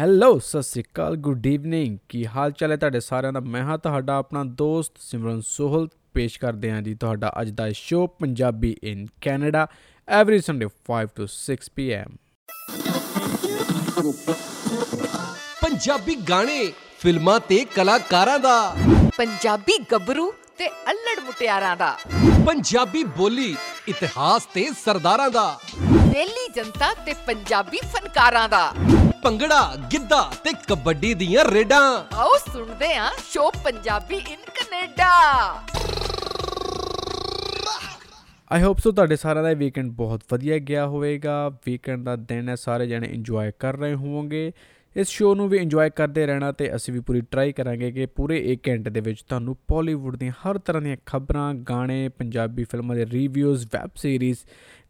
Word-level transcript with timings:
Hello 0.00 0.38
Sat 0.38 0.62
Sri 0.62 0.82
ਅਕਾਲ 0.82 1.16
good 1.16 1.46
evening 1.46 1.98
ਕੀ 2.08 2.26
ਹਾਲ 2.26 2.52
ਚਾਲ 2.52 2.72
ਹੈ 2.72 2.76
ਤੁਹਾਡੇ 2.76 3.00
ਸਾਰਿਆਂ 3.00 3.32
ਦਾ? 3.32 3.40
ਮੈਂ 3.40 3.62
ਹਾਂ 3.62 3.78
ਤੁਹਾਡਾ 3.78 4.16
ਆਪਣਾ 4.16 4.44
ਦੋਸਤ 4.44 4.92
ਸਿਮਰਨ 5.00 5.40
ਸੋਹਲ। 5.40 5.88
ਪੇਸ਼ 6.14 6.38
ਕਰਦੇ 6.40 6.72
ਹਾਂ 6.72 6.82
ਜੀ 6.82 6.94
ਤੁਹਾਡਾ 6.94 7.32
ਅੱਜ 7.40 7.50
ਦਾ 7.50 7.70
show 7.72 8.08
Punjabi 8.08 8.76
in 8.84 9.06
Canada 9.20 9.66
every 10.08 10.40
Sunday 10.40 10.66
5 10.88 11.06
to 11.16 11.26
6 11.26 11.56
PM 11.76 12.16
Punjabi 15.62 16.14
ਗਾਣੇ 16.14 16.72
ਫਿਲਮਾਂ 16.98 17.40
ਤੇ 17.40 17.64
ਕਲਾਕਾਰਾਂ 17.64 18.38
ਦਾ। 18.38 18.58
ਪੰਜਾਬੀ 19.16 19.78
ਗੱਭਰੂ 19.92 20.30
ਤੇ 20.58 20.68
ਅਲੜ 20.68 21.24
ਮੁਟਿਆਰਾਂ 21.24 21.76
ਦਾ। 21.76 21.92
ਪੰਜਾਬੀ 22.46 23.04
ਬੋਲੀ 23.04 23.56
ਇਤਿਹਾਸ 23.88 24.46
ਤੇ 24.46 24.68
ਸਰਦਾਰਾਂ 24.84 25.30
ਦਾ। 25.30 25.46
ਦਿੱਲੀ 26.12 26.48
ਜਨਤਾ 26.56 26.94
ਤੇ 27.06 27.14
ਪੰਜਾਬੀ 27.26 27.78
ਫਨਕਾਰਾਂ 27.84 28.48
ਦਾ। 28.48 28.64
ਭੰਗੜਾ 29.24 29.76
ਗਿੱਧਾ 29.92 30.20
ਤੇ 30.44 30.50
ਕਬੱਡੀ 30.68 31.12
ਦੀਆਂ 31.14 31.44
ਰੇਡਾਂ। 31.44 32.16
ਆਓ 32.16 32.30
ਸੁਣਦੇ 32.52 32.92
ਆਂ 32.94 33.10
show 33.32 33.50
Punjabi 33.64 34.16
in 34.16 34.40
Canada 34.54 35.08
I 38.52 38.62
hope 38.62 38.78
so 38.78 38.92
ਤੁਹਾਡੇ 38.92 39.16
ਸਾਰਿਆਂ 39.16 39.44
ਦਾ 39.44 39.52
ਵੀਕਐਂਡ 39.52 39.90
ਬਹੁਤ 39.92 40.22
ਵਧੀਆ 40.32 40.58
ਗਿਆ 40.58 40.86
ਹੋਵੇਗਾ। 40.86 41.48
ਵੀਕਐਂਡ 41.66 42.04
ਦਾ 42.04 42.16
ਦਿਨ 42.16 42.48
ਹੈ 42.48 42.54
ਸਾਰੇ 42.54 42.86
ਜਣੇ 42.86 43.06
ਇੰਜੋਏ 43.06 43.52
ਕਰ 43.58 43.76
ਰਹੇ 43.76 43.94
ਹੋਵੋਗੇ। 43.94 44.52
ਇਸ 44.96 45.08
ਸ਼ੋਅ 45.08 45.34
ਨੂੰ 45.34 45.48
ਵੀ 45.48 45.58
ਇੰਜੋਏ 45.58 45.90
ਕਰਦੇ 45.90 46.26
ਰਹਿਣਾ 46.26 46.52
ਤੇ 46.52 46.74
ਅਸੀਂ 46.76 46.94
ਵੀ 46.94 47.00
ਪੂਰੀ 47.00 47.20
ਟਰਾਈ 47.20 47.52
ਕਰਾਂਗੇ 47.52 47.90
ਕਿ 47.92 48.06
ਪੂਰੇ 48.06 48.36
1 48.52 48.68
ਘੰਟੇ 48.68 48.90
ਦੇ 48.90 49.00
ਵਿੱਚ 49.00 49.22
ਤੁਹਾਨੂੰ 49.22 49.56
ਬਾਲੀਵੁੱਡ 49.70 50.16
ਦੀਆਂ 50.16 50.32
ਹਰ 50.32 50.58
ਤਰ੍ਹਾਂ 50.58 50.82
ਦੀਆਂ 50.82 50.96
ਖਬਰਾਂ 51.06 51.54
ਗਾਣੇ 51.54 52.08
ਪੰਜਾਬੀ 52.08 52.64
ਫਿਲਮਾਂ 52.64 52.96
ਦੇ 52.96 53.06
ਰਿਵਿਊਜ਼ 53.06 53.66
ਵੈਬ 53.72 53.90
ਸੀਰੀਜ਼ 53.96 54.38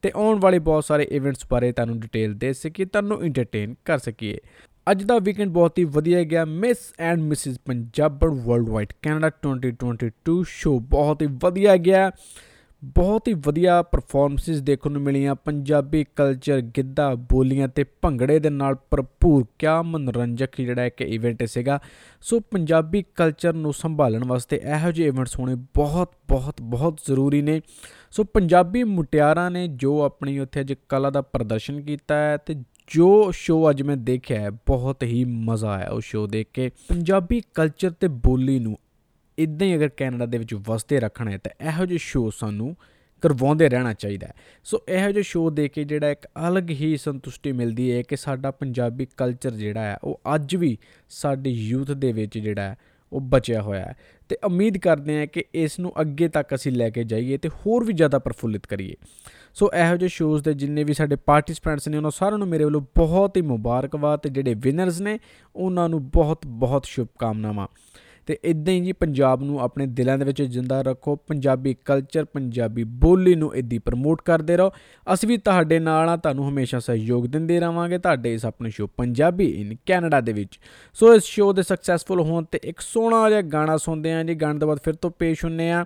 ਤੇ 0.04 0.12
ਆਉਣ 0.16 0.40
ਵਾਲੇ 0.40 0.58
ਬਹੁਤ 0.58 0.84
ਸਾਰੇ 0.84 1.08
ਇਵੈਂਟਸ 1.10 1.46
ਬਾਰੇ 1.50 1.72
ਤੁਹਾਨੂੰ 1.72 2.00
ਡਿਟੇਲ 2.00 2.34
ਦੇ 2.34 2.52
ਸਕੀਏ, 2.52 2.86
ਤੁਹਾਨੂੰ 2.86 3.22
ਐਂਟਰਟੇਨ 3.22 3.74
ਕਰ 3.84 3.98
ਸਕੀਏ। 3.98 4.38
ਅੱਜ 4.90 5.02
ਦਾ 5.02 5.18
ਵੀਕਐਂਡ 5.18 5.50
ਬਹੁਤ 5.50 5.78
ਹੀ 5.78 5.84
ਵਧੀਆ 5.84 6.22
ਗਿਆ। 6.22 6.44
Miss 6.44 6.76
and 6.98 7.20
Mrs 7.20 7.58
Punjaban 7.64 8.28
worldwide 8.68 8.92
Canada 9.02 9.30
2022 9.42 10.44
show 10.48 10.80
ਬਹੁਤ 10.80 11.22
ਹੀ 11.22 11.26
ਵਧੀਆ 11.30 11.76
ਗਿਆ। 11.76 12.10
ਬਹੁਤ 12.84 13.28
ਹੀ 13.28 13.34
ਵਧੀਆ 13.34 13.82
ਪਰਫਾਰਮੈਂਸਿਸ 13.82 14.60
ਦੇਖਣ 14.60 14.90
ਨੂੰ 14.90 15.02
ਮਿਲੀਆਂ। 15.02 15.34
ਪੰਜਾਬੀ 15.34 16.04
ਕਲਚਰ 16.16 16.60
ਗਿੱਧਾ, 16.60 17.14
ਬੋਲੀਆਂ 17.14 17.68
ਤੇ 17.68 17.84
ਭੰਗੜੇ 17.84 18.38
ਦੇ 18.38 18.50
ਨਾਲ 18.50 18.74
ਭਰਪੂਰ 18.74 19.46
ਕਿਆ 19.58 19.82
ਮਨੋਰੰਜਕ 19.82 20.48
ਜਿਹੜਾ 20.56 20.84
ਇੱਕ 20.84 21.00
ਇਵੈਂਟ 21.00 21.44
ਸੀਗਾ। 21.44 21.80
ਸੋ 22.20 22.40
ਪੰਜਾਬੀ 22.40 23.04
ਕਲਚਰ 23.14 23.52
ਨੂੰ 23.52 23.72
ਸੰਭਾਲਣ 23.72 24.24
ਵਾਸਤੇ 24.24 24.56
ਇਹੋ 24.56 24.92
ਜਿਹੇ 24.92 25.08
ਇਵੈਂਟਸ 25.08 25.38
ਹੋਣੇ 25.38 25.54
ਬਹੁਤ 25.54 26.12
ਬਹੁਤ 26.28 26.62
ਬਹੁਤ 26.62 27.00
ਜ਼ਰੂਰੀ 27.06 27.42
ਨੇ। 27.42 27.60
ਸੋ 28.14 28.24
ਪੰਜਾਬੀ 28.24 28.84
ਮੁਟਿਆਰਾਂ 28.84 29.50
ਨੇ 29.50 29.68
ਜੋ 29.68 30.02
ਆਪਣੀ 30.02 30.38
ਉੱਥੇ 30.38 30.60
ਅੱਜ 30.60 30.74
ਕਲਾ 30.88 31.10
ਦਾ 31.10 31.22
ਪ੍ਰਦਰਸ਼ਨ 31.22 31.80
ਕੀਤਾ 31.80 32.14
ਹੈ 32.14 32.36
ਤੇ 32.36 32.54
ਜੋ 32.88 33.30
ਸ਼ੋਅ 33.30 33.70
ਅੱਜ 33.70 33.82
ਮੈਂ 33.82 33.96
ਦੇਖਿਆ 33.96 34.40
ਹੈ, 34.40 34.50
ਬਹੁਤ 34.50 35.02
ਹੀ 35.02 35.24
ਮਜ਼ਾ 35.24 35.70
ਆਇਆ 35.70 35.88
ਉਹ 35.88 36.00
ਸ਼ੋਅ 36.00 36.28
ਦੇਖ 36.28 36.46
ਕੇ। 36.54 36.70
ਪੰਜਾਬੀ 36.88 37.42
ਕਲਚਰ 37.54 37.90
ਤੇ 37.90 38.08
ਬੋਲੀ 38.08 38.58
ਨੂੰ 38.58 38.78
ਇਦਾਂ 39.38 39.66
ਹੀ 39.66 39.76
ਅਗਰ 39.76 39.88
ਕੈਨੇਡਾ 39.88 40.26
ਦੇ 40.26 40.38
ਵਿੱਚ 40.38 40.54
ਵਸਦੇ 40.54 41.00
ਰੱਖਣਾ 41.00 41.30
ਹੈ 41.30 41.38
ਤਾਂ 41.38 41.68
ਇਹੋ 41.68 41.86
ਜਿਹੇ 41.86 41.98
ਸ਼ੋਅ 41.98 42.30
ਸਾਨੂੰ 42.36 42.76
ਕਰਵਾਉਂਦੇ 43.22 43.68
ਰਹਿਣਾ 43.68 43.92
ਚਾਹੀਦਾ 43.92 44.26
ਹੈ। 44.26 44.32
ਸੋ 44.64 44.80
ਇਹੋ 44.88 45.10
ਜਿਹੇ 45.10 45.22
ਸ਼ੋਅ 45.22 45.50
ਦੇ 45.50 45.68
ਕੇ 45.68 45.84
ਜਿਹੜਾ 45.84 46.10
ਇੱਕ 46.10 46.26
ਅਲੱਗ 46.48 46.70
ਹੀ 46.70 46.96
ਸੰਤੁਸ਼ਟੀ 46.96 47.52
ਮਿਲਦੀ 47.52 47.92
ਹੈ 47.92 48.02
ਕਿ 48.02 48.16
ਸਾਡਾ 48.16 48.50
ਪੰਜਾਬੀ 48.50 49.06
ਕਲਚਰ 49.16 49.50
ਜਿਹੜਾ 49.50 49.82
ਹੈ, 49.82 49.98
ਉਹ 50.04 50.20
ਅੱਜ 50.34 50.56
ਵੀ 50.56 50.78
ਸਾਡੇ 51.08 51.50
ਯੂਥ 51.50 51.90
ਦੇ 51.90 52.12
ਵਿੱਚ 52.12 52.38
ਜਿਹੜਾ 52.38 52.62
ਹੈ 52.62 52.76
ਉਹ 53.14 53.20
ਬਚਿਆ 53.20 53.62
ਹੋਇਆ 53.62 53.84
ਹੈ। 53.84 53.96
ਤੇ 54.28 54.36
ਉਮੀਦ 54.44 54.78
ਕਰਦੇ 54.78 55.18
ਹਾਂ 55.18 55.26
ਕਿ 55.26 55.44
ਇਸ 55.54 55.78
ਨੂੰ 55.78 56.00
ਅੱਗੇ 56.00 56.28
ਤੱਕ 56.28 56.54
ਅਸੀਂ 56.54 56.72
ਲੈ 56.72 56.90
ਕੇ 56.90 57.04
ਜਾਈਏ 57.04 57.36
ਤੇ 57.36 57.48
ਹੋਰ 57.48 57.84
ਵੀ 57.84 57.92
ਜ਼ਿਆਦਾ 57.92 58.18
ਪ੍ਰਫੁੱਲਿਤ 58.18 58.66
ਕਰੀਏ। 58.66 58.94
ਸੋ 59.54 59.70
ਇਹੋ 59.74 59.96
ਜਿਹੇ 59.96 60.08
ਸ਼ੋਜ਼ 60.08 60.44
ਦੇ 60.44 60.54
ਜਿੰਨੇ 60.54 60.84
ਵੀ 60.84 60.94
ਸਾਡੇ 60.94 61.16
ਪਾਰਟਿਸਪੈਂਟਸ 61.16 61.88
ਨੇ, 61.88 61.96
ਉਹਨਾਂ 61.96 62.10
ਸਾਰਿਆਂ 62.10 62.38
ਨੂੰ 62.38 62.48
ਮੇਰੇ 62.48 62.64
ਵੱਲੋਂ 62.64 62.80
ਬਹੁਤ 62.80 63.36
ਹੀ 63.36 63.42
ਮੁਬਾਰਕਬਾਦ 63.42 64.18
ਤੇ 64.18 64.28
ਜਿਹੜੇ 64.28 64.54
ਵਿਨਰਸ 64.54 65.00
ਨੇ, 65.00 65.18
ਉਹਨਾਂ 65.56 65.88
ਨੂੰ 65.88 66.10
ਬਹੁਤ 66.10 66.46
ਬਹੁਤ 66.46 66.84
ਸ਼ੁਭਕਾਮਨਾਵਾਂ। 66.84 67.68
ਤੇ 68.26 68.38
ਇਦਾਂ 68.44 68.74
ਹੀ 68.74 68.80
ਜੀ 68.80 68.92
ਪੰਜਾਬ 68.92 69.42
ਨੂੰ 69.42 69.60
ਆਪਣੇ 69.60 69.86
ਦਿਲਾਂ 69.86 70.18
ਦੇ 70.18 70.24
ਵਿੱਚ 70.24 70.42
ਜਿੰਦਾ 70.42 70.82
ਰੱਖੋ, 70.82 71.16
ਪੰਜਾਬੀ 71.16 71.76
ਕਲਚਰ 71.84 72.24
ਪੰਜਾਬੀ 72.24 72.84
ਬੋਲੀ 72.84 73.34
ਨੂੰ 73.34 73.54
ਇਦਾਂ 73.54 73.80
ਪ੍ਰਮੋਟ 73.84 74.22
ਕਰਦੇ 74.22 74.56
ਰਹੋ। 74.56 74.70
ਅਸੀਂ 75.14 75.28
ਵੀ 75.28 75.36
ਤੁਹਾਡੇ 75.36 75.78
ਨਾਲ 75.78 76.08
ਆ 76.08 76.16
ਤੁਹਾਨੂੰ 76.16 76.48
ਹਮੇਸ਼ਾ 76.48 76.78
ਸਹਿਯੋਗ 76.78 77.26
ਦਿੰਦੇ 77.26 77.60
ਰਵਾਂਗੇ 77.60 77.98
ਤੁਹਾਡੇ 77.98 78.34
ਇਸ 78.34 78.44
ਆਪਣੇ 78.44 78.70
ਸ਼ੋਅ 78.70 78.88
ਪੰਜਾਬੀ 78.96 79.46
ਇਨ 79.46 79.76
ਕੈਨੇਡਾ 79.86 80.20
ਦੇ 80.20 80.32
ਵਿੱਚ। 80.32 80.60
ਸੋ 80.94 81.14
ਇਸ 81.14 81.22
ਸ਼ੋਅ 81.22 81.54
ਦੇ 81.54 81.62
ਸਕਸੈਸਫੁਲ 81.62 82.20
ਹੋਣ 82.20 82.44
ਤੇ 82.44 82.60
ਇੱਕ 82.64 82.80
ਸੋਹਣਾ 82.80 83.28
ਜਿਹਾ 83.28 83.42
ਗਾਣਾ 83.42 83.76
ਸੁਣਦੇ 83.76 84.12
ਆਂ 84.12 84.24
ਜੀ, 84.24 84.34
ਗਾਣੇ 84.34 84.58
ਤੋਂ 84.58 84.68
ਬਾਅਦ 84.68 84.78
ਫਿਰ 84.84 84.94
ਤੋਂ 84.94 85.10
ਪੇਸ਼ 85.10 85.44
ਹੁੰਨੇ 85.44 85.70
ਆ 85.70 85.84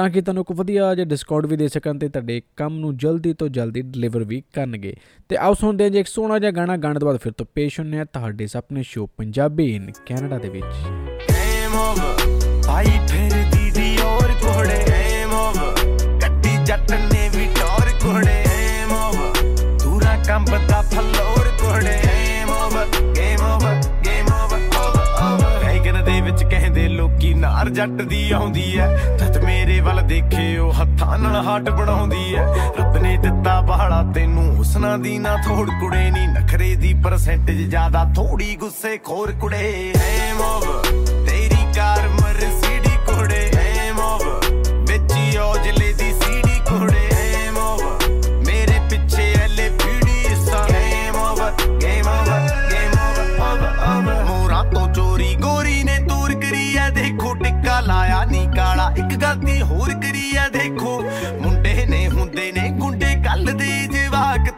ਤਾਂ 0.00 0.08
ਕਿ 0.10 0.20
ਤੁਹਾਨੂੰ 0.20 0.42
ਇੱਕ 0.42 0.52
ਵਧੀਆ 0.58 0.94
ਜਿਹਾ 0.94 1.06
ਡਿਸਕਾਊਂਟ 1.06 1.46
ਵੀ 1.46 1.56
ਦੇ 1.56 1.66
ਸਕਣ 1.68 1.98
ਤੇ 1.98 2.08
ਤੁਹਾਡੇ 2.08 2.40
ਕੰਮ 2.56 2.78
ਨੂੰ 2.78 2.96
ਜਲਦੀ 2.96 3.32
ਤੋਂ 3.32 3.48
ਜਲਦੀ 3.48 3.80
ਡਿਲੀਵਰ 3.82 4.22
ਵੀ 4.24 4.42
ਕਰਨਗੇ। 4.54 4.94
ਤੇ 5.28 5.36
ਆਓ 5.36 5.54
ਸੁਣਦੇ 5.54 5.84
ਹਾਂ 5.84 5.90
ਜੇ 5.90 6.00
ਇੱਕ 6.00 6.08
ਸੋਹਣਾ 6.08 6.38
ਜਿਹਾ 6.38 6.50
ਗਾਣਾ, 6.50 6.76
ਗਾਣ 6.76 6.98
ਤੋਂ 6.98 7.06
ਬਾਅਦ 7.06 7.18
ਫਿਰ 7.20 7.32
ਤੋਂ 7.32 7.46
ਪੇਸ਼ 7.54 7.78
ਹੁੰਨੇ 7.80 8.00
ਆ 8.00 8.04
ਤੁਹਾਡੇ 8.04 8.46
ਸੁਪਨੇ 8.46 8.82
ਸ਼ੋ 8.82 9.06
ਪੰਜਾਬੀ 9.18 9.66
ਇਨ 9.74 9.90
ਕੈਨੇਡਾ 10.06 10.38
ਦੇ 10.38 10.48
ਵਿੱਚ। 10.48 10.64
ਐਮ 11.34 11.74
ਹੋਵ, 11.74 12.00
ਭਾਈ 12.66 12.98
ਫਿਰਦੀ 13.10 13.70
ਦੀ 13.70 13.96
ਔਰ 14.04 14.32
ਕੋੜੇ 14.42 14.80
ਐਮ 14.94 15.32
ਹੋਵ 15.32 15.58
ਗੱਡੀ 16.22 16.56
ਜੱਟ 16.64 16.92
ਨੇ 16.92 17.28
ਵੀ 17.36 17.46
ਟੌਰ 17.60 17.92
ਕੋੜੇ 18.02 18.42
ਐਮ 18.50 18.92
ਹੋਵ 18.92 19.76
ਦੂਰਾ 19.84 20.16
ਕੰਬਦਾ 20.28 20.82
ਫਲੋਰ 20.94 21.52
ਕੋੜੇ 21.62 21.98
ਐਮ 22.10 22.48
how 22.48 22.74
game 23.16 23.44
over 23.44 23.80
game 24.06 24.32
over 24.34 24.68
over 24.78 25.64
ਹੈਗਨ 25.64 26.04
ਦੇ 26.04 26.20
ਵਿੱਚ 26.20 26.42
ਕਹਿੰਦੇ 26.44 26.69
ਲੋਕੀ 27.00 27.34
ਨਾਰ 27.34 27.68
ਜੱਟ 27.68 28.02
ਦੀ 28.02 28.30
ਆਉਂਦੀ 28.30 28.78
ਐ। 28.78 28.86
ਤਤ 29.16 29.38
ਮੇਰੇ 29.38 29.80
ਵੱਲ 29.80 30.00
ਦੇਖੇ 30.02 30.58
ਉਹ 30.58 30.72
ਹੱਥਾਂ 30.72 31.18
ਨਾਲ 31.18 31.44
ਹਾਟ 31.44 31.70
ਬਣਾਉਂਦੀ 31.70 32.34
ਐ। 32.34 32.42
ਰੱਬ 32.80 32.96
ਨੇ 32.96 33.16
ਦਿੱਤਾ 33.16 33.60
ਬਾਹਲਾ, 33.60 34.02
ਤੈਨੂੰ 34.14 34.56
ਹੁਸਨਾ 34.56 34.96
ਦੀ 34.96 35.18
ਨਾ 35.18 35.36
ਥੋੜ 35.36 35.68
ਕੁੜੇ 35.70 36.10
ਨਹੀਂ 36.10 36.28
ਨਖਰੇ 36.28 36.74
ਦੀ 36.76 36.94
ਪਰਸੈਂਟੇਜ 37.04 37.68
ਜ਼ਿਆਦਾ, 37.70 38.04
ਥੋੜੀ 38.16 38.56
ਗੁੱਸੇ 38.56 38.96
ਖੋਰ 38.98 39.32
ਕੁੜੇ। 39.32 39.92
ਐ 39.96 40.34
ਮੋਵ 40.34 40.82
ਤੇਰੀ 41.26 41.64
ਕਾਰ 41.76 42.08
ਮਰਸੀਡੀ 42.08 42.69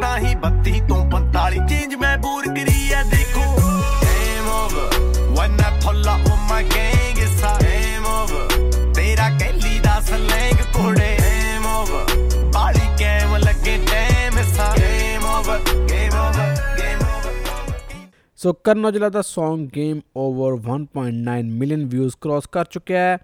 32 0.00 0.80
ਤੋਂ 0.88 1.04
45 1.10 1.66
ਚੇਂਜ 1.68 1.94
ਮੈਂ 2.00 2.16
ਬੂਰ 2.18 2.46
ਕਰੀ 2.56 2.92
ਐ 2.92 3.02
ਦੇਖੋ 3.10 3.44
game 4.02 4.48
over 4.50 5.00
when 5.36 5.60
I 5.64 5.70
pull 5.84 6.08
up 6.12 6.24
with 6.28 6.42
my 6.50 6.60
gang 6.72 7.20
it's 7.24 7.42
a 7.48 7.52
game 7.62 8.06
over 8.12 8.92
ਤੇਰਾ 8.94 9.28
ਕੈਲੀ 9.38 9.78
ਦਾ 9.84 10.00
ਸਲੈਂਗ 10.00 10.62
ਕੋੜੇ 10.76 11.16
game 11.20 11.66
over 11.74 12.02
ਬਾਲੀ 12.54 12.86
ਕੈਮ 12.98 13.36
ਲੱਗੇ 13.36 13.76
time 13.90 14.38
it's 14.42 14.58
a 14.66 14.70
game 14.78 15.28
over 15.34 15.58
game 15.92 16.16
over 16.22 16.48
game 16.80 17.04
over 17.10 17.36
so 18.38 18.52
Karan 18.64 18.84
Aujla 18.86 19.08
the 19.08 19.22
Song 19.34 19.68
game 19.76 20.00
over 20.26 20.58
1.9 20.76 21.42
million 21.60 21.84
views 21.86 22.16
cross 22.20 22.46
ਕਰ 22.52 22.64
ਚੁੱਕਿਆ 22.70 23.00
ਹੈ 23.00 23.18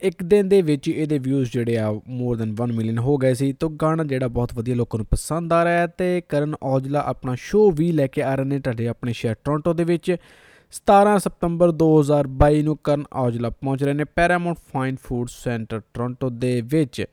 ਇੱਕ 0.00 0.22
ਦਿਨ 0.22 0.48
ਦੇ 0.48 0.62
ਵਿੱਚ 0.62 0.88
ਹੀ 0.88 0.92
ਇਹਦੇ 0.92 1.18
ਵਿਊਜ਼ 1.18 1.52
ਜਿਹੜੇ 1.52 1.78
ਆ 1.78 2.00
ਮੋਰ 2.08 2.36
ਦੈਨ 2.36 2.56
1 2.62 2.72
ਮਿਲੀਅਨ 2.72 2.98
ਹੋ 2.98 3.16
ਗਏ 3.16 3.34
ਸੀ। 3.34 3.52
ਤਾਂ 3.52 3.68
ਗਾਣਾ 3.68 4.04
ਜਿਹੜਾ 4.04 4.28
ਬਹੁਤ 4.28 4.54
ਵਧੀਆ 4.54 4.74
ਲੋਕਾਂ 4.74 4.98
ਨੂੰ 4.98 5.06
ਪਸੰਦ 5.06 5.52
ਆ 5.52 5.64
ਰਿਹਾ 5.64 5.72
ਹੈ 5.72 5.86
ਤੇ 5.86 6.22
ਕਰਨ 6.28 6.54
ਔਜਲਾ 6.62 7.02
ਆਪਣਾ 7.06 7.34
ਸ਼ੋਅ 7.38 7.74
ਵੀ 7.74 7.92
ਲੈ 7.92 8.06
ਕੇ 8.06 8.22
ਆ 8.22 8.34
ਰਹੇ 8.34 8.44
ਨੇ 8.44 8.60
ਤੁਹਾਡੇ 8.60 8.88
ਆਪਣੇ 8.88 9.12
ਸ਼ਹਿਰ 9.12 9.36
ਟੋਰਾਂਟੋ 9.44 9.72
ਦੇ 9.72 9.84
ਵਿੱਚ। 9.84 10.16
17 10.72 11.18
ਸਤੰਬਰ 11.18 11.72
2022 11.82 12.62
ਨੂੰ 12.62 12.78
ਕਰਨ 12.84 13.04
ਔਜਲਾ 13.12 13.50
ਪਹੁੰਚ 13.50 13.84
ਰਹੇ 13.84 13.92
ਨੇ 13.92 14.04
Paramount 14.04 14.58
fine 14.74 14.96
food 15.04 15.28
centre 15.30 15.80
Toronto 15.94 16.30
ਦੇ 16.30 16.60
ਵਿੱਚ। 16.60 17.04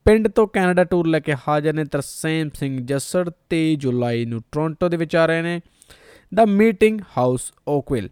ਪਿੰਡ 0.04 0.28
ਤੋਂ 0.28 0.46
ਕੈਨੇਡਾ 0.46 0.84
ਟੂਰ 0.84 1.06
ਲੈ 1.06 1.20
ਕੇ 1.20 1.34
ਹਾਜ਼ਰ 1.48 1.72
ਨੇ 1.72 1.84
ਤਰਸੇਮ 1.84 2.50
ਸਿੰਘ 2.54 2.86
ਜੱਸੜ। 2.86 3.30
23 3.50 3.74
ਜੁਲਾਈ 3.76 4.24
ਨੂੰ 4.24 4.42
ਟੋਰਾਂਟੋ 4.52 4.88
ਦੇ 4.88 4.96
ਵਿੱਚ 4.96 5.16
ਆ 5.16 5.26
ਰਹੇ 5.26 5.42
ਨੇ। 5.42 5.60
ਦ 6.34 6.40
ਮੀਟਿੰਗ 6.40 7.00
ਹਾਊਸ 7.18 7.52
ਓਕਵਿਲ 7.68 8.08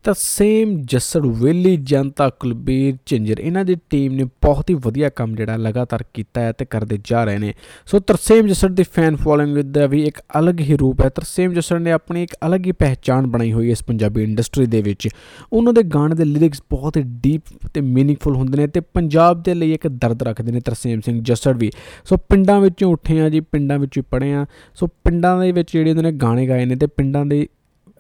ਤਾਂ 0.05 0.15
ਸੇਮ 0.19 0.83
ਜੱਸੜ 0.83 1.27
ਵੇਲੀ, 1.27 1.77
ਜਨਤਾ, 1.77 2.29
ਕੁਲਬੀਰ, 2.29 2.97
ਝਿੰਜਰ, 3.07 3.41
ਇਹਨਾਂ 3.41 3.65
ਦੀ 3.65 3.77
ਟੀਮ 3.91 4.13
ਨੇ 4.13 4.25
ਬਹੁਤ 4.25 4.71
ਹੀ 4.71 4.75
ਵਧੀਆ 4.75 5.09
ਕੰਮ 5.09 5.35
ਜਿਹੜਾ 5.35 5.57
ਲਗਾਤਾਰ 5.57 6.05
ਕੀਤਾ 6.15 6.41
ਹੈ 6.41 6.53
ਤੇ 6.53 6.65
ਕਰਦੇ 6.65 6.99
ਜਾ 7.05 7.25
ਰਹੇ 7.25 7.39
ਨੇ। 7.39 7.55
ਸੋ 7.87 7.99
ਤਰਸੇਮ 7.99 8.47
ਜੱਸੜ 8.47 8.69
ਦੀ 8.69 8.83
ਫੈਨ 8.83 9.17
ਫੋਲੋਇੰਗ 9.17 9.59
ਦਾ 9.59 9.87
ਵੀ 9.87 10.03
ਇੱਕ 10.03 10.21
ਅਲੱਗ 10.39 10.61
ਹੀ 10.61 10.77
ਰੂਪ 10.77 11.01
ਹੈ। 11.01 11.09
ਤਰਸੇਮ 11.09 11.53
ਜੱਸੜ 11.53 11.81
ਨੇ 11.81 11.93
ਆਪਣੀ 11.93 12.23
ਇੱਕ 12.23 12.37
ਅਲੱਗ 12.47 12.67
ਹੀ 12.67 12.73
ਪਹਿਚਾਣ 12.73 13.27
ਬਣਾਈ 13.27 13.53
ਹੋਈ 13.53 13.67
ਹੈ 13.67 13.73
ਇਸ 13.73 13.83
ਪੰਜਾਬੀ 13.83 14.23
ਇੰਡਸਟਰੀ 14.23 14.67
ਦੇ 14.67 14.83
ਵਿੱਚ। 14.83 15.09
ਉਹਨਾਂ 15.53 15.73
ਦੇ 15.73 15.83
ਗਾਣੇ 15.83 16.15
ਦੇ 16.15 16.25
ਲਿਰਿਕਸ 16.25 16.63
ਬਹੁਤ 16.71 16.97
ਹੀ 16.97 17.03
ਡੀਪ 17.03 17.43
ਤੇ 17.75 17.81
ਮੀਨਿੰਗਫੁਲ 17.81 18.37
ਹੁੰਦੇ 18.37 18.59
ਨੇ 18.59 18.67
ਤੇ 18.67 18.81
ਪੰਜਾਬ 18.81 19.43
ਦੇ 19.43 19.55
ਲਈ 19.55 19.73
ਇੱਕ 19.73 19.89
ਦਰਦ 19.89 20.23
ਰੱਖਦੇ 20.23 20.53
ਨੇ 20.53 20.61
ਤਰਸੇਮ 20.61 21.01
ਸਿੰਘ 21.01 21.23
ਜੱਸੜ 21.23 21.57
ਵੀ। 21.57 21.71
ਸੋ 22.05 22.17
ਪਿੰਡਾਂ 22.17 22.61
ਵਿੱਚੋਂ 22.61 22.93
ਉੱਠੇ 22.93 23.21
ਆ 23.21 23.29
ਜੀ, 23.29 23.41
ਪਿੰਡਾਂ 23.41 23.79
ਵਿੱਚੋਂ 23.79 24.03
ਹੀ 24.03 24.09
ਪੜ੍ਹੇ 24.11 24.33
ਆ 24.35 24.47
ਸੋ 24.75 24.87
ਪਿੰਡਾਂ 24.87 25.41
ਦੇ 25.41 25.53
ਵਿੱਚ 25.53 25.73
ਜਿਹੜੇ 25.73 25.91
ਉਹਨਾਂ 25.91 26.03
ਨੇ 26.03 26.13
ਗਾਣੇ 26.13 26.49
ਗਾਏ 26.49 26.65
ਨੇ 26.65 26.77
ਤੇ 26.77 26.87
ਪਿੰਡਾਂ 26.87 27.27
ਦੇ 27.27 27.49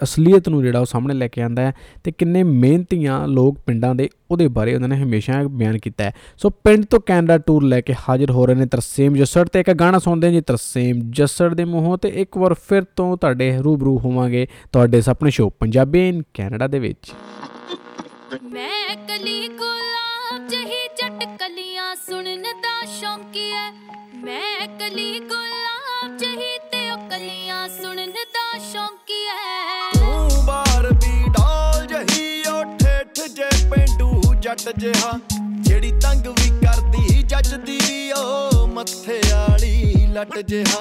ਅਸਲੀਅਤ 0.02 0.48
ਨੂੰ 0.48 0.62
ਜਿਹੜਾ 0.62 0.80
ਉਹ 0.80 0.84
ਸਾਹਮਣੇ 0.84 1.14
ਲੈ 1.14 1.28
ਕੇ 1.28 1.42
ਆਂਦਾ 1.42 1.62
ਹੈ 1.62 1.74
ਤੇ 2.04 2.12
ਕਿੰਨੇ 2.12 2.42
ਮਿਹਨਤੀਆਂ 2.42 3.28
ਲੋਕ 3.28 3.58
ਪਿੰਡਾਂ 3.66 3.94
ਦੇ 3.94 4.08
ਉਹਦੇ 4.30 4.48
ਬਾਰੇ 4.48 4.74
ਉਹਨਾਂ 4.74 4.88
ਨੇ 4.88 4.96
ਹਮੇਸ਼ਾ 4.96 5.42
ਬਿਆਨ 5.42 5.78
ਕੀਤਾ 5.78 6.04
ਹੈ। 6.04 6.12
ਸੋ 6.38 6.50
ਪਿੰਡ 6.50 6.84
ਤੋਂ 6.84 7.00
ਕੈਨੇਡਾ 7.06 7.38
ਟੂਰ 7.38 7.64
ਲੈ 7.64 7.80
ਕੇ 7.80 7.94
ਹਾਜ਼ਰ 8.08 8.30
ਹੋ 8.30 8.46
ਰਹੇ 8.46 8.54
ਨੇ 8.54 8.66
ਤਰਸੇਮ 8.66 9.16
ਜੱਸੜ 9.16 9.48
ਤੇ 9.48 9.60
ਇੱਕ 9.60 9.70
ਗਾਣਾ 9.70 9.98
ਸੁਣਦੇ 9.98 10.26
ਹਾਂ 10.26 10.34
ਜੀ, 10.34 10.40
ਤਰਸੇਮ 10.40 11.00
ਜੱਸੜ 11.10 11.54
ਦੇ 11.54 11.64
ਮੂੰਹੋਂ 11.64 11.98
ਤੇ 11.98 12.08
ਇੱਕ 12.08 12.36
ਵਾਰ 12.36 12.54
ਫਿਰ 12.54 12.82
ਤੋਂ 12.96 13.16
ਤੁਹਾਡੇ 13.16 13.58
ਰੂਬਰੂ 13.58 13.98
ਹੋਵਾਂਗੇ 13.98 14.46
ਤੁਹਾਡੇ 14.72 15.00
ਸੁਪਨੇ 15.00 15.30
ਸ਼ੋਅ 15.30 15.50
ਪੰਜਾਬੀ 15.60 16.08
ਇਨ 16.08 16.22
ਕੈਨੇਡਾ 16.34 16.66
ਦੇ 16.66 16.78
ਵਿੱਚ। 16.78 17.12
ਮੈਂ 18.42 18.96
ਕਲੀ 18.96 19.48
ਗੁਲਾਬ 19.48 20.48
ਜਹੀ 20.48 20.88
ਜੱਟ 20.88 21.24
ਕਲੀਆਂ 21.24 21.94
ਸੁਣਨ 21.94 22.42
ਦਾ 22.42 22.86
ਸ਼ੌਂਕੀ 23.00 23.50
ਐ। 23.50 23.70
ਮੈਂ 24.24 24.66
ਕਲੀ 24.66 25.20
ਗੁਲਾਬ 25.20 26.16
ਜਹੀ 26.16 26.58
ਜੱਟ 34.52 34.78
ਜਿਹਾ, 34.78 35.18
ਜਿਹੜੀ 35.60 35.90
ਤੰਗ 35.90 36.26
ਵੀ 36.26 36.48
ਕਰਦੀ, 36.60 37.22
ਜੱਜਦੀ 37.22 37.78
ਵੀ 37.88 38.12
ਓ 38.12 38.66
ਮੱਥੇ 38.66 39.20
ਵਾਲੀ 39.32 40.06
ਲੱਟ 40.06 40.38
ਜਿਹਾ। 40.38 40.80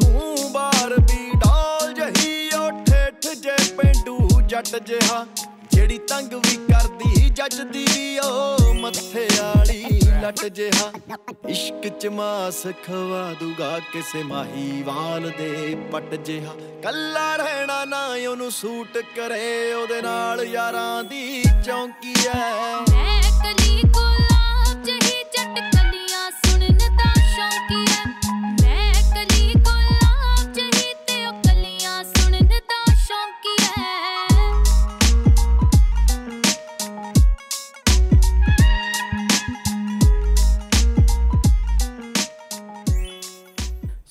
ਤੂੰ 0.00 0.52
ਬਾਰ 0.52 0.94
ਵੀ 1.00 1.30
ਡਾਲ 1.36 1.94
ਜਹੀ 1.94 2.50
ਓ 2.58 2.70
ਠੇਠ 2.84 3.28
ਜੇ 3.36 3.56
ਪਿੰਡੂ 3.78 4.40
ਜੱਟ 4.40 4.76
ਜਿਹਾ। 4.86 5.26
ਜਿਹੜੀ 5.76 5.98
ਤੰਗ 5.98 6.32
ਵੀ 6.32 6.56
ਕਰਦੀ, 6.56 7.28
ਜੱਜਦੀ 7.28 7.84
ਵੀ 7.94 8.18
ਓ 8.18 8.72
ਮੱਥੇ 8.74 9.26
ਵਾਲੀ। 9.42 10.00
ਲੱਟ 10.22 10.44
ਜਿਹਾ 10.46 10.90
ਇਸ਼ਕ 11.48 11.88
ਚ 11.98 12.06
ਮਾਸ 12.06 12.62
ਖਵਾ 12.86 13.34
ਦੂਗਾ 13.40 13.78
ਕਿਸੇ 13.92 14.22
ਮਾਹੀਵਾਲ 14.22 15.30
ਦੇ 15.38 15.76
ਪੱਟ 15.92 16.14
ਜਿਹਾ। 16.14 16.54
ਕੱਲਾ 16.82 17.36
ਰਹਿਣਾ 17.36 17.84
ਨਾ 17.84 18.06
ਉਹਨੂੰ 18.30 18.50
ਸੂਟ 18.50 18.98
ਕਰੇ, 19.16 19.74
ਉਹਦੇ 19.74 20.02
ਨਾਲ 20.02 20.44
ਯਾਰਾਂ 20.44 21.04
ਦੀ 21.04 21.42
ਚੌਂਕੀ 21.66 22.14
ਐ। 22.28 22.50
ਮੈਂ 22.90 23.22
ਕਲੀ 23.42 23.82
ਗੁਲਾਬ 23.82 24.25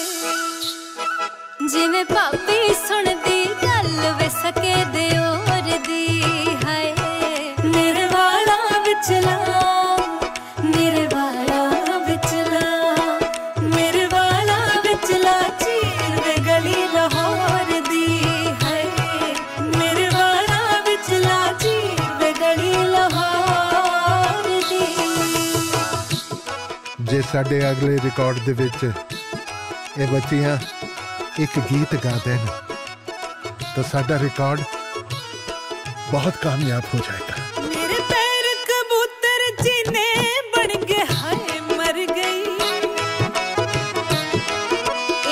ਜਿਵੇਂ 1.70 2.04
ਭਾਬੀ 2.06 2.74
ਸੁਣਦੀ, 2.88 3.46
ਗੱਲ 3.64 4.14
ਵੇ 4.20 4.28
ਸਕੇ 4.30 4.74
ਦਿਓਰ 4.94 5.78
ਦੀ 5.88 6.06
ਹਾਏ। 6.66 6.90
ਮੇਰੇ 7.66 8.06
ਵਾਲਾਂ 8.08 8.80
ਵਿੱਚ 8.80 9.12
ਲਾ 9.26 9.38
ਮੇਰੇ 10.66 11.08
ਵਾਲਾਂ 11.14 12.00
ਵਿੱਚ 12.00 12.34
ਲਾ 12.52 12.70
ਮੇਰੇ 13.64 14.06
ਵਾਲਾਂ 14.06 14.82
ਵਿੱਚ 14.84 15.12
ਲਾ 15.24 15.42
ਚੀਰ 15.64 16.12
ਵੇ 16.28 16.36
ਗਲੀ 16.48 16.80
ਲਾਹੌਰ 16.94 17.68
ਦੀ 17.90 18.08
ਹਾਏ। 18.64 18.86
ਮੇਰੇ 19.78 20.08
ਵਾਲਾਂ 20.10 20.82
ਵਿੱਚ 20.82 21.08
ਲਾ 21.26 21.54
ਚੀਰ 21.54 22.02
ਵੇ 22.20 22.32
ਗਲੀ 22.40 22.86
ਲਾਹੌਰ 22.86 24.44
ਦੀ। 24.70 24.86
ਜੇ 27.02 27.22
ਸਾਡੇ 27.32 27.58
ਅਗਲੇ 27.72 28.00
ਰਿਕਾਰਡ 28.04 28.40
ਦੇ 28.40 28.54
ਵਿੱਚ 28.54 28.92
ਇਹ 30.00 30.08
ਬੱਚੀਆਂ 30.08 30.58
ਇੱਕ 31.40 31.58
ਗੀਤ 31.60 31.94
ਗਾ 32.06 32.12
ਦੇਣ 32.26 32.46
ਤਾਂ 33.76 33.84
ਸਾਡਾ 33.84 34.18
ਰਿਕਾਰਡ 34.20 34.62
ਬਹੁਤ 36.12 36.38
ਕਾਮਯਾਬ 36.38 36.84
ਹੋ 36.94 37.00
ਜਾਏਗਾ। 37.00 37.62
ਮੇਰੇ 37.62 38.00
ਪੈਰ 38.10 38.50
ਕਬੂਤਰ 38.70 39.64
ਚੀਨੇ 39.64 40.06
ਬਣ 40.58 40.86
ਗਏ, 40.86 41.06
ਹਾਏ 41.14 41.60
ਮਰ 41.78 42.06
ਗਈ। 42.16 42.44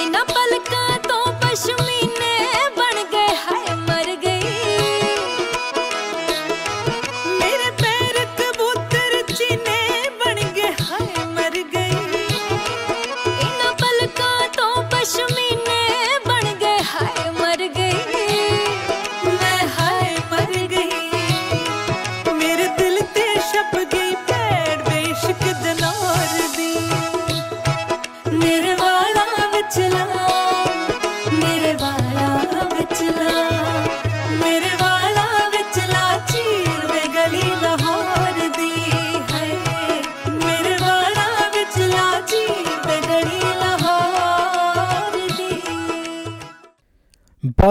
ਇਹਨਾਂ 0.01 0.25
ਪਲਕਾਂ 0.25 1.00
ਤੋਂ 1.00 1.25
ਪਸ਼ਮੀਨੇ 1.34 1.82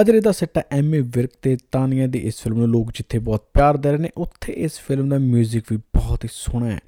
ਬਾਜਰੇ 0.02 0.21
ਦਾ 0.21 0.32
ਸਿੱਟਾ 0.32 0.62
ਐਮਏ 0.71 1.00
ਵਿਰਕ 1.00 1.30
ਤੇ 1.42 1.56
ਤਾਨੀਆ 1.73 2.06
ਦੀ 2.06 2.18
ਇਸ 2.18 2.42
ਫਿਲਮ 2.42 2.56
ਨੂੰ 2.56 2.68
ਲੋਕ 2.68 2.90
ਜਿੱਥੇ 2.90 3.18
ਬਹੁਤ 3.18 3.44
ਪਿਆਰ 3.54 3.76
ਦੇ 3.76 3.90
ਰਹੇ 3.90 3.99
ਨੇ, 3.99 4.11
ਉੱਥੇ 4.16 4.52
ਇਸ 4.52 4.73
ਫਿਲਮ 4.80 5.09
ਦਾ 5.09 5.16
뮤직 5.16 5.61
ਵੀ 5.71 5.76
ਬਹੁਤ 5.76 6.25
ਹੀ 6.25 6.28
ਸੋਹਣਾ 6.32 6.71
ਹੈ। 6.71 6.78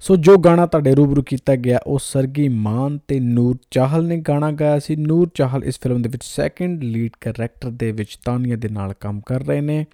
ਸੋ 0.00 0.16
ਜੋ 0.16 0.36
ਗਾਣਾ 0.36 0.66
ਤੁਹਾਡੇ 0.66 0.94
ਰੂਬਰੂ 0.94 1.22
ਕੀਤਾ 1.22 1.56
ਗਿਆ, 1.56 1.78
ਉਹ 1.86 1.98
ਸਰਗੀ 2.02 2.48
ਮਾਨ 2.48 2.98
ਤੇ 3.08 3.20
ਨੂਰ 3.20 3.58
ਚਾਹਲ 3.70 4.06
ਨੇ 4.06 4.16
ਗਾਣਾ 4.16 4.52
ਗਾਇਆ 4.52 4.78
ਸੀ। 4.78 4.96
ਨੂਰ 4.96 5.30
ਚਾਹਲ 5.34 5.64
ਇਸ 5.64 5.80
ਫਿਲਮ 5.80 6.02
ਦੇ 6.02 6.08
ਵਿੱਚ 6.08 6.24
ਸੈਕੰਡ 6.24 6.84
ਲੀਡ 6.84 7.10
ਕੈਰੈਕਟਰ 7.20 7.70
ਦੇ 7.70 7.92
ਵਿੱਚ 7.92 8.18
ਤਾਨੀਆ 8.24 8.56
ਦੇ 8.56 8.68
ਨਾਲ 8.68 8.94
ਕੰਮ 9.00 9.20
ਕਰ 9.26 9.46
ਰਹੇ 9.46 9.60
ਨੇ। 9.60 9.86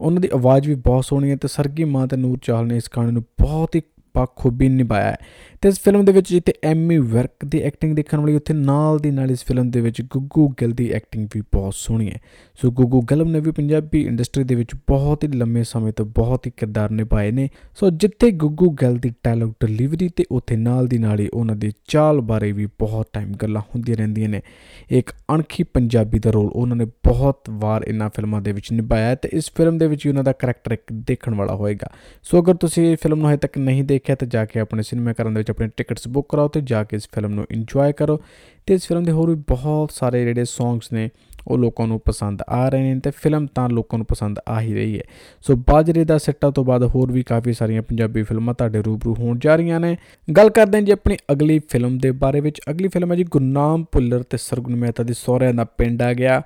ਉਹਨਾਂ 0.00 0.20
ਦੀ 0.20 0.28
ਆਵਾਜ਼ 0.34 0.68
ਵੀ 0.68 0.74
ਬਹੁਤ 0.74 1.04
ਸੋਹਣੀ 1.04 1.30
ਹੈ 1.30 1.36
ਤੇ 1.36 1.48
ਸਰਗੀ 1.48 1.84
ਮਾਨ 1.84 2.08
ਤੇ 2.08 2.16
ਨੂਰ 2.16 2.38
ਚਾਹਲ 2.42 2.66
ਨੇ 2.66 2.76
ਇਸ 2.76 2.90
ਗਾਣੇ 2.96 3.10
ਨੂੰ 3.10 3.22
ਬਹੁਤ 3.22 3.76
ਹੀ 3.76 3.82
ਬਾਖੂਬੀ 4.14 4.68
ਨਿਭਾਇਆ 4.68 5.10
ਹੈ। 5.10 5.16
ਤੇ 5.60 5.68
ਇਸ 5.68 5.80
ਫਿਲਮ 5.80 6.04
ਦੇ 6.04 6.12
ਵਿੱਚ 6.12 6.28
ਜਿੱਥੇ 6.28 6.52
ਐਮੀ 6.64 6.98
ਵਰਕ 6.98 7.44
ਦੀ 7.44 7.58
ਐਕਟਿੰਗ 7.58 7.96
ਦੇਖਣ 7.96 8.20
ਵਾਲੀ, 8.20 8.34
ਉੱਥੇ 8.34 8.54
ਨਾਲ 8.54 8.98
ਦੀ 8.98 9.10
ਨਾਲ 9.10 9.30
ਇਸ 9.30 9.44
ਫਿਲਮ 9.44 9.70
ਦੇ 9.70 9.80
ਵਿੱਚ 9.80 10.02
ਗੁੱਗੂ 10.02 10.48
ਗਿੱਲ 10.48 10.70
ਦੀ 10.70 10.90
ਐਕਟਿੰਗ 10.90 11.28
ਵੀ 11.34 11.40
ਬਹੁਤ 11.40 11.74
ਸੋਹਣੀ 11.74 12.10
ਹੈ। 12.10 12.20
ਸੋ 12.62 12.70
ਗੁੱਗੂ 12.70 13.00
ਗਿੱਲ 13.00 13.30
ਨੇ 13.30 13.40
ਵੀ 13.40 13.50
ਪੰਜਾਬੀ 13.50 14.06
ਇੰਡਸਟਰੀ 14.06 14.44
ਦੇ 14.44 14.54
ਵਿੱਚ 14.54 14.74
ਬਹੁਤ 14.74 15.24
ਹੀ 15.24 15.28
ਲੰਮੇ 15.28 15.64
ਸਮੇਂ 15.64 15.92
ਤੋਂ 15.92 16.06
ਬਹੁਤ 16.06 16.46
ਹੀ 16.46 16.52
ਕਿਰਦਾਰ 16.56 16.90
ਨਿਭਾਏ 16.90 17.30
ਨੇ। 17.30 17.48
ਸੋ 17.76 17.90
ਜਿੱਥੇ 17.90 18.30
ਗੁੱਗੂ 18.30 18.70
ਗਿੱਲ 18.70 18.96
ਦੀ 18.96 19.10
ਡਾਇਲੌਗ 19.24 19.50
ਡਿਲੀਵਰੀ 19.50 20.08
ਤੇ 20.08 20.24
ਉੱਥੇ 20.30 20.56
ਨਾਲ 20.56 20.86
ਦੀ 20.86 20.98
ਨਾਲ 20.98 21.20
ਹੀ 21.20 21.28
ਉਹਨਾਂ 21.34 21.56
ਦੀ 21.56 21.72
ਚਾਲ 21.88 22.20
ਬਾਰੇ 22.20 22.52
ਵੀ 22.52 22.66
ਬਹੁਤ 22.66 23.08
ਟਾਈਮ 23.12 23.32
ਗੱਲਾਂ 23.32 23.60
ਹੁੰਦੀਆਂ 23.60 23.96
ਰਹਿੰਦੀਆਂ 23.96 24.28
ਨੇ। 24.28 24.42
ਇੱਕ 24.90 25.10
ਅਣਖੀ 25.34 25.62
ਪੰਜਾਬੀ 25.62 26.18
ਦਾ 26.18 26.30
ਰੋਲ 26.30 26.50
ਉਹਨਾਂ 26.52 26.76
ਨੇ 26.76 26.84
ਬਹੁਤ 26.84 27.40
ਵਾਰ 27.50 27.84
ਇਹਨਾਂ 27.88 28.10
ਫਿਲਮਾਂ 28.10 28.40
ਦੇ 28.40 28.52
ਵਿੱਚ 28.52 28.72
ਨਿਭਾਇਆ 28.72 29.06
ਹੈ 29.06 29.14
ਤੇ 29.14 29.28
ਇਸ 29.32 29.50
ਫਿਲਮ 29.56 29.78
ਦੇ 29.78 29.86
ਵਿੱਚ 29.86 30.06
ਵੀ 30.06 30.08
ਉਹਨਾਂ 30.08 30.24
ਦਾ 30.24 30.32
ਕਰੈਕਟਰ 30.32 30.72
ਇੱਕ 30.72 30.82
ਦੇਖਣ 30.92 31.34
ਵਾਲਾ 31.34 31.54
ਹੋਏਗਾ। 31.54 31.86
ਸੋ 32.22 32.42
ਅਗਰ 32.42 32.54
ਤੁਸੀਂ 32.54 32.86
ਇਹ 32.86 32.96
ਫਿਲਮ 33.02 33.18
ਨੂੰ 33.18 33.28
ਹਜੇ 33.28 33.36
ਤੱਕ 33.36 33.58
ਨਹੀਂ 33.58 33.84
ਦੇਖਿਆ, 33.84 34.16
ਤਾਂ 34.16 34.28
ਜਾ 34.28 34.44
ਕੇ 34.44 34.60
ਆਪਣੇ 34.60 34.82
ਸਿਨੇਮਾ 34.82 35.12
ਘਰਾਂ 35.12 35.30
ਦੇ 35.30 35.45
ਵਿੱਚ 35.46 35.56
ਆਪਣੇ 35.56 35.70
ਟਿਕਟਸ 35.76 36.08
ਬੁੱਕ 36.08 36.28
ਕਰਾਓ 36.28 36.48
ਤੇ 36.48 36.60
ਜਾ 36.60 36.84
ਕੇ 36.84 36.96
ਇਸ 36.96 37.08
ਫਿਲਮ 37.14 37.34
ਨੂੰ 37.34 37.46
ਇੰਜੋਏ 37.50 37.92
ਕਰੋ। 37.92 38.20
ਤੇ 38.66 38.74
ਇਸ 38.74 38.88
ਫਿਲਮ 38.88 39.02
ਦੇ 39.02 39.12
ਹੋਰ 39.12 39.30
ਵੀ 39.30 39.42
ਬਹੁਤ 39.48 39.90
ਸਾਰੇ 39.92 40.24
ਜਿਹੜੇ 40.24 40.44
ਸੌਂਗਸ 40.44 40.92
ਨੇ, 40.92 41.10
ਉਹ 41.48 41.58
ਲੋਕਾਂ 41.58 41.86
ਨੂੰ 41.86 42.00
ਪਸੰਦ 42.04 42.42
ਆ 42.48 42.68
ਰਹੇ 42.68 42.94
ਨੇ 42.94 43.00
ਤੇ 43.00 43.10
ਫਿਲਮ 43.10 43.46
ਤਾਂ 43.46 43.68
ਲੋਕਾਂ 43.68 43.98
ਨੂੰ 43.98 44.06
ਪਸੰਦ 44.06 44.38
ਆ 44.48 44.60
ਹੀ 44.60 44.74
ਰਹੀ 44.74 44.98
ਹੈ। 44.98 45.02
ਸੋ 45.40 45.56
ਬਾਜਰੇ 45.56 46.04
ਦਾ 46.04 46.18
ਸਿੱਟਾ 46.18 46.50
ਤੋਂ 46.50 46.64
ਬਾਅਦ 46.64 46.84
ਹੋਰ 46.84 47.12
ਵੀ 47.12 47.22
ਕਾਫੀ 47.22 47.52
ਸਾਰੀਆਂ 47.52 47.82
ਪੰਜਾਬੀ 47.82 48.22
ਫਿਲਮਾਂ 48.22 48.54
ਤੁਹਾਡੇ 48.54 48.82
ਰੂਬਰੂ 48.82 49.14
ਹੋਣ 49.14 49.38
ਜਾ 49.38 49.56
ਰਹੀਆਂ 49.56 49.80
ਨੇ। 49.80 49.96
ਗੱਲ 50.36 50.50
ਕਰਦੇ 50.50 50.78
ਹਾਂ 50.78 50.82
ਜੀ 50.82 50.92
ਆਪਣੀ 50.92 51.16
ਅਗਲੀ 51.32 51.58
ਫਿਲਮ 51.58 51.98
ਦੇ 51.98 52.10
ਬਾਰੇ 52.10 52.40
ਵਿੱਚ। 52.40 52.60
ਅਗਲੀ 52.70 52.88
ਫਿਲਮ 52.88 53.12
ਹੈ 53.12 53.16
ਜੀ 53.16 53.24
ਗੁਰਨਾਮ 53.24 53.84
ਭੁੱਲਰ 53.92 54.22
ਤੇ 54.22 54.36
ਸਰਗੁਣ 54.36 54.76
ਮਹਿਤਾ 54.76 55.02
ਦੀ 55.02 55.14
ਸਹੁਰਿਆਂ 55.14 55.54
ਦਾ 55.54 55.64
ਪਿੰਡ 55.64 56.02
ਆ 56.02 56.12
ਗਿਆ। 56.14 56.42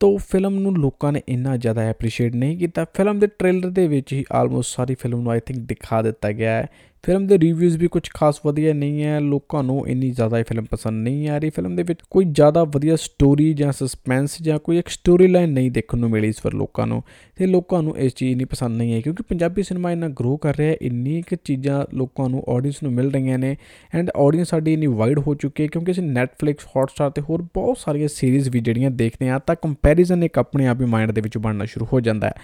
ਤੋ 0.00 0.16
ਫਿਲਮ 0.16 0.54
ਨੂੰ 0.54 0.76
ਲੋਕਾਂ 0.76 1.12
ਨੇ 1.12 1.22
ਇੰਨਾ 1.28 1.56
ਜ਼ਿਆਦਾ 1.56 1.80
ਐਪਰੀਸ਼ੀਏਟ 1.80 2.34
ਨਹੀਂ 2.34 2.58
ਕੀਤਾ। 2.58 2.84
ਫਿਲਮ 2.84 3.18
ਦੇ 3.18 3.26
ਟ੍ਰੇਲਰ 3.26 3.70
ਦੇ 3.70 3.88
ਵਿੱਚ 3.88 4.12
ਹੀ 4.12 4.24
ਆਲਮੋਸਟ 4.32 4.76
ਸਾਰੀ 4.76 4.94
ਫਿਲਮ 4.94 5.20
ਨੂੰ 5.20 5.32
ਆਈ 5.32 5.40
ਥਿੰਕ 5.40 5.60
ਦਿਖਾ 5.60 6.02
ਦਿੱਤਾ 6.02 6.32
ਗਿਆ 6.32 6.50
ਹੈ। 6.50 6.66
ਫਿਲਮ 7.06 7.26
ਦੇ 7.26 7.38
ਰਿਵਿਊਜ਼ 7.38 7.76
ਵੀ 7.76 7.88
ਕੁਝ 7.88 8.02
ਖਾਸ 8.14 8.40
ਵਧੀਆ 8.46 8.74
ਨਹੀਂ 8.74 9.02
ਹੈ, 9.02 9.20
ਲੋਕਾਂ 9.20 9.62
ਨੂੰ 9.62 9.88
ਇੰਨੀ 9.88 10.10
ਜ਼ਿਆਦਾ 10.10 10.38
ਇਹ 10.38 10.44
ਫਿਲਮ 10.48 10.64
ਪਸੰਦ 10.64 11.02
ਨਹੀਂ 11.02 11.28
ਆ 11.28 11.38
ਰਹੀ। 11.38 11.50
ਫਿਲਮ 11.50 11.76
ਦੇ 11.76 11.82
ਵਿੱਚ 11.82 12.00
ਕੋਈ 12.10 12.24
ਜ਼ਿਆਦਾ 12.24 12.64
ਵਧੀਆ 12.64 12.96
ਸਟੋਰੀ 12.96 13.54
ਜਾਂ 13.54 13.72
ਸਸਪੈਂਸ 13.72 14.42
ਜਾਂ 14.42 14.58
ਕੋਈ 14.58 14.78
ਇੱਕ 14.78 14.88
ਸਟੋਰੀ 14.88 15.26
ਲਾਈਨ 15.26 15.50
ਨਹੀਂ 15.50 15.70
ਦੇਖਣ 15.70 15.98
ਨੂੰ 15.98 16.10
ਮਿਲੀ 16.10 16.28
ਇਸ 16.28 16.38
ਵਾਰ 16.44 16.54
ਲੋਕਾਂ 16.54 16.86
ਨੂੰ। 16.86 17.02
ਤੇ 17.36 17.46
ਲੋਕਾਂ 17.46 17.82
ਨੂੰ 17.82 17.98
ਇਸ 17.98 18.14
ਚੀਜ਼ 18.14 18.36
ਨਹੀਂ 18.36 18.46
ਪਸੰਦ 18.46 18.76
ਨਹੀਂ 18.76 18.92
ਹੈ 18.92 19.00
ਕਿਉਂਕਿ 19.00 19.22
ਪੰਜਾਬੀ 19.22 19.62
ਸਿਨੇਮਾ 19.62 19.92
ਇੰਨਾ 19.92 20.08
ਗਰੋ 20.08 20.36
ਕਰ 20.36 20.56
ਰਿਹਾ 20.56 20.70
ਹੈ, 20.70 20.76
ਇੰਨੀ 20.82 21.22
ਕਿ 21.22 21.36
ਚੀਜ਼ਾਂ 21.44 21.84
ਲੋਕਾਂ 21.94 22.28
ਨੂੰ 22.28 22.44
ਆਡੀਅנס 22.48 22.76
ਨੂੰ 22.82 22.92
ਮਿਲ 22.92 23.10
ਰਹੀਆਂ 23.10 23.38
ਨੇ 23.38 23.56
ਐਂਡ 23.94 24.10
ਆਡੀਅנס 24.16 24.48
ਸਾਡੀ 24.48 24.72
ਇੰਨੀ 24.72 24.86
ਵਾਈਡ 24.86 25.18
ਹੋ 25.18 25.34
ਚੁੱਕੀ 25.34 25.62
ਹੈ 25.62 25.68
ਕਿਉਂਕਿ 25.68 25.92
ਅਸੀਂ 25.92 26.02
Netflix, 26.02 26.54
Hotstar 26.54 27.10
ਤੇ 27.10 27.22
ਹੋਰ 27.22 27.42
ਬਹੁਤ 27.42 27.78
ਸਾਰੀਆਂ 27.78 28.08
ਸੀਰੀਜ਼ 28.08 28.48
ਵੀ 28.48 28.60
ਜਿਹੜੀਆਂ 28.60 28.90
ਦੇਖਦੇ 28.90 29.28
ਆ 29.28 29.38
ਤਾਂ 29.38 29.56
ਕੰਪੈਰੀਜ਼ਨ 29.62 30.24
ਇੱਕ 30.24 30.38
ਆਪਣੇ 30.38 30.66
ਆਪ 30.66 30.80
ਹੀ 30.80 30.86
ਮਾਈਂਡ 30.86 31.10
ਦੇ 31.10 31.20
ਵਿੱਚ 31.20 31.38
ਬਣਨਾ 31.38 31.64
ਸ਼ੁਰੂ 31.64 31.86
ਹੋ 31.92 32.00
ਜਾਂਦਾ 32.00 32.26
ਹੈ। 32.26 32.34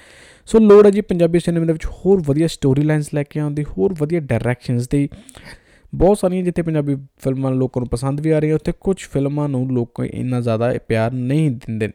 ਸੋ 0.46 0.58
ਲੋੜ 0.58 0.86
ਹੈ 0.86 0.90
ਜੀ 0.90 1.00
ਪੰਜਾਬੀ 1.00 1.38
ਸਿਨੇਮਾ 1.38 1.66
ਦੇ 1.66 1.72
ਵਿੱਚ 1.72 1.86
ਹੋਰ 1.86 2.22
ਵਧੀਆ 2.26 2.46
ਸਟੋਰੀ 2.46 2.82
ਲਾਈਨਸ 2.82 3.14
ਲੈ 3.14 3.22
ਕੇ 3.22 3.40
ਆਉਣ 3.40 3.50
ਦੀ, 3.50 3.64
ਹੋਰ 3.64 3.94
ਵਧੀਆ 3.98 4.20
ਡਾਇਰੈਕਸ਼ਨਸ 4.47 4.89
ਦੀ 4.89 5.09
ਬਹੁਤ 5.93 6.17
ਸਾਰੀਆਂ 6.17 6.43
ਜਿੱਥੇ 6.43 6.61
ਪੰਜਾਬੀ 6.61 6.95
ਫਿਲਮਾਂ 6.95 7.51
ਲੋਕਾਂ 7.51 7.81
ਨੂੰ 7.81 7.89
ਪਸੰਦ 7.89 8.21
ਵੀ 8.21 8.29
ਆ 8.29 8.39
ਰਹੀਆਂ 8.39 8.55
ਉੱਥੇ 8.55 8.71
ਕੁਝ 8.79 8.97
ਫਿਲਮਾਂ 9.11 9.49
ਨੂੰ 9.49 9.67
ਲੋਕ 9.71 10.05
ਇੰਨਾ 10.05 10.41
ਜ਼ਿਆਦਾ 10.41 10.73
ਪਿਆਰ 10.87 11.11
ਨਹੀਂ 11.11 11.51
ਦਿੰਦੇ 11.51 11.89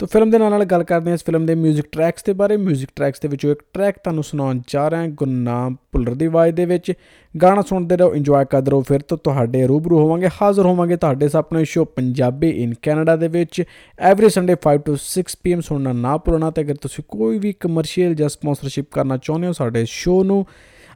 ਤੋ 0.00 0.06
ਫਿਲਮ 0.06 0.30
ਦੇ 0.30 0.38
ਨਾਲ 0.38 0.50
ਨਾਲ 0.50 0.64
ਗੱਲ 0.64 0.82
ਕਰਦੇ 0.84 1.10
ਹਾਂ 1.10 1.14
ਇਸ 1.14 1.24
ਫਿਲਮ 1.24 1.46
ਦੇ 1.46 1.54
뮤직 1.54 1.84
ਟਰੈਕਸ 1.92 2.24
ਦੇ 2.24 2.32
ਬਾਰੇ 2.32 2.56
뮤직 2.56 2.86
ਟਰੈਕਸ 2.96 3.20
ਦੇ 3.20 3.28
ਵਿੱਚੋਂ 3.28 3.50
ਇੱਕ 3.50 3.60
ਟਰੈਕ 3.72 3.98
ਤੁਹਾਨੂੰ 3.98 4.24
ਸੁਣਾਉਣ 4.24 4.60
ਜਾ 4.68 4.90
ਰਿਹਾ 4.90 5.00
ਹਾਂ 5.00 5.08
ਗੁਰਨਾਮ 5.08 5.76
ਭੁੱਲਰ 5.92 6.14
ਦੀ 6.14 6.26
ਆਵਾਜ਼ 6.26 6.54
ਦੇ 6.54 6.64
ਵਿੱਚ 6.64 6.92
ਗਾਣਾ 7.34 7.62
ਸੁਣਦੇ 7.62 7.96
ਰਹੋ 7.96 8.14
ਇੰਜੋਏ 8.14 8.44
ਕਰਦੇ 8.44 8.70
ਰਹੋ 8.70 8.82
ਫਿਰ 8.82 9.00
ਤੋਂ 9.00 9.18
ਤੁਹਾਡੇ 9.18 9.66
ਰੂਬਰੂ 9.66 9.98
ਹੋਵਾਂਗੇ 9.98 10.28
ਹਾਜ਼ਰ 10.42 10.66
ਹੋਵਾਂਗੇ 10.66 10.96
ਤੁਹਾਡੇ 10.96 11.28
ਆਪਣੇ 11.36 11.64
ਸ਼ੋ 11.64 11.84
ਪੰਜਾਬੀ 11.84 12.50
ਇਨ 12.62 12.74
ਕੈਨੇਡਾ 12.82 13.16
ਦੇ 13.16 13.28
ਵਿੱਚ 13.28 13.62
ਐਵਰੀ 13.98 14.28
ਸੰਡੇ 14.28 14.56
5 14.62 14.84
ਟੂ 14.84 14.96
6 15.06 15.26
ਪੀਐਮ 15.42 15.60
ਸੁਣਨਾ 15.60 15.92
ਨਾ 15.92 16.16
ਭੁੱਲਣਾ 16.16 16.50
ਤੇ 16.50 16.62
ਅਗਰ 16.62 16.76
ਤੁਸੀਂ 16.76 17.04
ਕੋਈ 17.08 17.38
ਵੀ 17.38 17.52
ਕਮਰਸ਼ੀਅਲ 17.60 18.14
ਜਾਂ 18.14 18.28
ਸਪਾਂਸਰਸ਼ਿਪ 18.28 18.90
ਕਰਨਾ 18.90 19.16
ਚਾਹੁੰਦੇ 19.16 19.46
ਹੋ 19.46 19.52
ਸਾਡੇ 19.52 19.84
ਸ਼ੋ 19.88 20.22
ਨੂੰ 20.24 20.44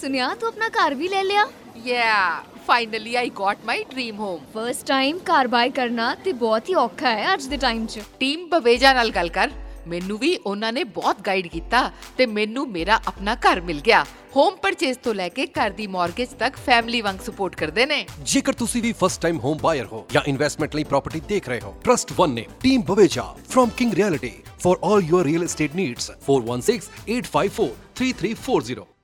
ਸੁਨਿਆ 0.08 0.36
ਤੂੰ 0.40 0.50
ਆਪਣਾ 0.50 0.70
ਘਰ 0.70 0.96
ਵੀ 0.96 1.08
ਲੈ 1.08 1.24
ਲਿਆ? 1.24 1.48
Yeah 1.86 2.44
finally 2.68 3.16
I 3.16 3.32
got 3.40 3.58
my 3.66 3.84
dream 3.84 4.20
home 4.20 4.40
first 4.54 4.88
time 4.88 5.20
car 5.20 5.48
buy 5.48 5.70
ਕਰਨਾ 5.70 6.16
ਤੇ 6.16 6.34
ਬਹੁਤ 6.34 6.70
ਹੀ 6.70 6.76
ਔਖਾ 6.76 7.10
ਹੈ 7.10 7.34
ਅੱਜ 7.34 7.46
ਦੇ 7.46 7.58
ਟਾਈਮ 7.58 7.86
'ਚ। 7.86 8.00
ਟੀਮ 8.20 8.50
ਬਵੇਜਾ 8.50 8.94
ਨਾਲ 8.94 9.12
ਗੱਲ 9.12 9.30
ਕਰ। 9.30 9.50
ਮੈਨੂੰ 9.88 10.18
ਵੀ 10.18 10.40
ਉਹਨਾਂ 10.46 10.74
ਨੇ 10.74 10.84
ਬਹੁਤ 10.98 11.18
ਗਾਈਡ 11.28 11.48
ਕੀਤਾ 11.48 11.92
ਤੇ 12.18 12.26
ਮੈਨੂੰ 12.26 12.72
ਮੇਰਾ 12.72 13.02
ਆਪਣਾ 13.08 13.36
ਘਰ 13.36 13.62
ਮਿਲ 13.62 13.82
ਗਿਆ। 13.82 14.06
ਹੋਮ 14.36 14.56
ਪਰਚੇਸ 14.56 14.98
ਤੋਂ 14.98 15.14
ਲੈ 15.14 15.30
ਕੇ 15.30 15.46
ਘਰ 15.46 15.70
ਦੀ 15.70 15.88
ਮਾਰਗੇਜ 15.88 16.30
ਤੱਕ 16.40 16.56
ਫੈਮਿਲੀ 16.66 17.02
ਵਾਂਗ 17.02 17.20
ਸਪੋਰਟ 17.26 17.56
ਕਰਦੇ 17.56 17.86
ਨੇ। 17.86 18.06
ਜੇਕਰ 18.24 18.54
ਤੁਸੀਂ 18.54 18.82
ਵੀ 18.82 18.94
ਫਸਟ 19.04 19.22
ਟਾਈਮ 19.22 19.40
ਹੋਮ 19.40 19.58
ਬਾਇਰ 19.62 19.86
ਹੋ 19.86 20.08
ਜਾਂ 20.12 20.22
ਇਨਵੈਸਟਮੈਂਟ 20.28 20.76
ਲਈ 20.76 20.84
ਪ੍ਰਾਪਰਟੀ 20.84 21.22
ਦੇਖ 21.28 21.50
ਰਹੇ 21.50 21.60
ਹੋ 21.64 21.76
ਟਰਸਟ 21.84 22.14
1 22.22 22.34
ਨੇ 22.34 22.46
team 22.64 22.82
Baweja 22.82 23.36
firm 23.50 23.70
king 23.78 23.94
realty 23.94 24.32
for 24.60 24.78
all 24.92 25.02
your 25.14 25.24
real 25.30 25.44
estate 25.48 25.74
needs 25.82 26.12
4168543340 26.28 28.97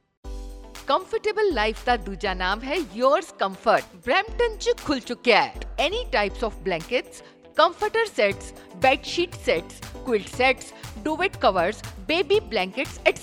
comfortable 0.87 1.51
life 1.53 1.83
ਦਾ 1.85 1.95
ਦੂਜਾ 1.97 2.33
ਨਾਮ 2.33 2.61
ਹੈ 2.61 2.75
yours 2.95 3.27
comfort 3.41 3.83
ਬ੍ਰੈਂਪਟਨ 4.05 4.57
ਚ 4.57 4.69
ਖੁੱਲ 4.85 4.99
ਚੁੱਕਿਆ 4.99 5.41
ਹੈ 5.41 5.53
any 5.79 6.03
types 6.11 6.43
of 6.43 6.53
blankets 6.65 7.21
comforter 7.59 8.03
sets 8.17 8.45
bed 8.83 8.99
sheet 9.13 9.33
sets 9.47 9.73
quilt 10.05 10.29
sets 10.37 10.65
duvet 11.05 11.33
covers 11.43 11.77
baby 12.11 12.37
blankets 12.53 12.95
etc 13.11 13.19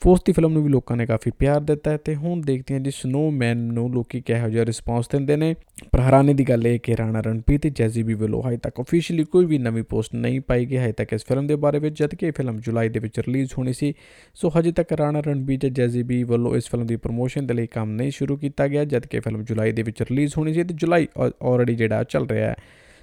force 0.00 0.20
the 0.26 0.32
film 0.32 0.52
ਨੂੰ 0.52 0.62
ਵੀ 0.64 0.68
ਲੋਕਾਂ 0.68 0.96
ਨੇ 0.96 1.06
ਕਾਫੀ 1.06 1.30
ਪਿਆਰ 1.38 1.60
ਦਿੱਤਾ 1.60 1.90
ਹੈ 1.90 1.96
ਤੇ 1.96 2.14
ਹੁਣ 2.14 2.40
ਦੇਖਦੇ 2.40 2.74
ਹਾਂ 2.74 2.80
ਜੀ 2.80 2.90
ਸਨੋਮੈਨ 2.90 3.58
ਨੂੰ 3.58 3.90
ਲੋਕੀ 3.90 4.20
ਕਿਹੋ 4.20 4.48
ਜਿਹਾ 4.48 4.66
ਰਿਸਪਾਂਸ 4.66 5.08
ਦਿੰਦੇ 5.08 5.36
ਨੇ। 5.36 5.54
ਪਰ 5.92 6.00
ਹੈਰਾਨੀ 6.00 6.34
ਦੀ 6.34 6.44
ਗੱਲ 6.48 6.66
ਇਹ 6.66 6.78
ਕਿ 6.80 6.96
ਰਾਣਾ 6.96 7.20
ਰਣਪੀਰ 7.20 7.58
ਤੇ 7.58 7.70
ਜੈਜ਼ੀ 7.70 8.02
ਵੀ 8.02 8.14
ਵੱਲੋਂ 8.14 8.42
ਹਜੇ 8.42 8.56
ਤੱਕ 8.56 8.80
ਅਫੀਸ਼ੀਅਲੀ 8.80 9.24
ਕੋਈ 9.24 9.46
ਵੀ 9.46 9.58
ਨਵੀਂ 9.58 9.82
ਪੋਸਟ 9.82 10.14
ਨਹੀਂ 10.14 10.40
ਪਾਈ 10.40 10.66
ਗਈ। 10.66 10.76
ਹਜੇ 10.76 10.92
ਤੱਕ 10.92 11.12
ਇਸ 11.12 11.24
ਫਿਲਮ 11.28 11.46
ਦੇ 11.46 11.56
ਬਾਰੇ 11.56 11.78
ਵਿੱਚ 11.78 12.02
ਜਦ 12.02 12.14
ਕਿ 12.14 12.26
ਇਹ 12.26 12.32
ਫਿਲਮ 12.32 12.58
ਜੁਲਾਈ 12.58 12.88
ਦੇ 12.88 13.00
ਵਿੱਚ 13.00 13.20
ਰਿਲੀਜ਼ 13.20 13.50
ਹੋਣੀ 13.58 13.72
ਸੀ, 13.72 13.92
ਸੋ 14.34 14.50
ਹਜੇ 14.58 14.72
ਤੱਕ 14.72 14.92
ਰਾਣਾ 14.92 15.20
ਰਣਬੀਰ 15.20 15.58
ਤੇ 15.58 15.70
ਜੈਜ਼ੀ 15.70 16.02
ਵੀ 16.02 16.22
ਵੱਲੋਂ 16.22 16.56
ਇਸ 16.56 16.70
ਫਿਲਮ 16.70 16.86
ਦੀ 16.86 16.96
ਪ੍ਰੋਮੋਸ਼ਨ 16.96 17.46
ਦੇ 17.46 17.54
ਲਈ 17.54 17.66
ਕੰਮ 17.66 17.90
ਨਹੀਂ 17.90 18.10
ਸ਼ੁਰੂ 18.10 18.36
ਕੀਤਾ 18.36 18.68
ਗਿਆ। 18.68 18.84
ਜਦ 18.84 19.06
ਕਿ 19.06 19.20
ਫਿਲਮ 19.20 19.42
ਜੁਲਾਈ 19.42 19.72
ਦੇ 19.72 19.82
ਵਿੱਚ 19.82 20.02
ਰਿਲੀਜ਼ 20.02 20.34
ਹੋਣੀ 20.38 20.54
ਸੀ 20.54 20.64
ਤੇ 20.64 20.74
ਜੁਲਾਈ 20.74 21.08
ਆਲਰੇਡੀ 21.42 21.74
ਜਿਹੜਾ 21.74 22.04
ਚੱਲ 22.04 22.26
ਰਿਹਾ 22.26 22.50
ਹੈ। 22.50 22.56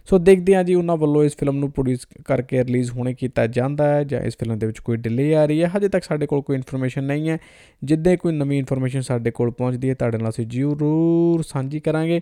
ਸੋ 0.06 0.18
ਦੇਖਦੇ 0.18 0.56
ਹਾਂ 0.56 0.64
ਜੀ 0.64 0.74
ਉਹਨਾਂ 0.74 0.98
ਵੱਲੋਂ 0.98 1.24
ਇਸ 1.24 1.38
ਫਿਲਮ 1.38 1.58
ਨੂੰ 1.58 1.72
ਪ੍ਰੋਡਿਊਸ 1.72 2.08
ਕਰਕੇ 2.26 2.64
ਰਿਲੀਜ਼ 2.64 2.92
ਹੋਣੇ 2.92 3.14
ਕੀਤਾ 3.14 3.48
ਜਾਂਦਾ 3.48 3.94
ਹੈ 3.94 4.04
ਜਾਂ 4.04 4.22
ਇਸ 4.22 4.38
ਫਿਲਮ 4.40 4.60
ਦੇ 4.60 4.68
ਵਿੱਚ 4.68 4.80
ਕੋਈ 4.80 4.98
ਡਿਲੇ 4.98 5.36
ਆ 5.36 5.46
ਰਹੀ 5.46 5.64
ਹੈ। 5.64 5.72
ਹਜੇ 5.78 5.90
ਤੱਕ 5.90 6.04
ਸਾਡੇ 6.04 6.26
ਕੋਲ 6.26 6.42
ਕੋਈ 6.42 6.56
ਇਨਫੋਰਮੇਸ਼ਨ 6.56 7.04
ਨਹੀਂ 7.04 7.30
ਹੈ। 7.30 7.38
ਜਿੱਦੇ 7.84 8.18
ਕੋਈ 8.18 8.34
ਨਵੀਂ 8.34 8.60
ਇਨਫੋਰਮੇਸ਼ਨ 8.60 9.02
ਸਾਡੇ 9.02 9.32
ਕੋਲ 9.32 9.52
ਪਹੁੰਚਦੀ 9.52 9.90
ਹੈ, 9.90 9.94
ਤੁਹਾਡੇ 9.94 10.18
ਨਾਲ 10.18 10.30
ਅਸੀਂ 10.30 10.46
ਜ਼ਰੂਰ 10.48 11.44
ਸਾਂਝੀ 11.44 11.80
ਕਰਾਂਗੇ। 11.80 12.22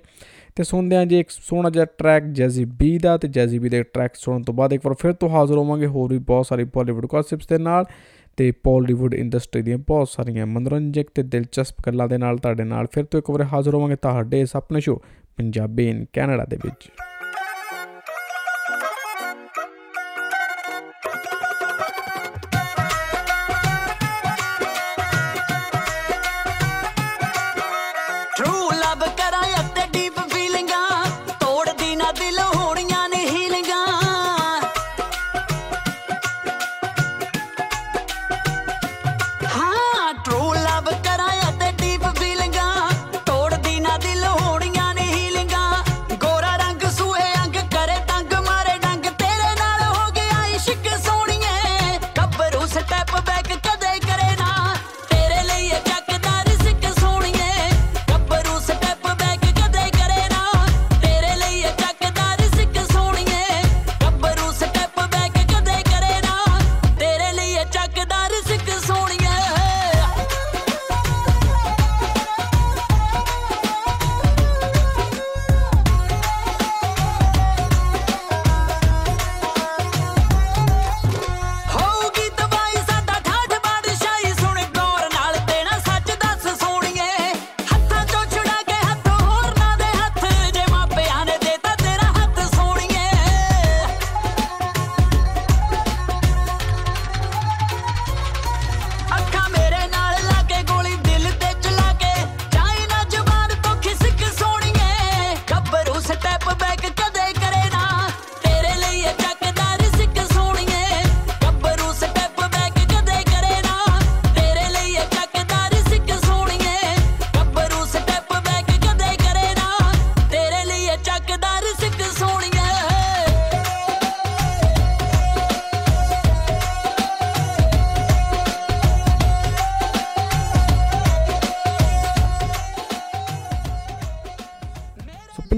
ਤੇ 0.55 0.63
ਸੁਣਦੇ 0.63 0.95
ਹਾਂ 0.95 1.05
ਜੀ 1.05 1.19
ਇੱਕ 1.19 1.29
ਸੋਹਣਾ 1.29 1.69
ਜਿਹਾ 1.69 1.85
ਟਰੈਕ 1.85 2.23
ਜੈਜ਼ੀ 2.23 2.65
ਬੀ 2.65 2.97
ਦਾ 2.97 3.17
ਤੇ 3.17 3.27
ਜੈਜ਼ੀ 3.27 3.59
ਬੀ 3.59 3.69
ਦੇ 3.69 3.83
ਟਰੈਕ 3.83 4.11
ਸੁਣਨ 4.15 4.41
ਤੋਂ 4.41 4.53
ਬਾਅਦ 4.53 4.73
ਇੱਕ 4.73 4.85
ਵਾਰ 4.85 4.95
ਫਿਰ 4.99 5.13
ਤੋਂ 5.13 5.29
ਹਾਜ਼ਰ 5.29 5.57
ਹੋਵਾਂਗੇ। 5.57 5.85
ਹੋਰ 5.85 6.11
ਵੀ 6.11 6.19
ਬਹੁਤ 6.19 6.45
ਸਾਰੀ 6.45 6.63
ਬਾਲੀਵੁੱਡ 6.63 7.05
ਗੌਸਿਪਸ 7.05 7.47
ਦੇ 7.47 7.57
ਨਾਲ 7.57 7.85
ਤੇ 8.37 8.51
ਬਾਲੀਵੁੱਡ 8.51 9.13
ਇੰਡਸਟਰੀ 9.13 9.61
ਦੀਆਂ 9.61 9.77
ਬਹੁਤ 9.77 10.09
ਸਾਰੀਆਂ 10.09 10.45
ਮਨੋਰੰਜਕ 10.45 11.05
ਤੇ 11.15 11.23
ਦਿਲਚਸਪ 11.23 11.75
ਗੱਲਾਂ 11.85 12.07
ਦੇ 12.07 12.17
ਨਾਲ 12.17 12.37
ਤੁਹਾਡੇ 12.37 12.63
ਨਾਲ 12.63 12.87
ਫਿਰ 12.91 13.03
ਤੋਂ 13.03 13.19
ਇੱਕ 13.19 13.29
ਵਾਰ 13.29 13.43
ਹਾਜ਼ਰ 13.43 13.73
ਹੋਵਾਂਗੇ 13.73 13.95
ਤੁਹਾਡੇ 13.95 14.41
ਇਸ 14.41 14.55
ਆਪਣੇ 14.55 14.79
ਸ਼ੋ 14.79 15.01
ਪੰਜਾਬੀ 15.37 15.89
ਇਨ 15.89 16.05
ਕੈਨੇਡਾ 16.13 16.45
ਦੇ 16.45 16.57
ਵਿੱਚ। 16.65 16.89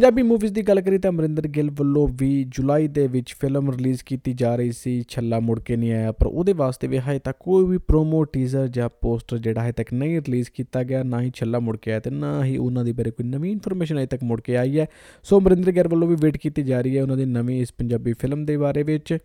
ਪੰਜਾਬੀ 0.05 0.23
ਮੂਵੀਜ਼ 0.23 0.53
ਦੀ 0.53 0.61
ਗੱਲ 0.61 0.81
ਕਰੀ 0.81 0.97
ਤਾਂ 0.97 1.11
ਅਮਰਿੰਦਰ 1.11 1.47
ਗਿੱਲ 1.47 1.71
ਵੱਲੋਂ 1.71 2.07
ਵੀ 2.11 2.43
ਜੁਲਾਈ 2.43 2.87
ਦੇ 2.87 3.07
ਵਿੱਚ 3.07 3.35
ਫਿਲਮ 3.41 3.71
ਰਿਲੀਜ਼ 3.71 4.03
ਕੀਤੀ 4.03 4.33
ਜਾ 4.33 4.55
ਰਹੀ 4.55 4.71
ਸੀ, 4.71 5.03
ਛੱਲਾ 5.09 5.39
ਮੁੜ 5.39 5.59
ਕੇ 5.59 5.75
ਨਹੀਂ 5.75 5.93
ਆਇਆ, 5.93 6.11
ਪਰ 6.11 6.27
ਉਹਦੇ 6.27 6.53
ਵਾਸਤੇ 6.53 6.87
ਵੀ 6.87 6.97
ਹਜੇ 6.97 7.19
ਤੱਕ 7.19 7.37
ਕੋਈ 7.39 7.65
ਵੀ 7.65 7.77
ਪ੍ਰੋਮੋ 7.77 8.23
ਟੀਜ਼ਰ 8.23 8.67
ਜਾਂ 8.67 8.89
ਪੋਸਟਰ 9.01 9.37
ਜਿਹੜਾ 9.37 9.63
ਹਜੇ 9.63 9.71
ਤੱਕ 9.71 9.93
ਨਹੀਂ 9.93 10.21
ਰਿਲੀਜ਼ 10.21 10.49
ਕੀਤਾ 10.53 10.83
ਗਿਆ, 10.83 11.03
ਨਾ 11.03 11.21
ਹੀ 11.21 11.31
ਛੱਲਾ 11.35 11.59
ਮੁੜ 11.59 11.77
ਕੇ 11.77 11.91
ਆਇਆ 11.91 11.99
ਤੇ 11.99 12.09
ਨਾ 12.09 12.45
ਹੀ 12.45 12.57
ਉਹਨਾਂ 12.57 12.85
ਦੇ 12.85 12.91
ਬਾਰੇ 12.91 13.11
ਕੋਈ 13.11 13.27
ਨਵੀਂ 13.27 13.51
ਇਨਫੋਰਮੇਸ਼ਨ 13.51 13.97
ਹਜੇ 13.97 14.05
ਤੱਕ 14.05 14.23
ਮੁੜ 14.23 14.41
ਕੇ 14.41 14.57
ਆਈ 14.57 14.79
ਹੈ। 14.79 14.85
ਸੋ 15.23 15.39
ਅਮਰਿੰਦਰ 15.39 15.71
ਗਿੱਲ 15.71 15.87
ਵੱਲੋਂ 15.87 16.07
ਵੀ 16.07 16.15
ਵੇਟ 16.21 16.37
ਕੀਤੀ 16.37 16.63
ਜਾ 16.63 16.81
ਰਹੀ 16.81 16.97
ਹੈ 16.97 17.03
ਉਹਨਾਂ 17.03 17.17
ਦੀ 17.17 17.25
ਨਵੀਂ 17.25 17.61
ਇਸ 17.61 17.73
ਪੰਜਾਬੀ 17.77 18.13
ਫਿਲਮ 18.13 18.45
ਦੇ 18.45 18.57
ਬਾਰੇ 18.57 18.83
ਵਿੱਚ। 18.83 19.17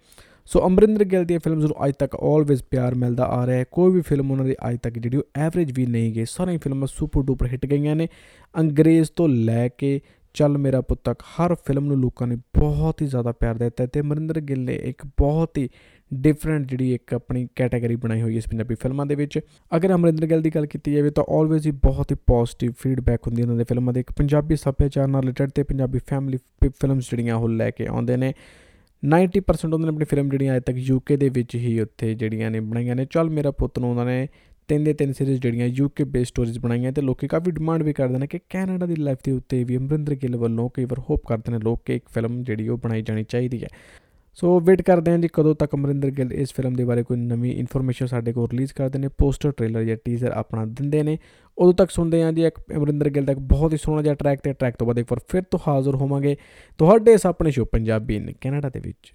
ਸੋ 0.47 0.67
ਅਮਰਿੰਦਰ 0.67 1.05
ਗਿੱਲ 1.05 1.25
ਦੀਆਂ 1.25 1.41
ਫਿਲਮਸ 1.45 1.65
ਨੂੰ 1.65 1.87
ਅੱਜ 1.87 1.95
ਤੱਕ 1.99 2.15
ਆਲਵੇਜ਼ 2.15 2.63
ਪਿਆਰ 2.71 2.95
ਮਿਲਦਾ 2.95 3.25
ਆ 3.25 3.47
ਰਿਹਾ 3.47 3.59
ਹੈ। 3.59 3.65
ਕੋਈ 3.71 3.93
ਵੀ 3.93 4.01
ਫਿਲਮ 4.01 4.31
ਉਹਨਾਂ 4.31 4.45
ਦੀ 4.45 4.55
ਅੱਜ 4.71 4.79
ਤੱਕ 4.83 4.99
ਜਿਹੜੀ 4.99 5.17
ਉਹ 5.17 5.23
ਐਵਰੇਜ 5.37 5.73
ਵੀ 5.73 5.87
ਨਹੀਂ 5.87 6.13
ਗਈ। 6.15 6.25
ਸਾਰੀਆਂ 6.31 6.59
ਫਿਲਮਾਂ 6.59 6.89
ਸੁਪਰ 6.89 7.23
ਡੂਪਰ 7.23 7.47
ਹਿੱਟ 7.47 7.67
ਗਈਆਂ 7.67 7.97
ਨੇ। 7.97 8.09
ਅੰਗਰੇਜ਼ 8.59 9.09
ਤੋਂ 9.17 9.29
ਲੈ 9.29 9.69
ਕੇ 9.69 10.01
ਚੱਲ 10.35 10.59
ਮੇਰਾ 10.59 10.81
ਪੁੱਤ 10.81 11.01
ਤੱਕ 11.05 11.23
ਹਰ 11.23 11.55
ਫਿਲਮ 11.55 11.85
ਨੂੰ 11.85 11.97
ਲੋਕਾਂ 11.97 12.27
ਨੇ 12.27 12.37
ਬਹੁਤ 12.37 13.03
ਹੀ 13.03 13.07
ਜ਼ਿਆਦਾ 13.07 13.33
ਪਿਆਰ 13.33 13.55
ਦਿੱਤਾ 13.55 13.85
ਹੈ 13.85 13.89
ਤੇ 13.93 14.01
ਅਮਰਿੰਦਰ 14.01 14.41
ਗਿੱਲ 14.41 14.61
ਨੇ 14.61 14.75
ਇੱਕ 14.75 15.07
ਬਹੁਤ 15.07 15.59
ਹੀ 15.59 15.69
ਡਿਫਰੈਂਟ 16.15 16.67
ਜਿਹੜੀ 16.67 16.95
ਇੱਕ 16.95 17.15
ਆਪਣੀ 17.15 17.49
ਕੈਟਾਗਰੀ 17.57 17.97
ਬਣਾਈ 17.97 18.23
ਹੋਈ 18.23 18.33
ਹੈ 18.33 18.39
ਇਸ 18.39 18.49
ਪੰਜਾਬੀ 18.51 18.75
ਫਿਲਮਾਂ 18.75 19.07
ਦੇ 19.07 19.15
ਵਿੱਚ। 19.15 19.41
ਅਗਰ 19.77 19.95
ਅਮਰਿੰਦਰ 19.95 20.27
ਗਿੱਲ 20.27 20.43
ਦੀ 20.43 20.51
ਗੱਲ 20.51 20.67
ਕੀਤੀ 20.67 20.93
ਜਾਵੇ 20.93 21.11
ਤਾਂ 21.11 21.25
ਆਲਵੇਜ਼ 21.31 21.67
ਹੀ 21.67 21.73
ਬਹੁਤ 21.73 22.13
ਹੀ 22.13 22.17
ਪੋਜ਼ਿਟਿਵ 22.27 22.73
ਫੀਡਬੈਕ 22.79 23.27
ਹੁੰਦੀ 23.27 23.43
ਹੈ 23.43 23.45
ਉਹਨਾਂ 23.45 23.57
ਦੇ 23.57 23.65
ਫਿਲਮਾਂ 23.65 23.95
ਦੇ। 23.95 24.01
ਇੱਕ 24.01 24.13
ਪੰਜਾਬੀ 24.13 24.57
ਸੱਭਿਆਚਾਰ 24.57 25.09
ਨਾਲ 25.09 25.21
ਰਿਲੇਟਡ 25.21 25.51
ਤੇ 25.51 25.63
ਪੰਜਾਬੀ 25.63 25.99
ਫੈਮਿਲੀ 26.07 26.39
ਫਿਲਮਸ 26.65 27.11
ਜਿਹੜੀਆਂ 27.11 27.37
ਉਹ 27.37 27.49
ਲੈ 27.49 27.71
ਕੇ 27.71 27.87
ਆਉਂਦੇ 27.87 28.17
ਨੇ। 28.17 28.35
90% 29.05 29.75
ਉਹਨਾਂ 29.75 29.87
ਨੇ 29.87 29.95
ਆਪਣੀ 29.95 30.05
ਫਿਲਮ 30.05 30.29
ਜਿਹੜੀਆਂ 30.29 30.53
ਅਜੇ 30.53 30.61
ਤੱਕ 30.61 30.77
ਯੂਕੇ 30.77 31.17
ਦੇ 31.17 31.29
ਵਿੱਚ 31.29 31.55
ਹੀ 31.55 31.81
ਉੱਥੇ 31.81 32.15
ਜਿਹੜੀਆਂ 32.15 32.51
ਨੇ 32.51 32.61
ਬਣਾਈਆਂ 32.61 32.97
ਨੇ। 32.97 33.07
ਚੱਲ 33.11 33.31
ਮੇਰਾ 33.31 33.51
ਪੁੱਤ 33.51 33.79
ਨੂੰ 33.79 33.91
ਉਹਨਾਂ 33.91 34.07
ਨੇ 34.07 34.29
ਤਿੰਨ 34.71 34.85
ਦੇ 34.85 34.93
ਤਿੰਨ 34.93 35.13
ਸੀਰੀਜ਼ 35.13 35.43
ਜਿਹੜੀਆਂ 35.43 35.67
ਯੂਕੇ 35.67 36.05
ਬੇਸ 36.05 36.29
ਸਟੋਰੀਜ਼ 36.29 36.59
ਬਣਾਈਆਂ 36.59 36.93
ਤੇ 36.93 37.03
ਲੋਕੀ 37.03 37.29
ਕਾਫੀ 37.29 37.51
ਡਿਮਾਂਡ 37.51 37.83
ਵੀ 37.83 37.93
ਕਰਦੇ 37.93 38.19
ਨੇ 38.19 38.27
ਕਿ 38.27 38.39
ਕੈਨੇਡਾ 38.49 38.87
ਦੀ 38.87 38.97
ਲਾਈਫ 38.97 39.19
ਦੇ 39.25 39.33
ਉੱਤੇ 39.33 39.65
ਵੀ 39.65 39.77
ਅਮਰਿੰਦਰ 39.77 40.15
ਗਿੱਲ 40.15 40.37
ਵੱਲੋਂ 40.37 40.71
ਕਈ 40.75 40.85
ਵਾਰ 40.85 41.03
ਹੋਪ 41.11 41.27
ਕਰਦੇ 41.27 41.53
ਨੇ 41.53 41.59
ਲੋਕ 41.59 41.83
ਕਿ 41.85 41.97
ਇੱਕ 41.97 42.05
ਫਿਲਮ 42.09 42.43
ਜਿਹੜੀ 42.43 42.69
ਉਹ 42.69 42.79
ਬਣਾਈ 42.79 43.03
ਜਾਣੀ 43.03 43.25
ਚਾਹੀਦੀ 43.25 43.63
ਹੈ। 43.63 43.69
ਸੋ 44.35 44.61
ਵੇਟ 44.61 44.83
ਕਰਦੇ 44.83 45.11
ਹਾਂ 45.11 45.19
ਜੀ 45.19 45.29
ਕਦੋਂ 45.33 45.55
ਤੱਕ 45.55 45.75
ਅਮਰਿੰਦਰ 45.75 46.11
ਗਿੱਲ 46.11 46.33
ਇਸ 46.33 46.53
ਫਿਲਮ 46.53 46.75
ਦੇ 46.75 46.85
ਬਾਰੇ 46.85 47.03
ਕੋਈ 47.03 47.17
ਨਵੀਂ 47.17 47.57
ਇਨਫੋਰਮੇਸ਼ਨ 47.57 48.07
ਸਾਡੇ 48.07 48.33
ਕੋਲ 48.33 48.49
ਰਿਲੀਜ਼ 48.51 48.73
ਕਰਦੇ 48.73 48.99
ਨੇ 48.99 49.09
ਪੋਸਟਰ 49.09 49.51
ਟ੍ਰੇਲਰ 49.51 49.85
ਜਾਂ 49.85 49.97
ਟੀਜ਼ਰ 50.05 50.31
ਆਪਣਾ 50.31 50.65
ਦਿੰਦੇ 50.65 51.03
ਨੇ। 51.03 51.19
ਉਦੋਂ 51.59 51.73
ਤੱਕ 51.73 51.91
ਸੁਣਦੇ 51.91 52.23
ਹਾਂ 52.23 52.33
ਜੀ 52.33 52.45
ਇੱਕ 52.45 52.61
ਅਮਰਿੰਦਰ 52.77 53.11
ਗਿੱਲ 53.11 53.25
ਦਾ 53.25 53.33
ਇੱਕ 53.33 53.41
ਬਹੁਤ 53.41 53.73
ਹੀ 53.73 53.79
ਸੋਹਣਾ 53.79 54.03
ਜਿਹਾ 54.03 54.15
ਟਰੈਕ 54.15 54.41
ਤੇ 54.41 54.53
ਟਰੈਕ 54.53 54.77
ਤੋਂ 54.77 54.87
ਬਾਅਦ 54.87 54.99
ਇੱਕ 54.99 55.13
ਵਾਰ 55.13 55.21
ਫਿਰ 55.29 55.43
ਤੋਂ 55.43 55.61
ਹਾਜ਼ਰ 55.69 55.95
ਹੋਵਾਂਗੇ। 55.95 56.37
ਤੁਹਾਡੇ 56.79 57.13
ਇਸ 57.13 57.27
ਆਪਣੇ 57.27 57.51
ਸ਼ੋ 57.51 57.65
ਪੰਜਾਬੀ 57.65 58.17
ਇਨ 58.17 58.33
ਕੈਨੇਡਾ 58.41 58.69
ਦੇ 58.69 58.81
ਵਿੱਚ। 58.81 59.15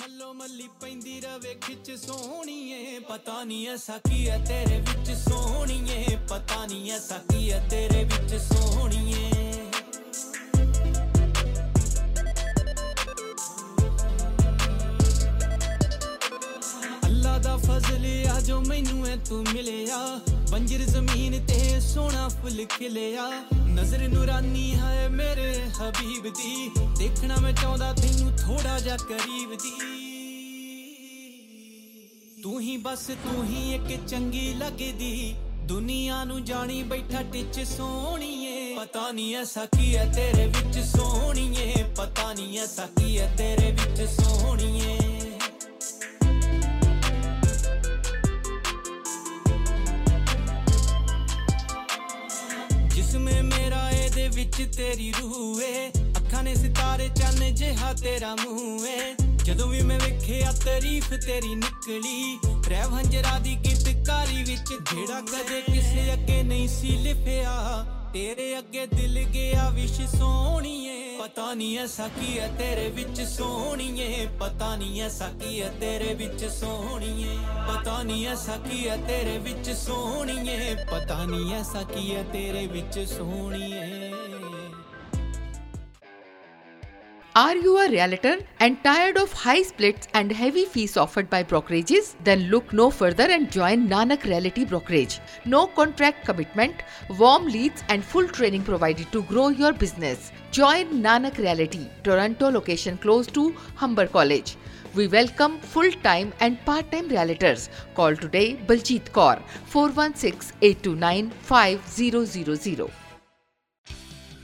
ਮੱਲੋ 0.00 0.32
ਮੱਲੀ 0.34 0.68
ਪੈਂਦੀ 0.80 1.20
ਰਵੇ 1.20 1.54
ਖਿੱਚ 1.54 1.90
ਸੋਹਣੀਏ। 1.90 2.98
ਪਤਾ 2.98 3.44
ਨਹੀਂ 3.44 3.68
ਐਸਾ 3.68 3.98
ਕੀ 3.98 4.28
ਹੈ 4.28 4.38
ਤੇਰੇ 4.48 4.80
ਵਿੱਚ 4.80 5.10
ਸੋਹਣੀਏ। 5.10 6.16
ਪਤਾ 6.28 6.66
ਨਹੀਂ 6.66 6.92
ਐਸਾ 6.92 7.18
ਕੀ 7.18 7.52
ਹੈ 7.52 7.66
ਤੇਰੇ 7.70 8.04
ਵਿੱਚ 8.04 8.42
ਸੋਹਣੀ 17.38 19.16
ਤੂੰ 19.28 19.44
ਮਿਲਿਆ। 19.52 20.20
ਬੰਜਰ 20.50 20.78
ਜ਼ਮੀਨ 20.78 21.46
ਤੇ 21.46 21.80
ਸੋਹਣਾ 21.80 22.28
ਫੁੱਲ 22.28 22.64
ਖਿਲਿਆ। 22.64 23.44
ਨਜ਼ਰ 23.54 24.08
ਨੂਰਾਨੀ 24.08 24.74
ਹੈ 24.74 25.08
ਮੇਰੇ 25.08 25.62
ਹਬੀਬ 25.64 26.22
ਦੀ। 26.22 26.70
ਦੇਖਣਾ 26.98 27.36
ਮੈਂ 27.36 27.52
ਚਾਹੁੰਦਾ 27.52 27.92
ਤੈਨੂੰ 27.92 28.32
ਥੋੜਾ 28.36 28.80
ਜਿਹਾ 28.80 28.96
ਕਰੀਬ 28.96 29.50
ਦੀ। 29.50 30.00
ਤੂੰ 32.42 32.60
ਹੀ 32.60 32.76
ਬਸ, 32.76 33.06
ਤੂੰ 33.06 33.44
ਹੀ 33.44 33.74
ਇੱਕ 33.74 34.06
ਚੰਗੀ 34.06 34.54
ਲੱਗਦੀ। 34.54 35.34
ਦੁਨੀਆ 35.64 36.24
ਨੂੰ 36.24 36.44
ਜਾਣੀ 36.44 36.82
ਬੈਠਾ 36.82 37.22
ਟਿੱਚ 37.22 37.60
ਸੋਹਣੀਏ। 37.60 38.74
ਪਤਾ 38.74 39.12
ਨਹੀਂ 39.12 39.36
ਐਸਾ 39.36 39.66
ਕੀ 39.66 39.96
ਹੈ 39.96 40.12
ਤੇਰੇ 40.16 40.46
ਵਿੱਚ 40.46 40.78
ਸੋਹਣੀਏ। 40.78 41.84
ਪਤਾ 41.96 42.32
ਨਹੀਂ 42.32 42.58
ਐਸਾ 42.58 42.86
ਕੀ 42.86 43.18
ਹੈ 43.18 43.34
ਤੇਰੇ 43.38 43.70
ਵਿੱਚ 43.70 44.10
ਸੋਹਣੀਏ। 44.10 45.19
ਵਿੱਚ 54.40 54.76
ਤੇਰੀ 54.76 55.12
ਰੂਹ 55.20 55.62
ਏ। 55.62 55.88
ਅੱਖਾਂ 55.88 56.42
ਨੇ 56.42 56.54
ਸਿਤਾਰੇ 56.54 57.08
ਚੰਨ 57.08 57.54
ਜਿਹਾ 57.54 57.92
ਤੇਰਾ 57.92 58.34
ਮੂੰਹ 58.34 58.86
ਏ। 58.86 59.14
ਜਦੋਂ 59.44 59.66
ਵੀ 59.66 59.80
ਮੈਂ 59.82 60.00
ਵੇਖਿਆ 60.00 60.52
ਤਾਰੀਫ 60.64 61.10
ਤੇਰੀ 61.10 61.54
ਨਿਕਲੀ। 61.54 62.38
ਰਹਿ 62.68 62.82
ਹੰਜਰਾ 62.82 63.38
ਦੀ 63.38 63.56
ਗੀਤਕਾਰੀ 63.56 64.42
ਵਿੱਚ 64.42 64.94
ਜਿਹੜਾ 64.94 65.20
ਕਦੇ 65.20 65.60
ਕਿਸੇ 65.60 66.12
ਅੱਗੇ 66.12 66.42
ਨਹੀਂ 66.42 66.68
ਸੀ 66.68 66.88
ਲਿਖਿਆ 66.88 67.86
ਤੇਰੇ 68.12 68.58
ਅੱਗੇ 68.58 68.86
ਦਿਲ 68.86 69.22
ਗਿਆ 69.22 69.70
ਵਿਸ਼ 69.70 70.00
ਸੋਹਣੀਏ। 70.16 71.18
ਪਤਾ 71.18 71.54
ਨਹੀਂ 71.54 71.78
ਐਸਾ 71.78 72.08
ਕੀ 72.08 72.38
ਹੈ 72.38 72.48
ਤੇਰੇ 72.58 72.88
ਵਿੱਚ 72.88 73.22
ਸੋਹਣੀਏ। 73.22 74.28
ਪਤਾ 74.40 74.76
ਨਹੀਂ 74.76 75.02
ਐਸਾ 75.02 75.28
ਕੀ 75.28 75.62
ਹੈ 75.62 75.68
ਤੇਰੇ 75.80 76.14
ਵਿੱਚ 76.14 76.44
ਸੋਹਣੀਏ। 76.44 77.38
ਪਤਾ 77.68 78.02
ਨਹੀਂ 78.02 78.26
ਐਸਾ 78.26 78.56
ਕੀ 78.56 78.88
ਹੈ 78.88 78.96
ਤੇਰੇ 78.96 79.38
ਵਿੱਚ 79.38 79.70
ਸੋਹਣੀਏ। 79.70 80.74
ਪਤਾ 80.74 81.24
ਨਹੀਂ 81.24 81.54
ਐਸਾ 81.54 81.82
ਕੀ 81.82 82.14
ਹੈ 82.14 82.22
ਤੇਰੇ 82.22 82.66
ਵਿੱਚ 82.66 82.98
ਸੋਹਣੀਏ। 82.98 84.09
Are 87.36 87.54
you 87.54 87.78
a 87.78 87.88
realtor 87.88 88.38
and 88.58 88.82
tired 88.82 89.16
of 89.16 89.32
high 89.32 89.62
splits 89.62 90.08
and 90.14 90.32
heavy 90.32 90.64
fees 90.64 90.96
offered 90.96 91.30
by 91.30 91.44
brokerages? 91.44 92.16
Then 92.24 92.50
look 92.50 92.72
no 92.72 92.90
further 92.90 93.22
and 93.22 93.52
join 93.52 93.88
Nanak 93.88 94.24
Realty 94.24 94.64
Brokerage. 94.64 95.20
No 95.44 95.68
contract 95.68 96.24
commitment, 96.24 96.74
warm 97.20 97.46
leads, 97.46 97.84
and 97.88 98.02
full 98.02 98.26
training 98.26 98.64
provided 98.64 99.12
to 99.12 99.22
grow 99.22 99.46
your 99.46 99.72
business. 99.72 100.32
Join 100.50 101.04
Nanak 101.04 101.38
Realty, 101.38 101.88
Toronto 102.02 102.50
location 102.50 102.98
close 102.98 103.28
to 103.28 103.54
Humber 103.76 104.08
College. 104.08 104.56
We 104.96 105.06
welcome 105.06 105.60
full 105.60 105.92
time 106.02 106.32
and 106.40 106.58
part 106.64 106.90
time 106.90 107.08
realtors. 107.08 107.68
Call 107.94 108.16
today 108.16 108.56
Baljeet 108.66 109.12
Kaur 109.12 109.40
416 109.66 110.52
829 110.60 111.30
5000. 111.30 113.09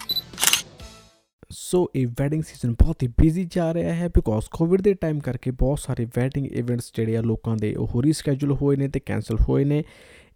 ਸੋ 1.51 1.91
ਇਹ 1.95 2.07
wedding 2.07 2.43
season 2.43 2.73
ਬਹੁਤ 2.73 3.03
ਹੀ 3.03 3.09
busy 3.09 3.49
ਜਾ 3.51 3.75
ਰਿਹਾ 3.75 3.95
ਹੈ 3.95 4.09
because 4.09 4.51
Covid 4.51 4.83
ਦੇ 4.83 4.95
time 4.95 5.21
ਕਰਕੇ 5.21 5.51
ਬਹੁਤ 5.51 5.79
ਸਾਰੇ 5.79 6.05
wedding 6.05 6.47
events 6.47 6.93
ਜਿਹੜੇ 6.97 7.17
ਆ 7.17 7.21
ਲੋਕਾਂ 7.21 7.57
ਦੇ 7.57 7.75
ਉਹ 7.75 8.03
ਰੀਸਕੇਜੂਲ 8.03 8.53
ਹੋਏ 8.53 8.77
ਨੇ 8.77 8.89
ਤੇ 8.89 9.01
ਕੈਨਸਲ 9.01 9.37
ਹੋਏ 9.49 9.65
ਨੇ। 9.65 9.85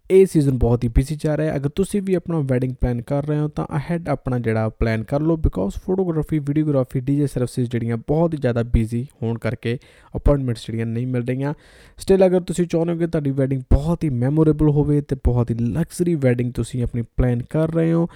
ਇਹ 0.09 0.25
ਸੀਜ਼ਨ 0.25 0.57
ਬਹੁਤ 0.57 0.83
ਹੀ 0.83 0.89
ਬਿਜ਼ੀ 0.89 1.15
ਜਾ 1.15 1.37
ਰਿਹਾ 1.37 1.51
ਹੈ। 1.51 1.55
ਅਗਰ 1.55 1.69
ਤੁਸੀਂ 1.69 2.01
ਵੀ 2.01 2.13
ਆਪਣਾ 2.13 2.39
ਵੈਡਿੰਗ 2.39 2.73
ਪਲਾਨ 2.81 3.01
ਕਰ 3.01 3.25
ਰਹੇ 3.25 3.39
ਹੋ, 3.39 3.47
ਤਾਂ 3.47 3.77
ਅਹੈਡ 3.77 4.09
ਆਪਣਾ 4.09 4.39
ਜਿਹੜਾ 4.39 4.69
ਪਲਾਨ 4.69 5.03
ਕਰ 5.03 5.21
ਲਓ 5.21 5.37
because 5.37 5.75
photography 5.85 6.39
videography 6.39 6.99
DJ 6.99 7.27
services 7.27 7.71
ਜਿਹੜੀਆਂ 7.71 7.97
ਬਹੁਤ 8.07 8.33
ਹੀ 8.33 8.37
ਜ਼ਿਆਦਾ 8.37 8.63
ਬਿਜ਼ੀ 8.73 9.07
ਹੋਣ 9.23 9.37
ਕਰਕੇ 9.37 9.77
ਅਪਾਇੰਟਮੈਂਟਸ 10.17 10.67
ਜਿਹੜੀਆਂ 10.67 10.85
ਨਹੀਂ 10.85 11.07
ਮਿਲ 11.07 11.23
ਰਹੀਆਂ। 11.23 11.53
ਸਟਿਲ 11.97 12.25
ਅਗਰ 12.25 12.41
ਤੁਸੀਂ 12.41 12.67
ਚਾਹੁੰਦੇ 12.67 12.93
ਹੋ 12.93 12.99
ਕਿ 12.99 13.07
ਤੁਹਾਡੀ 13.07 13.31
ਵੈਡਿੰਗ 13.31 13.61
ਬਹੁਤ 13.73 14.03
ਹੀ 14.03 14.09
ਮੈਮੋਰੇਬਲ 14.09 14.69
ਹੋਵੇ 14.69 15.01
ਤੇ 15.01 15.15
ਬਹੁਤ 15.25 15.51
ਹੀ 15.51 15.55
ਲਗਜ਼ਰੀ 15.55 16.15
ਵੈਡਿੰਗ 16.15 16.53
ਤੁਸੀਂ 16.53 16.83
ਆਪਣੀ 16.83 17.03
ਪਲਾਨ 17.17 17.43
ਕਰ 17.49 17.73
ਰਹੇ 17.73 17.93
ਹੋ 17.93 18.07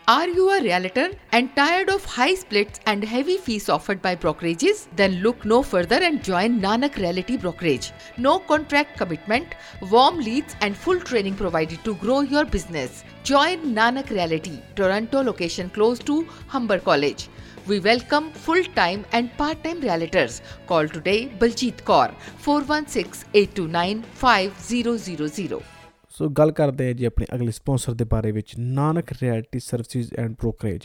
Are 0.07 0.27
you 0.27 0.51
a 0.51 0.61
realtor 0.61 1.09
and 1.31 1.49
tired 1.55 1.89
of 1.89 2.05
high 2.05 2.35
splits 2.35 2.79
and 2.85 3.03
heavy 3.03 3.37
fees 3.37 3.69
offered 3.69 4.03
by 4.03 4.15
brokerages? 4.15 4.85
Then 4.95 5.13
look 5.23 5.43
no 5.45 5.63
further 5.63 5.95
and 5.95 6.23
join 6.23 6.61
Nanak 6.61 6.97
Realty 6.97 7.37
Brokerage. 7.37 7.91
No 8.15 8.37
contract 8.37 8.99
commitment, 8.99 9.55
warm 9.89 10.19
leads, 10.19 10.55
and 10.61 10.77
full 10.77 10.99
training 10.99 11.33
provided 11.33 11.83
to 11.85 11.95
grow 11.95 12.19
your 12.21 12.45
business. 12.45 13.03
Join 13.23 13.73
Nanak 13.73 14.11
Realty, 14.11 14.61
Toronto 14.75 15.23
location 15.23 15.71
close 15.71 15.97
to 15.97 16.21
Humber 16.49 16.77
College. 16.77 17.27
We 17.65 17.79
welcome 17.79 18.31
full 18.31 18.63
time 18.75 19.05
and 19.11 19.35
part 19.37 19.63
time 19.63 19.81
realtors. 19.81 20.41
Call 20.67 20.87
today 20.87 21.29
Baljeet 21.39 21.83
Kaur 21.83 22.13
416 22.37 23.27
829 23.33 24.03
5000. 24.13 25.74
So 26.17 26.27
ਗੱਲ 26.29 26.51
ਕਰਦੇ 26.51 26.85
ਹਾਂ 26.87 26.93
ਜੀ 26.93 27.05
ਆਪਣੇ 27.05 27.25
ਅਗਲੇ 27.35 27.51
sponsor 27.51 27.93
ਦੇ 27.93 28.05
ਬਾਰੇ 28.05 28.31
ਵਿੱਚ, 28.31 28.53
Nanak 28.59 29.11
realty 29.21 29.59
services 29.59 30.13
and 30.13 30.31
brokerage 30.31 30.81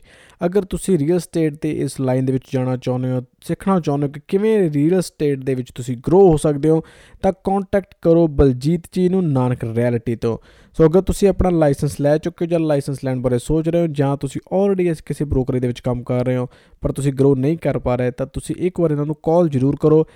ਅਗਰ 0.47 0.65
ਤੁਸੀਂ 0.65 0.99
ਰੀਅਲ 0.99 1.19
ਸਟੇਟ 1.19 1.57
ਤੇ 1.57 1.71
ਇਸ 1.81 2.01
ਲਾਈਨ 2.01 2.25
ਦੇ 2.25 2.33
ਵਿੱਚ 2.33 2.45
ਜਾਣਾ 2.53 2.77
ਚਾਹੁੰਦੇ 2.77 3.11
ਹੋ, 3.11 3.23
ਸਿੱਖਣਾ 3.41 3.79
ਚਾਹੁੰਦੇ 3.81 4.07
ਹੋ 4.07 4.13
ਕਿ 4.13 4.21
ਕਿਵੇਂ 4.29 4.71
ਰੀਅਲ 4.71 5.03
ਸਟੇਟ 5.03 5.39
ਦੇ 5.39 5.55
ਵਿੱਚ 5.55 5.71
ਤੁਸੀਂ 5.73 5.97
ਗਰੋ 5.97 6.21
ਹੋ 6.31 6.37
ਸਕਦੇ 6.37 6.69
ਹੋ, 6.69 6.83
ਤਾਂ 7.23 7.33
ਕੰਟੈਕਟ 7.45 7.95
ਕਰੋ 8.03 8.27
ਬਲਜੀਤ 8.29 8.87
ਜੀ 8.93 9.09
ਨੂੰ 9.09 9.23
ਨਾਨਕ 9.33 9.65
ਰਿਐਲਿਟੀ 9.65 10.17
ਤੋਂ। 10.17 10.39
ਸੋ 10.77 10.87
ਅਗਰ 10.87 11.01
ਤੁਸੀਂ 11.01 11.29
ਆਪਣਾ 11.29 11.51
ਲਾਇਸੈਂਸ 11.51 12.01
ਲੈ 12.01 12.19
ਚੁੱਕੇ 12.19 12.45
ਹੋ 12.45 12.51
ਜਾਂ 12.51 12.61
ਲਾਇਸੈਂਸ 12.61 12.99
ਲੈਣ 13.05 13.21
ਬਾਰੇ 13.21 13.39
ਸੋਚ 13.39 13.69
ਰਹੇ 13.69 13.81
ਹੋ, 13.81 13.87
ਜਾਂ 13.87 14.17
ਤੁਸੀਂ 14.17 14.41
ਆਲਰੇਡੀ 14.53 14.89
ਇਸ 14.89 15.03
ਕਿਸੇ 15.03 15.25
ਬ੍ਰੋਕਰੀ 15.25 15.61
ਦੇ 15.61 15.67
ਵਿੱਚ 15.67 15.81
ਕੰਮ 15.81 16.03
ਕਰ 16.03 16.25
ਰਹੇ 16.25 16.37
ਹੋ, 16.37 16.49
ਪਰ 16.81 16.93
ਤੁਸੀਂ 16.93 17.13
ਗਰੋ 17.13 17.35
ਨਹੀਂ 17.35 17.59
ਕਰ 17.59 17.79
ਪਾ 17.79 17.97
ਰਹੇ, 17.97 18.11
ਤਾਂ 18.11 18.27
ਤੁਸੀਂ 18.27 18.55
ਇੱਕ 18.59 18.81
ਵਾਰ 18.81 18.91
ਇਹਨਾਂ 18.91 19.07
ਨੂੰ 19.07 19.17
ਕਾਲ 19.23 19.49
ਜ਼ਰੂਰ 19.49 19.77
ਕਰੋ। 19.81 20.07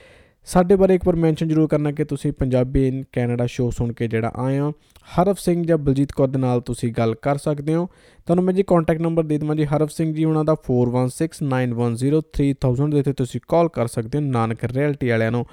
ਸਾਡੇ 0.46 0.76
ਬਾਰੇ 0.76 0.94
ਇੱਕ 0.94 1.06
ਵਾਰ 1.06 1.16
ਮੈਂਸ਼ਨ 1.16 1.48
ਜ਼ਰੂਰ 1.48 1.68
ਕਰਨਾ 1.68 1.92
ਕਿ 1.92 2.04
ਤੁਸੀਂ 2.04 2.32
ਪੰਜਾਬੀ 2.32 2.88
ਇਨ 2.88 3.04
ਕੈਨੇਡਾ 3.12 3.46
ਸ਼ੋਅ 3.46 3.70
ਸੁਣ 3.70 3.92
ਕੇ 3.92 4.08
ਜਿਹੜਾ 4.08 4.32
ਆਏ 4.36 4.58
ਹੋ। 4.58 4.72
ਹਰਫ 5.20 5.38
ਸਿੰਘ 5.38 5.64
ਜਾਂ 5.64 5.78
ਬਲਜੀਤ 5.78 6.12
ਕੌਰ 6.12 6.28
ਦੇ 6.28 6.38
ਨਾਲ 6.38 6.60
ਤੁਸੀਂ 6.60 6.92
ਗੱਲ 6.92 7.14
ਕਰ 7.14 7.36
ਸਕਦੇ 7.36 7.74
ਹੋ। 7.74 7.88
ਤੁਹਾਨੂੰ 8.26 8.44
ਮੈਂ 8.44 8.54
ਜੀ 8.54 8.62
ਕੰਟੈਕਟ 8.62 9.00
ਨੰਬਰ 9.00 9.22
ਦੇ 9.22 9.38
ਦਵਾਂ 9.38 9.56
ਜੀ 9.56 9.64
ਹਰਫ 9.64 9.90
ਸਿੰਘ 9.90 10.14
ਜੀ, 10.14 10.24
ਉਹਨਾਂ 10.24 10.44
ਦਾ 10.44 10.56
4169103000 10.66 12.90
ਦੇ 12.90 13.02
ਤੇ 13.02 13.12
ਤੁਸੀਂ 13.12 13.40
ਕਾਲ 13.48 13.68
ਕਰ 13.68 13.86
ਸਕਦੇ 13.86 14.18
ਹੋ 14.18 14.22
ਨਾਨਕ 14.26 14.64
ਰਿਐਲਿਟੀ 14.64 15.08
ਵਾਲਿਆਂ 15.08 15.30
ਨੂੰ। 15.30 15.46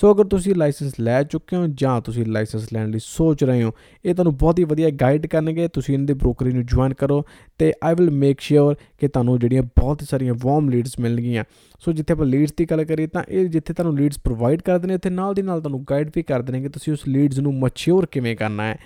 ਸੋ 0.00 0.14
ਅਗਰ 0.14 0.24
ਤੁਸੀਂ 0.24 0.54
ਲਾਇਸੈਂਸ 0.54 0.92
ਲੈ 1.00 1.22
ਚੁੱਕੇ 1.22 1.56
ਹੋ 1.56 1.66
ਜਾਂ 1.74 2.00
ਤੁਸੀਂ 2.00 2.26
ਲਾਇਸੈਂਸ 2.26 2.72
ਲੈਣ 2.72 2.90
ਲਈ 2.90 2.98
ਸੋਚ 3.02 3.44
ਰਹੇ 3.44 3.62
ਹੋ, 3.62 3.72
ਇਹ 4.04 4.14
ਤੁਹਾਨੂੰ 4.14 4.36
ਬਹੁਤ 4.36 4.58
ਹੀ 4.58 4.64
ਵਧੀਆ 4.64 4.90
ਗਾਈਡ 5.00 5.26
ਕਰਨਗੇ। 5.26 5.68
ਤੁਸੀਂ 5.68 5.94
ਇਹਨਾਂ 5.94 6.06
ਦੇ 6.06 6.14
ਬ੍ਰੋਕਰੀ 6.14 6.52
ਨੂੰ 6.52 6.66
ਜੁਆਇਨ 6.66 6.94
ਕਰੋ 6.94 7.24
ਤੇ 7.58 7.72
ਆਈ 7.84 7.94
ਵਿਲ 7.94 8.10
ਮੇਕ 8.10 8.40
ਸ਼ੋਰ 8.40 8.76
ਕਿ 9.00 9.08
ਤੁਹਾਨੂੰ 9.08 9.38
ਜਿਹੜੀਆਂ 9.38 9.62
ਬਹੁਤ 9.62 10.02
ਸਾਰੀਆਂ 10.10 10.34
ਵਾਰਮ 10.44 10.68
ਲੀਡਸ 10.68 11.00
ਮਿਲਣਗੀਆਂ। 11.00 11.44
ਸੋ 11.80 11.92
ਜਿੱਥੇ 11.92 12.12
ਆਪਾਂ 12.12 12.26
ਲੀਡਸ 12.26 12.52
ਦੀ 12.56 12.64
ਗੱਲ 12.64 12.84
ਕਰੀਏ 12.84 13.06
ਤਾਂ 13.06 13.24
ਇਹ 13.28 13.48
ਜਿੱਥੇ 13.48 13.74
ਤੁਹਾਨੂੰ 13.74 13.96
ਲੀਡਸ 13.96 14.18
ਪ੍ਰੋਵਾਈਡ 14.18 14.62
ਕਰਦੇ 14.62 14.88
ਨੇ 14.88 14.94
ਉੱਥੇ 14.94 15.10
ਨਾਲ 15.10 15.34
ਦੀ 15.34 15.42
ਨਾਲ 15.42 15.60
ਤੁਹਾਨੂੰ 15.60 15.84
ਗਾਈਡ 15.90 16.10
ਵੀ 16.16 16.22
ਕਰਦੇ 16.22 16.52
ਨੇ 16.52 16.62
ਕਿ 16.62 16.68
ਤੁਸੀਂ 16.68 16.92
ਉਸ 16.92 17.08
ਲੀਡਸ 17.08 17.38
ਨੂੰ 17.38 17.60
ਮੈਚੁਰ 17.60 18.06
ਕਿਵੇਂ 18.06 18.36
ਕਰਨਾ 18.36 18.62
ਹੈ। 18.62 18.78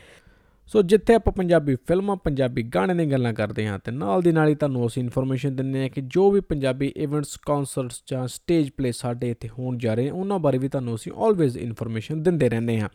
ਸੋ 0.73 0.83
ਜਿੱਥੇ 0.83 1.15
ਆਪਾਂ 1.15 1.33
ਪੰਜਾਬੀ 1.33 1.75
ਫਿਲਮਾਂ, 1.75 2.17
ਪੰਜਾਬੀ 2.17 2.63
ਗਾਣੇ 2.63 2.95
ਦੀਆਂ 2.95 3.07
ਗੱਲਾਂ 3.07 3.33
ਕਰਦੇ 3.35 3.67
ਹਾਂ, 3.69 3.79
ਤੇ 3.79 3.93
ਨਾਲ 3.93 4.23
ਦੀ 4.23 4.33
ਨਾਲ 4.33 4.49
ਹੀ 4.49 4.55
ਤੁਹਾਨੂੰ 4.55 4.87
ਅਸੀਂ 4.87 5.03
ਇਨਫੋਰਮੇਸ਼ਨ 5.03 5.57
ਦਿੰਦੇ 5.57 5.83
ਹਾਂ 5.83 5.89
ਕਿ 5.89 6.01
ਜੋ 6.01 6.31
ਵੀ 6.31 6.41
ਪੰਜਾਬੀ 6.41 6.93
ਇਵੈਂਟਸ 6.97 7.37
ਕਨਸਰਟਸ 7.37 8.03
ਜਾਂ 8.07 8.29
ਸਟੇਜ 8.29 8.71
ਪਲੇ 8.71 8.93
ਸਾਡੇ 8.93 9.31
ਇੱਥੇ 9.31 9.49
ਹੋਣ 9.49 9.79
ਜਾ 9.79 9.95
ਰਹੇ 9.95 10.11
ਉਹਨਾਂ 10.11 10.39
ਬਾਰੇ 10.39 10.59
ਵੀ 10.59 10.69
ਤੁਹਾਨੂੰ 10.69 10.95
ਅਸੀਂ 10.95 11.13
ਆਲਵੇਜ਼ 11.17 11.59
ਇਨਫੋਰਮੇਸ਼ਨ 11.59 12.23
ਦਿੰਦੇ 12.23 12.49
ਰਹਿੰਦੇ 12.49 12.81
ਹਾਂ। 12.81 12.89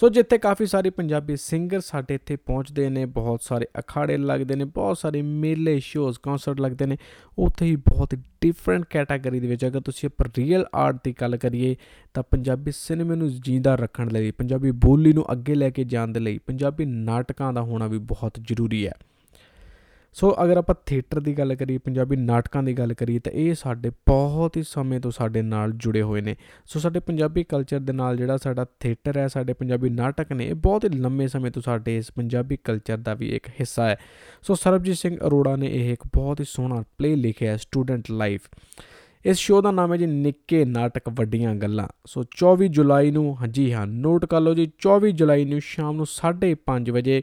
ਸੋ 0.00 0.08
ਜਿੱਥੇ 0.08 0.38
ਕਾਫੀ 0.38 0.66
ਸਾਰੇ 0.66 0.90
ਪੰਜਾਬੀ 0.90 1.36
ਸਿੰਗਰ 1.36 1.80
ਸਾਡੇ 1.80 2.14
ਇੱਥੇ 2.14 2.36
ਪਹੁੰਚਦੇ 2.36 2.88
ਨੇ, 2.88 3.06
ਬਹੁਤ 3.06 3.42
ਸਾਰੇ 3.42 3.66
ਅਖਾੜੇ 3.78 4.16
ਲੱਗਦੇ 4.16 4.56
ਨੇ, 4.56 4.64
ਬਹੁਤ 4.64 4.98
ਸਾਰੇ 4.98 5.22
ਮੇਲੇ 5.22 5.80
ਸ਼ੋਜ਼ 5.80 6.18
ਕਨਸਰਟ 6.22 6.60
ਲੱਗਦੇ 6.60 6.86
ਨੇ, 6.86 6.98
ਉੱਥੇ 7.38 7.66
ਹੀ 7.66 7.76
ਬਹੁਤ 7.76 8.14
ਡਿਫਰੈਂਟ 8.14 8.84
ਕੈਟਾਗਰੀ 8.90 9.40
ਦੇ 9.40 9.46
ਵਿੱਚ 9.46 9.66
ਅਗਰ 9.66 9.80
ਤੁਸੀਂ 9.80 10.08
ਪਰ 10.18 10.28
ਰੀਅਲ 10.38 10.66
ਆਰਟ 10.74 10.96
ਦੀ 11.04 11.14
ਗੱਲ 11.20 11.36
ਕਰੀਏ, 11.36 11.76
ਤਾਂ 12.14 12.22
ਪੰਜਾਬੀ 12.22 12.72
ਸਿਨੇਮੇ 12.72 13.16
ਨੂੰ 13.16 13.28
ਜਿੰਦਾ 13.28 13.74
ਰੱਖਣ 13.74 14.08
ਲਈ, 14.08 14.30
ਪੰਜਾਬੀ 14.30 14.70
ਬੋਲੀ 14.70 15.12
ਨੂੰ 15.12 15.32
ਅੱਗੇ 15.32 15.54
ਲੈ 15.54 15.70
ਕੇ 15.70 15.84
ਜਾਣ 15.84 16.08
ਦੇ 16.08 16.20
ਲਈ, 16.20 16.38
ਪੰਜਾਬੀ 16.38 16.84
ਨਾਟਕਾਂ 16.84 17.52
ਦਾ 17.52 17.62
ਹੋਣਾ 17.62 17.86
ਵੀ 17.86 17.98
ਬਹੁਤ 17.98 18.40
ਜ਼ਰੂਰੀ 18.42 18.86
ਹੈ। 18.86 18.94
ਸੋ 20.20 20.36
ਅਗਰ 20.44 20.56
ਆਪਾਂ 20.56 20.74
ਥੀਏਟਰ 20.86 21.20
ਦੀ 21.20 21.38
ਗੱਲ 21.38 21.54
ਕਰੀਏ, 21.54 21.78
ਪੰਜਾਬੀ 21.78 22.16
ਨਾਟਕਾਂ 22.16 22.62
ਦੀ 22.62 22.72
ਗੱਲ 22.72 22.94
ਕਰੀਏ, 22.94 23.18
ਤਾਂ 23.18 23.32
ਇਹ 23.32 23.54
ਸਾਡੇ 23.54 23.90
ਬਹੁਤ 23.90 24.56
ਹੀ 24.56 24.62
ਸਮੇਂ 24.62 25.00
ਤੋਂ 25.00 25.10
ਸਾਡੇ 25.10 25.42
ਨਾਲ 25.42 25.72
ਜੁੜੇ 25.72 26.02
ਹੋਏ 26.02 26.20
ਨੇ। 26.20 26.36
ਸੋ 26.66 26.80
ਸਾਡੇ 26.80 27.00
ਪੰਜਾਬੀ 27.00 27.44
ਕਲਚਰ 27.44 27.78
ਦੇ 27.78 27.92
ਨਾਲ 27.92 28.16
ਜਿਹੜਾ 28.16 28.36
ਸਾਡਾ 28.36 28.66
ਥੀਏਟਰ 28.80 29.18
ਹੈ, 29.18 29.28
ਸਾਡੇ 29.28 29.52
ਪੰਜਾਬੀ 29.52 29.90
ਨਾਟਕ 29.90 30.32
ਨੇ, 30.32 30.46
ਇਹ 30.46 30.54
ਬਹੁਤ 30.54 30.84
ਹੀ 30.84 30.88
ਲੰਮੇ 30.88 31.28
ਸਮੇਂ 31.28 31.50
ਤੋਂ 31.50 31.62
ਸਾਡੇ 31.62 31.96
ਇਸ 31.96 32.10
ਪੰਜਾਬੀ 32.12 32.58
ਕਲਚਰ 32.64 32.96
ਦਾ 32.96 33.14
ਵੀ 33.14 33.36
ਇੱਕ 33.36 33.48
ਹਿੱਸਾ 33.48 33.88
ਹੈ। 33.88 33.96
ਸੋ 34.42 34.54
ਸਰਬਜੀਤ 34.54 34.96
ਸਿੰਘ 34.96 35.16
ਅਰੋੜਾ 35.26 35.56
ਨੇ 35.56 35.66
ਇਹ 35.66 35.92
ਇੱਕ 35.92 36.02
ਬਹੁਤ 36.14 36.40
ਹੀ 36.40 36.44
ਸੋਹਣਾ 36.48 36.84
ਪਲੇ 36.98 37.16
ਲਿਖਿਆ 37.16 37.52
ਹੈ 37.52 37.56
ਸਟੂਡੈਂਟ 37.56 38.10
ਲਾਈਫ 38.10 38.40
ਇਸ 39.24 39.36
ਸ਼ੋਅ 39.36 39.62
ਦਾ 39.62 39.70
ਨਾਮ 39.70 39.92
ਹੈ 39.92 39.96
ਜੀ, 39.96 40.06
ਨਿੱਕੇ 40.06 40.64
ਨਾਟਕ 40.64 41.02
ਵੱਡੀਆਂ 41.10 41.54
ਗੱਲਾਂ। 41.54 41.88
ਸੋ 42.06 42.24
24 42.36 42.68
ਜੁਲਾਈ 42.68 43.10
ਨੂੰ, 43.10 43.40
ਹਾਂਜੀ 43.40 43.72
ਹਾਂ 43.72 43.86
ਨੋਟ 43.86 44.24
ਕਰ 44.24 44.40
ਲਓ 44.40 44.54
ਜੀ 44.54 44.72
24 44.78 45.12
ਜੁਲਾਈ 45.12 45.44
ਨੂੰ 45.44 45.60
ਸ਼ਾਮ 45.60 45.96
ਨੂੰ 45.96 46.06
5:30 46.06 46.90
ਵਜੇ 46.90 47.22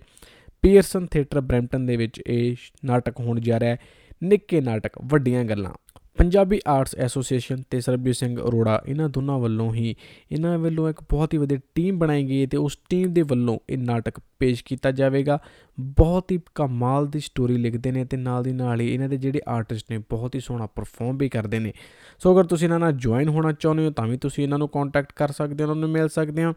ਪੀਅਰਸਨ 0.66 1.06
ਥੀਏਟਰ 1.06 1.42
ਬ੍ਰੈਂਪਟਨ 1.42 1.86
ਦੇ 1.86 1.98
ਵਿੱਚ 1.98 2.22
ਇਹ 2.28 2.56
ਨਾਟਕ 2.86 3.20
ਹੋਣ 3.20 3.40
ਜਾ 3.40 3.60
ਰਿਹਾ 3.60 3.72
ਹੈ। 3.72 3.80
ਨਿੱਕੇ 4.24 4.62
ਨਾਟਕ, 4.62 4.92
ਵੱਡੀਆਂ 5.06 5.46
ਗੱਲਾਂ। 5.46 5.72
ਪੰਜਾਬੀ 6.18 6.60
ਆਰਟਸ 6.68 6.96
ਐਸੋਸੀਏਸ਼ਨ 6.96 7.64
ਤੇ 7.70 7.82
ਸਰਬਜੀਤ 7.82 8.16
ਸਿੰਘ 8.16 8.42
ਅਰੋੜਾ, 8.42 8.84
ਇਹਨਾਂ 8.88 9.10
ਦੋਨਾਂ 9.10 9.40
ਵੱਲੋਂ 9.40 9.74
ਹੀ 9.74 9.96
ਇਹਨਾਂ 10.32 10.60
ਵੱਲੋਂ 10.60 10.90
ਇੱਕ 10.90 11.02
ਬਹੁਤ 11.02 11.34
ਹੀ 11.34 11.38
ਵਧੀਆ 11.38 11.60
ਟੀਮ 11.76 12.00
ਬਣਾਈ 12.00 12.24
ਗਈ 12.24 12.42
ਹੈ 12.42 12.48
ਤੇ 12.48 12.58
ਉਸ 12.58 12.78
ਟੀਮ 12.90 13.14
ਦੇ 13.14 13.22
ਵੱਲੋਂ 13.22 13.60
ਇਹ 13.70 13.78
ਨਾਟਕ 13.78 14.14
ਪੇਸ਼ 14.40 14.64
ਕੀਤਾ 14.64 14.92
ਜਾਵੇਗਾ। 14.92 15.40
ਬਹੁਤ 15.80 16.32
ਹੀ 16.32 16.40
ਕਮਾਲ 16.56 17.08
ਦੀ 17.08 17.20
ਸਟੋਰੀ 17.20 17.58
ਲਿਖਦੇ 17.58 17.92
ਨੇ 17.92 18.06
ਤੇ 18.06 18.18
ਨਾਲ 18.18 18.44
ਦੀ 18.44 18.52
ਨਾਲ 18.52 18.82
ਹੀ 18.82 18.94
ਇਹਨਾਂ 18.94 19.10
ਦੇ 19.10 19.18
ਜਿਹੜੇ 19.18 19.42
ਆਰਟਿਸਟ 19.48 19.92
ਨੇ 19.92 19.98
ਬਹੁਤ 19.98 20.36
ਹੀ 20.36 20.40
ਸੋਹਣਾ 20.40 20.66
ਪਰਫਾਰਮ 20.66 21.18
ਵੀ 21.18 21.30
ਕਰਦੇ 21.30 21.60
ਨੇ। 21.60 21.74
ਸੋ 22.20 22.34
ਅਗਰ 22.34 22.44
ਤੁਸੀਂ 22.44 22.68
ਇਹਨਾਂ 22.68 22.80
ਨਾਲ 22.80 22.92
ਜੁਆਇਨ 22.92 23.30
ਹੋਣਾ 23.30 23.52
ਚਾਹੁੰਦੇ 23.52 23.86
ਹੋ 23.86 23.92
ਤਾਂ 23.92 24.08
ਵੀ 24.08 24.18
ਤੁਸੀਂ 24.18 24.44
ਇਹਨਾਂ 24.44 24.58
ਨੂੰ 24.58 24.70
ਕੰਟੈਕਟ 24.70 25.14
ਕਰ 25.16 25.32
ਸਕਦੇ 25.32 25.64
ਹੋ, 25.64 25.70
ਉਹਨਾਂ 25.70 25.82
ਨੂੰ 25.82 25.90
ਮਿਲ 25.90 26.10
ਸਕਦੇ 26.10 26.44
ਹੋ। 26.44 26.54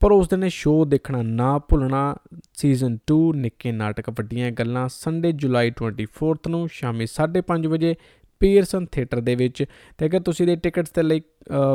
ਪਰ 0.00 0.12
ਉਸ 0.12 0.28
ਦਿਨ 0.28 0.48
ਸ਼ੋਅ 0.48 0.84
ਦੇਖਣਾ 0.86 1.22
ਨਾ 1.22 1.56
ਭੁੱਲਣਾ 1.58 2.14
ਸੀਜ਼ਨ 2.54 2.98
2 3.12 3.16
ਨਿੱਕੇ 3.36 3.72
ਨਾਟਕ 3.72 4.10
ਵੱਡੀਆਂ 4.10 4.50
ਗੱਲਾਂ 4.50 4.88
ਸੰਡੇ 4.92 5.32
ਜੁਲਾਈ 5.32 5.70
24th 5.80 6.48
ਨੂੰ 6.50 6.68
ਸ਼ਾਮੀ 6.72 7.06
5:30 7.14 7.68
ਵਜੇ 7.68 7.94
ਪੀਅਰਸਨ 8.40 8.86
ਥੀਏਟਰ 8.92 9.20
ਦੇ 9.20 9.34
ਵਿੱਚ। 9.34 9.64
ਤੇ 9.98 10.06
ਅਗਰ 10.06 10.20
ਤੁਸੀਂ 10.20 10.46
ਦੇ 10.46 10.56
ਟਿਕਟਸ 10.56 10.92
ਦੇ 10.94 11.02
ਲਈ 11.02 11.20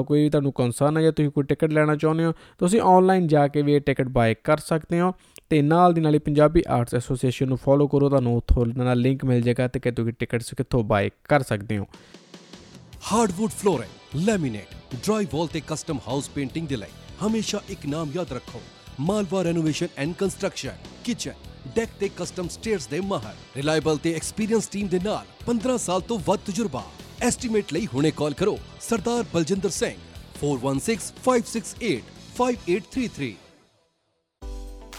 ਕੋਈ 0.08 0.30
ਤੁਹਾਨੂੰ 0.30 0.52
ਕਨਸਰਨ 0.54 0.98
ਹੈ 0.98 1.02
ਜਾਂ 1.02 1.12
ਤੁਸੀਂ 1.12 1.32
ਕੋਈ 1.32 1.44
ਟਿਕਟ 1.44 1.72
ਲੈਣਾ 1.74 1.96
ਚਾਹੁੰਦੇ 1.96 2.26
ਹੋ, 2.26 2.34
ਤੁਸੀਂ 2.60 2.82
ਆਨਲਾਈਨ 2.82 3.28
ਜਾ 3.28 3.48
ਕੇ 3.48 3.62
ਵੀ 3.62 3.74
ਇਹ 3.76 3.82
ਟਿਕਟ 3.82 4.08
ਬਾਏ 4.10 4.36
ਕਰ 4.44 4.58
ਸਕਦੇ 4.58 5.00
ਹੋ। 5.00 5.14
ਤੇ 5.50 5.62
ਨਾਲ 5.62 5.94
ਦੀ 5.94 6.02
ਨਾਲ 6.02 6.14
ਹੀ 6.14 6.20
ਪੰਜਾਬੀ 6.20 6.64
ਆਰਟਸ 6.70 6.96
ਐਸੋਸੀਏਸ਼ਨ 6.96 7.48
ਨੂੰ 7.48 7.58
ਫੋਲੋ 7.58 7.88
ਕਰੋ, 7.88 8.10
ਤੁਹਾਨੂੰ 8.10 8.36
ਉੱਥੋਂ 8.38 8.66
ਨਾਲ 8.66 8.98
ਲਿੰਕ 9.00 9.26
ਮਿਲ 9.26 9.42
ਜਾਏਗਾ 9.42 9.68
ਤੇ 9.68 9.80
ਕਿ 9.80 9.92
ਤੁਸੀਂ 9.92 10.14
ਟਿਕਟਸ 10.20 10.54
ਕਿੱਥੋਂ 10.58 10.84
ਬਾਏ 10.84 11.10
ਕਰ 11.30 11.44
ਸਕਦੇ 11.44 11.78
ਹੋ। 11.78 11.88
ਹਾਰਡਵੁੱਡ 13.12 13.52
ਫਲੋਰਿੰਗ 13.52 14.26
ਲੈਮੀਨੇਟ 14.26 14.76
ਡਰਾਈ 14.96 15.28
ਵਾਲ 15.34 15.48
ਤੇ 15.48 15.62
ਕਸਟਮ 15.68 16.00
ਹਾਊਸ 16.08 16.30
ਪੇਂਟਿੰਗ 16.30 16.68
ਦੇ 16.68 16.76
ਲਈ 16.76 17.01
ਹਮੇਸ਼ਾ 17.22 17.62
ਇੱਕ 17.70 17.86
ਨਾਮ 17.86 18.12
ਯਾਦ 18.16 18.34
ਰੱਖੋ 18.34 18.62
Malwa 19.00 19.44
renovation 19.44 19.88
and 19.98 20.14
construction 20.14 20.76
kitchen 21.04 21.34
deck 21.76 21.90
ਤੇ 22.00 22.10
ਕਸਟਮ 22.18 22.48
ਸਟੇਅਰਸ 22.48 22.88
ਦੇ 22.88 23.00
ਮਾਹਰ 23.00 23.36
ਰਿਲਾਇਬਲ 23.56 23.98
ਤੇ 23.98 24.16
ਐਕਸਪੀਰੀਅੰਸ 24.16 24.68
ਟੀਮ 24.68 24.88
ਦੇ 24.88 25.00
ਨਾਲ 25.00 25.26
15 25.46 25.78
ਸਾਲ 25.78 26.02
ਤੋਂ 26.02 26.20
ਵੱਧ 26.28 26.40
ਤਜਰਬਾ 26.46 26.84
ਐਸਟੀਮੇਟ 27.22 27.74
ਲਈ 27.74 27.88
ਹੁਣੇ 27.94 28.12
ਕਾਲ 28.12 28.34
ਕਰੋ 28.34 28.58
ਸਰਦਾਰ 28.82 29.24
ਬਲਜਿੰਦਰ 29.34 29.70
ਸਿੰਘ 29.76 29.98
4165685833 30.40 33.34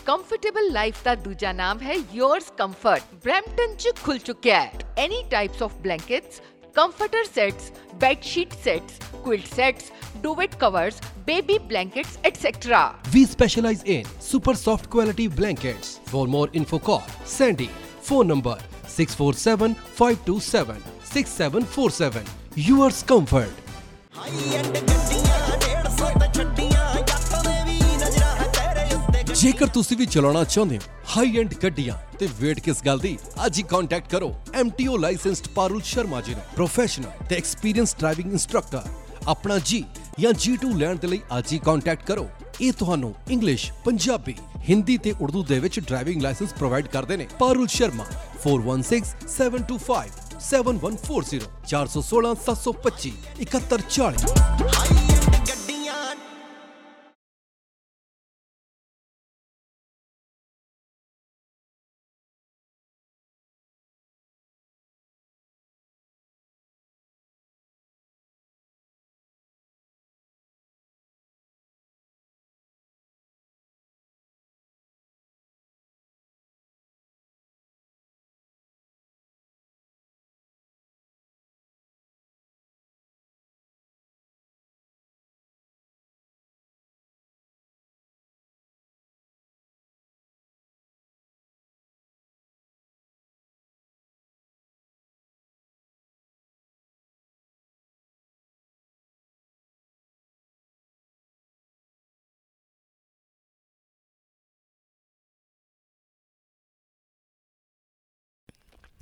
ਕੰਫਰਟੇਬਲ 0.06 0.72
ਲਾਈਫ 0.72 1.04
ਦਾ 1.04 1.14
ਦੂਜਾ 1.24 1.52
ਨਾਮ 1.56 1.80
ਹੈ 1.80 1.94
yours 2.14 2.46
comfort 2.62 3.02
ਬ੍ਰੈਂਪਟਨ 3.24 3.76
ਚ 3.76 3.88
ਖੁੱਲ 4.04 4.18
ਚੁੱਕਿਆ 4.22 4.62
ਹੈ 4.62 4.72
any 4.98 5.22
types 5.30 5.62
of 5.62 5.72
blankets 5.82 6.40
comforter 6.74 7.24
sets, 7.24 7.72
bed 7.94 8.22
sheet 8.22 8.54
sets, 8.54 8.98
quilt 9.22 9.46
sets 9.46 9.90
duvet 10.22 10.58
covers 10.58 11.00
baby 11.26 11.58
blankets 11.68 12.18
etc 12.24 12.82
We 13.12 13.24
specialize 13.26 13.82
in 13.86 14.04
super 14.20 14.54
soft 14.56 14.88
quality 14.88 15.26
blankets. 15.30 15.98
For 16.06 16.26
more 16.28 16.48
info 16.54 16.78
call 16.80 17.02
Sandy. 17.26 17.70
Phone 18.02 18.26
number 18.26 18.56
647 18.88 19.74
527 19.96 20.82
6747. 21.06 22.24
Yours 22.62 23.02
comfort. 23.04 23.52
High 24.16 24.56
end 24.56 24.66
ਗੱਡੀਆਂ 24.68 25.38
150 25.58 26.18
ਤੇ 26.20 26.26
ਛੱਡੀਆਂ 26.34 26.94
ਜੱਟ 27.02 27.36
ਦੇ 27.44 27.54
ਵੀ 27.64 27.78
ਨਜ਼ਰਾਂ 27.96 28.48
ਤੇਰੇ 28.50 28.84
ਉੱਤੇ 28.94 29.22
ਜੇਕਰ 29.34 29.66
ਤੁਸੀਂ 29.74 29.96
ਵੀ 29.96 30.06
ਚਲਾਉਣਾ 30.06 30.42
ਚਾਹੁੰਦੇ 30.46 30.78
ਹੋ 30.78 30.82
ਹਾਈ 31.14 31.38
ਐਂਡ 31.40 31.54
ਗੱਡੀਆਂ 31.62 31.94
ਤੇ 32.18 32.28
ਵੇਟ 32.40 32.60
ਕਿਸ 32.60 32.82
ਗੱਲ 32.86 32.98
ਦੀ 32.98 33.16
ਅੱਜ 33.46 33.58
ਹੀ 33.58 33.62
ਕੰਟੈਕਟ 33.70 34.10
ਕਰੋ 34.10 34.34
MTO 34.62 34.98
ਲਾਇਸੈਂਸਡ 35.00 35.48
ਪਾਰੁਲ 35.54 35.82
ਸ਼ਰਮਾ 35.92 36.20
ਜੀ 36.20 36.34
ਨੂੰ 36.34 36.42
ਪ੍ਰੋਫੈਸ਼ਨਲ 36.54 37.26
ਤੇ 37.28 37.36
ਐਕਸਪੀਰੀਅੰਸ 37.36 37.96
ਡਰਾਈਵਿੰਗ 38.00 38.32
ਇੰਸਟ੍ਰਕਟਰ 38.32 38.82
ਆਪਣਾ 39.28 39.58
ਜੀ 39.64 39.84
ਜਾਂ 40.20 40.32
G2 40.32 40.76
ਲੈਣ 40.76 40.96
ਦੇ 40.96 41.08
ਲਈ 41.08 41.20
ਅੱਜ 41.38 41.52
ਹੀ 41.52 41.58
ਕੰਟੈਕਟ 41.58 42.06
ਕਰੋ। 42.06 42.28
ਇਹ 42.60 42.72
ਤੁਹਾਨੂੰ 42.72 43.14
ਇੰਗਲਿਸ਼ 43.30 43.72
ਪੰਜਾਬੀ 43.84 44.34
ਹਿੰਦੀ 44.68 44.96
ਤੇ 44.98 45.14
ਉਰਦੂ 45.20 45.44
ਦੇ 45.44 45.58
ਵਿੱਚ 45.58 45.80
ਡਰਾਈਵਿੰਗ 45.80 46.22
ਲਾਇਸੈਂਸ 46.22 46.52
ਪ੍ਰੋਵਾਈਡ 46.52 46.86
ਕਰਦੇ 46.86 47.16
ਨੇ। 47.16 47.26
ਪਾਰੁਲ 47.38 47.66
ਸ਼ਰਮਾ 47.66 48.04
416725 48.46 50.12
7140 53.30 54.91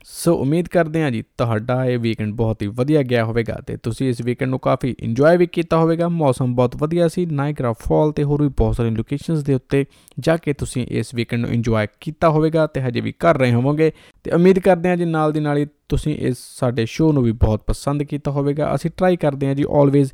ਸੋ 0.04 0.34
ਉਮੀਦ 0.34 0.68
ਕਰਦੇ 0.68 1.02
ਹਾਂ 1.02 1.10
ਜੀ, 1.10 1.22
ਤੁਹਾਡਾ 1.38 1.84
ਇਹ 1.84 1.98
ਵੀਕਐਂਡ 1.98 2.34
ਬਹੁਤ 2.34 2.62
ਹੀ 2.62 2.66
ਵਧੀਆ 2.66 3.02
ਗਿਆ 3.02 3.24
ਹੋਵੇਗਾ 3.24 3.58
ਤੇ 3.66 3.76
ਤੁਸੀਂ 3.76 4.08
ਇਸ 4.08 4.20
ਵੀਕਐਂਡ 4.20 4.50
ਨੂੰ 4.50 4.58
ਕਾਫੀ 4.58 4.94
ਇੰਜੋਏ 5.00 5.36
ਵੀ 5.36 5.46
ਕੀਤਾ 5.46 5.78
ਹੋਵੇਗਾ। 5.78 6.08
ਮੌਸਮ 6.08 6.54
ਬਹੁਤ 6.54 6.76
ਵਧੀਆ 6.76 7.08
ਸੀ 7.08 7.26
ਨਾਇਗਰਾ 7.26 7.72
ਫਾਲ 7.72 8.12
ਤੇ 8.12 8.24
ਹੋਰ 8.24 8.42
ਵੀ 8.42 8.48
ਬਹੁਤ 8.48 8.76
ਸਾਰੀਆਂ 8.76 8.96
ਲੋਕੇਸ਼ਨਸ 8.96 9.42
ਦੇ 9.42 9.54
ਉੱਤੇ 9.54 9.84
ਜਾ 10.18 10.36
ਕੇ 10.36 10.52
ਤੁਸੀਂ 10.52 10.86
ਇਸ 10.90 11.14
ਵੀਕਐਂਡ 11.14 11.42
ਨੂੰ 11.42 11.50
ਇੰਜੋਏ 11.50 11.86
ਕੀਤਾ 12.00 12.30
ਹੋਵੇਗਾ 12.30 12.66
ਤੇ 12.66 12.80
ਹਜੇ 12.80 13.00
ਵੀ 13.00 13.12
ਕਰ 13.12 13.38
ਰਹੇ 13.38 13.52
ਹੋਵੋਗੇ। 13.52 13.92
ਤੇ 14.24 14.30
ਉਮੀਦ 14.30 14.58
ਕਰਦੇ 14.58 14.88
ਹਾਂ 14.88 14.96
ਜੀ, 14.96 15.04
ਨਾਲ 15.04 15.32
ਦੀ 15.32 15.40
ਨਾਲ 15.40 15.58
ਹੀ 15.58 15.66
ਤੁਸੀਂ 15.88 16.16
ਇਸ 16.18 16.36
ਸਾਡੇ 16.40 16.86
ਸ਼ੋਅ 16.86 17.12
ਨੂੰ 17.12 17.22
ਵੀ 17.22 17.32
ਬਹੁਤ 17.32 17.62
ਪਸੰਦ 17.66 18.02
ਕੀਤਾ 18.02 18.30
ਹੋਵੇਗਾ। 18.30 18.74
ਅਸੀਂ 18.74 18.90
ਟਰਾਈ 18.96 19.16
ਕਰਦੇ 19.16 19.46
ਹਾਂ 19.46 19.54
ਜੀ 19.54 19.64
ਆਲਵੇਜ਼ 19.70 20.10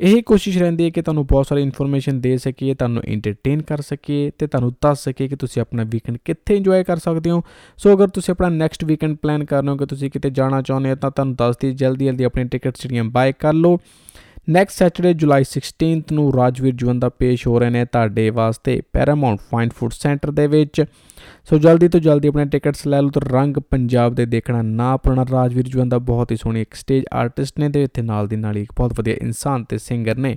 ਇਹ 0.00 0.22
ਕੋਸ਼ਿਸ਼ 0.22 0.58
ਰਹਿੰਦੀ 0.58 0.84
ਹੈ 0.84 0.90
ਕਿ 0.90 1.02
ਤੁਹਾਨੂੰ 1.02 1.26
ਬਹੁਤ 1.26 1.46
ਸਾਰੀ 1.46 1.62
ਇਨਫੋਰਮੇਸ਼ਨ 1.62 2.20
ਦੇ 2.20 2.36
ਸਕੀਏ, 2.36 2.74
ਤੁਹਾਨੂੰ 2.74 3.02
ਐਂਟਰਟੇਨ 3.08 3.62
ਕਰ 3.62 3.80
ਸਕੀਏ 3.80 4.30
ਤੇ 4.38 4.46
ਤੁਹਾਨੂੰ 4.46 4.72
ਦੱਸ 4.82 5.04
ਸਕੀਏ 5.04 5.28
ਕਿ 5.28 5.36
ਤੁਸੀਂ 5.36 5.62
ਆਪਣਾ 5.62 5.84
ਵੀਕਐਂਡ 5.84 6.18
ਕਿੱਥੇ 6.24 6.56
ਇੰਜੋਏ 6.56 6.84
ਕਰ 6.84 6.96
ਸਕਦੇ 6.96 7.30
ਹੋ। 7.30 7.42
ਸੋ 7.76 7.92
ਅਗਰ 7.92 8.08
ਤੁਸੀਂ 8.08 8.32
ਆਪਣਾ 8.32 8.48
ਨੈਕਸਟ 8.48 8.84
ਵੀਕਐਂਡ 8.84 9.16
ਪਲਾਨ 9.16 9.44
ਕਰ 9.44 9.62
ਰਹੇ 9.62 9.70
ਹੋ 9.70 9.76
ਕਿ 9.76 9.86
ਤੁਸੀਂ 9.86 10.10
ਕਿਤੇ 10.10 10.30
ਜਾਣਾ 10.30 10.62
ਚਾਹੁੰਦੇ 10.62 10.90
ਹੋ, 10.90 10.94
ਤਾਂ 10.94 11.10
ਤੁਹਾਨੂੰ 11.10 11.34
ਦੱਸ 11.34 11.56
ਦਈਏ, 11.62 11.72
ਜਲਦੀ 11.72 12.04
ਜਲਦੀ 12.04 12.24
ਆਪਣੀ 12.24 12.44
ਟਿਕਟਸ 12.44 12.82
ਜਿਹੜੀਆਂ 12.82 13.04
ਬਾਏ 13.04 13.32
ਕਰ 13.32 13.52
ਲਓ। 13.52 13.78
ਨੈਕਸਟ 14.50 14.78
ਸੈਟਰਡੇ 14.78 15.14
ਜੁਲਾਈ 15.14 15.44
16th 15.44 16.12
ਨੂੰ 16.12 16.34
ਰਾਜਵੀਰ 16.34 16.74
ਜਵੰਦਾ 16.74 17.08
ਪੇਸ਼ 17.08 17.46
ਹੋ 17.46 17.58
ਰਹੇ 17.58 17.70
ਨੇ 17.70 17.84
ਤੁਹਾਡੇ 17.84 18.30
ਵਾਸਤੇ 18.30 18.80
ਪੈਰਾਮਾਉਂਟ 18.92 19.40
ਫਾਈਨ 19.40 19.70
ਫੂਡ 19.76 19.92
ਸੈਂਟਰ 19.92 20.30
ਦੇ 20.30 20.46
ਵਿੱਚ। 20.46 20.84
ਸੋ 21.44 21.58
ਜਲਦੀ 21.58 21.88
ਤੋਂ 21.88 22.00
ਜਲਦੀ 22.00 22.28
ਆਪਣੇ 22.28 22.44
ਟਿਕਟਸ 22.44 22.86
ਲੈ 22.86 23.02
ਲਓ 23.02 23.10
ਤੇ 23.10 23.20
ਰੰਗ 23.28 23.56
ਪੰਜਾਬ 23.56 24.14
ਦੇ 24.14 24.26
ਦੇਖਣਾ, 24.26 24.62
ਨਾ 24.62 24.92
ਆਪਣਾ 24.92 25.24
ਰਾਜਵੀਰ 25.32 25.68
ਜਵੰਦਾ 25.68 25.98
ਬਹੁਤ 25.98 26.32
ਹੀ 26.32 26.36
ਸੋਹਣੀ 26.36 26.62
ਇੱਕ 26.62 26.74
ਸਟੇਜ 26.74 27.04
ਆਰਟਿਸਟ 27.12 27.58
ਨੇ 27.58 27.68
ਤੇ 27.68 27.82
ਇੱਥੇ 27.82 28.02
ਨਾਲ 28.02 28.28
ਦੀ 28.28 28.36
ਨਾਲ 28.36 28.56
ਹੀ 28.56 28.62
ਇੱਕ 28.62 28.72
ਬਹੁਤ 28.76 28.92
ਵਧੀਆ 28.98 29.14
ਇਨਸਾਨ 29.14 29.64
ਤੇ 29.64 29.78
ਸਿੰਗਰ 29.78 30.16
ਨੇ। 30.16 30.36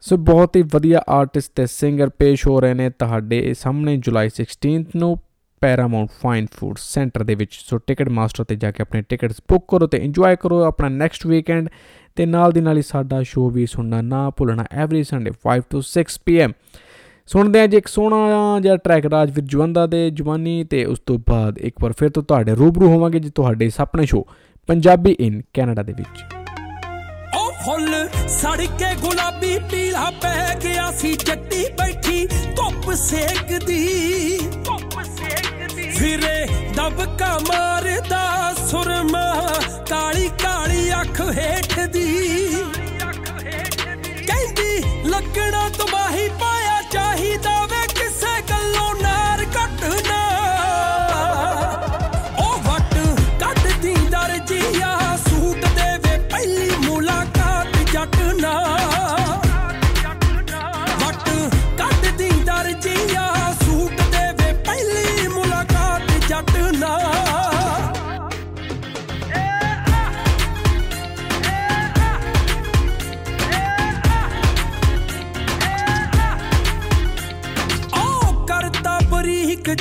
ਸੋ 0.00 0.16
ਬਹੁਤ 0.16 0.56
ਹੀ 0.56 0.62
ਵਧੀਆ 0.62 1.00
ਆਰਟਿਸਟ 1.08 1.52
ਤੇ 1.54 1.66
ਸਿੰਗਰ 1.66 2.08
ਪੇਸ਼ 2.08 2.46
ਹੋ 2.46 2.60
ਰਹੇ 2.60 2.74
ਨੇ 2.74 2.90
ਤੁਹਾਡੇ 2.90 3.54
ਸਾਹਮਣੇ 3.54 3.96
ਜੁਲਾਈ 3.96 4.28
16th 4.28 4.90
ਨੂੰ 4.96 5.18
ਪੈਰਾਮਾਉਂਟ 5.60 6.10
ਫਾਈਨ 6.22 6.46
ਫੂਡ 6.52 6.76
ਸੈਂਟਰ 6.78 7.22
ਦੇ 7.22 7.34
ਵਿੱਚ। 7.34 7.52
ਸੋ 7.52 7.78
ਟਿਕਟ 7.78 8.08
ਮਾਸਟਰ 8.08 8.44
ਤੇ 8.44 8.56
ਜਾ 8.56 8.70
ਕੇ 8.70 8.82
ਆਪਣੇ 8.82 9.02
ਟਿਕਟਸ 9.02 9.40
ਬੁੱਕ 9.48 9.64
ਕਰੋ 9.68 9.86
ਤੇ 9.86 9.98
ਇੰਜੋਏ 9.98 10.36
ਕਰੋ 10.36 10.62
ਆਪਣਾ 10.64 10.88
ਨੈਕਸਟ 10.88 11.26
ਵੀਕਐਂਡ 11.26 11.68
ਤੇ 12.16 12.26
ਨਾਲ 12.26 12.52
ਦੀ 12.52 12.60
ਨਾਲ 12.60 12.76
ਹੀ 12.76 12.82
ਸਾਡਾ 12.82 13.22
ਸ਼ੋਅ 13.22 13.52
ਵੀ 13.52 13.66
ਸੁਣਨਾ 13.66 14.02
ਨਾ 14.02 14.30
ਭੁੱਲਣਾ 14.30 14.64
ਐਵਰੀ 14.72 15.04
ਸੰਡੇ 15.04 15.32
5 15.44 15.66
ਤੋਂ 15.70 15.82
6 15.88 16.04
ਪੀਐਮ 16.26 16.52
ਸੁਣਦੇ 17.26 17.60
ਆ 17.60 17.66
ਜੀ 17.66 17.76
ਇੱਕ 17.76 17.88
ਸੋਹਣਾ 17.88 18.60
ਜਿਹਾ 18.60 18.76
ਟਰੈਕ 18.76 19.06
ਰਾਜਵੀਰ 19.06 19.44
ਜਵੰਦਾ 19.44 19.86
ਦੇ 19.86 20.10
ਜਵਾਨੀ 20.10 20.64
ਤੇ 20.64 20.84
ਉਸ 20.84 20.98
ਤੋਂ 21.06 21.18
ਬਾਅਦ 21.28 21.58
ਇੱਕ 21.58 21.76
ਵਾਰ 21.80 21.92
ਫਿਰ 21.92 22.08
ਤੋਂ 22.08 22.22
ਤੁਹਾਡੇ 22.22 22.54
ਰੂਬਰੂ 22.54 22.88
ਹੋਵਾਂਗੇ 22.88 23.18
ਜੀ 23.18 23.30
ਤੁਹਾਡੇ 23.30 23.70
ਸੁਪਨੇ 23.70 24.06
ਸ਼ੋਅ 24.06 24.24
ਪੰਜਾਬੀ 24.66 25.16
ਇਨ 25.20 25.42
ਕੈਨੇਡਾ 25.54 25.82
ਦੇ 25.82 25.92
ਵਿੱਚ। 25.92 26.22
ਉਹ 27.36 27.52
ਫੁੱਲ 27.64 28.08
ਸੜ 28.28 28.60
ਕੇ 28.60 28.94
ਗੁਲਾਬੀ 28.94 29.58
ਪੀਲਾ 29.70 30.10
ਪੈ 30.22 30.56
ਗਿਆ 30.64 30.90
ਸੀ 30.92 31.12
ਜੱਟੀ 31.14 31.64
ਬੈਠੀ 31.78 32.26
ਧੁੱਪ 32.26 32.92
ਸੇਕਦੀ। 32.94 34.38
ਧੁੱਪ 34.64 35.02
ਸੇਕਦੀ। 35.02 35.90
ਫਿਰੇ 35.90 36.46
ਦਬਕਾ 36.76 37.38
ਮਾਰਦਾ 37.38 38.54
ਸੁਰਮਾ 38.66 39.34
ਕਾਲੀ 39.90 40.28
ਕਾਲੀ 40.42 40.90
ਅੱਖ 41.00 41.20
ਹੇਠ 41.38 41.78
ਦੀ 41.80 42.08
ਕਹਿੰਦੀ 44.26 44.82
ਲੱਗਣਾ 45.08 45.68
ਤਬਾਹੀ 45.68 46.28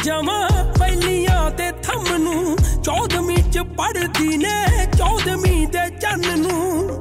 ਜਮਾ 0.04 0.48
ਪਹਿਲੀਆਂ 0.80 1.52
ਤੇ 1.52 1.72
ਥੰਮ 1.72 2.16
ਨੂੰ। 2.18 2.58
ਚੌਦਵੀਂ 2.84 3.52
ਚ 3.52 3.60
ਪੜਦੀ 3.60 4.38
ਨੇ 4.38 4.86
ਚੌਦਵੀਂ 4.98 5.68
ਦੇ 5.68 5.90
ਚੰਨ 6.02 6.40
ਨੂੰ। 6.40 7.00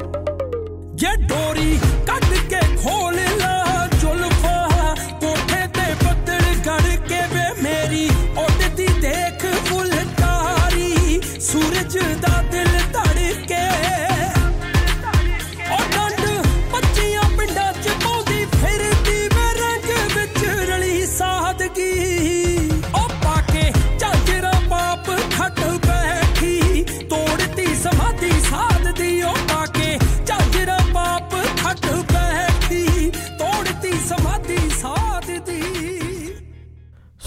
ਜੇ 0.95 1.17
ਡੋਰੀ 1.17 1.79
ਕੱਢ 2.07 2.35
ਕੇ 2.51 2.61
ਖੋਲ 2.83 3.15
ਲਾ 3.15 3.54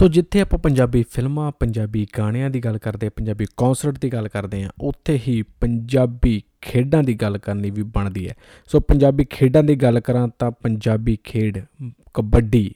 ਸੋ 0.07 0.11
ਜਿੱਥੇ 0.11 0.41
ਆਪਾਂ 0.41 0.59
ਪੰਜਾਬੀ 0.59 1.03
ਫਿਲਮਾਂ, 1.11 1.51
ਪੰਜਾਬੀ 1.51 2.07
ਗਾਣਿਆਂ 2.17 2.49
ਦੀ 2.49 2.59
ਗੱਲ 2.59 2.77
ਕਰਦੇ 2.77 3.07
ਹਾਂ 3.07 3.11
ਪੰਜਾਬੀ 3.15 3.45
ਕਨਸਰਟ 3.57 3.99
ਦੀ 3.99 4.13
ਗੱਲ 4.13 4.27
ਕਰਦੇ 4.27 4.63
ਹਾਂ, 4.63 4.69
ਉੱਥੇ 4.81 5.19
ਹੀ 5.27 5.41
ਪੰਜਾਬੀ 5.41 6.41
ਖੇਡਾਂ 6.61 7.03
ਦੀ 7.03 7.13
ਗੱਲ 7.13 7.37
ਕਰਨੀ 7.37 7.69
ਵੀ 7.69 7.83
ਬਣਦੀ 7.83 8.27
ਹੈ। 8.29 8.35
ਸੋ 8.65 8.79
ਪੰਜਾਬੀ 8.79 9.25
ਖੇਡਾਂ 9.29 9.63
ਦੀ 9.63 9.75
ਗੱਲ 9.75 9.99
ਕਰਾਂ 9.99 10.27
ਤਾਂ 10.39 10.51
ਪੰਜਾਬੀ 10.51 11.17
ਖੇਡ 11.23 11.59
ਕਬੱਡੀ 12.13 12.71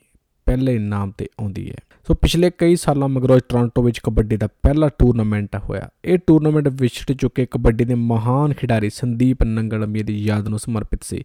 ਪਹਿਲੇ 0.45 0.77
ਨਾਮ 0.79 1.11
ਤੇ 1.11 1.27
ਆਉਂਦੀ 1.39 1.69
ਹੈ। 1.69 1.75
ਸੋ 2.07 2.13
ਪਿਛਲੇ 2.13 2.51
ਕਈ 2.57 2.75
ਸਾਲਾਂ 2.75 3.07
ਮਗਰੋਂ 3.07 3.39
ਟੋਰਾਂਟੋ 3.49 3.83
ਵਿੱਚ 3.83 3.99
ਕਬੱਡੀ 3.99 4.37
ਦਾ 4.37 4.47
ਪਹਿਲਾ 4.47 4.89
ਟੂਰਨਾਮੈਂਟ 4.89 5.55
ਹੋਇਆ। 5.55 5.89
ਇਹ 6.05 6.17
ਟੂਰਨਾਮੈਂਟ 6.27 6.67
ਵਿਛੜ 6.67 7.11
ਚੁੱਕੇ 7.11 7.45
ਕਬੱਡੀ 7.45 7.85
ਦੇ 7.85 7.95
ਮਹਾਨ 7.95 8.53
ਖਿਡਾਰੀ 8.53 8.89
ਸੰਦੀਪ 8.89 9.43
ਨੰਗਲਮੀ 9.43 10.03
ਦੀ 10.03 10.17
ਯਾਦ 10.23 10.47
ਨੂੰ 10.47 10.59
ਸਮਰਪਿਤ 10.59 11.03
ਸੀ। 11.03 11.23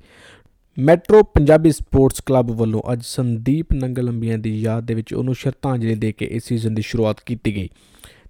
ਮੈਟਰੋ 0.78 1.22
ਪੰਜਾਬੀ 1.22 1.70
ਸਪੋਰਟਸ 1.72 2.20
ਕਲੱਬ 2.20 2.50
ਵੱਲੋਂ 2.50 2.82
ਅੱਜ 2.92 3.02
ਸੰਦੀਪ 3.02 3.72
ਨੰਗਲੰਬੀਆਂ 3.72 4.38
ਦੀ 4.38 4.60
ਯਾਦ 4.60 4.84
ਦੇ 4.84 4.94
ਵਿੱਚ 4.94 5.14
ਉਹਨੂੰ 5.14 5.34
ਸ਼ਰਧਾਂਜਲੀ 5.34 5.94
ਦੇ 5.94 6.12
ਕੇ 6.12 6.24
ਇਸ 6.24 6.44
ਸੀਜ਼ਨ 6.44 6.74
ਦੀ 6.74 6.82
ਸ਼ੁਰੂਆਤ 6.82 7.16
ਕੀਤੀ 7.26 7.56
ਗਈ। 7.56 7.68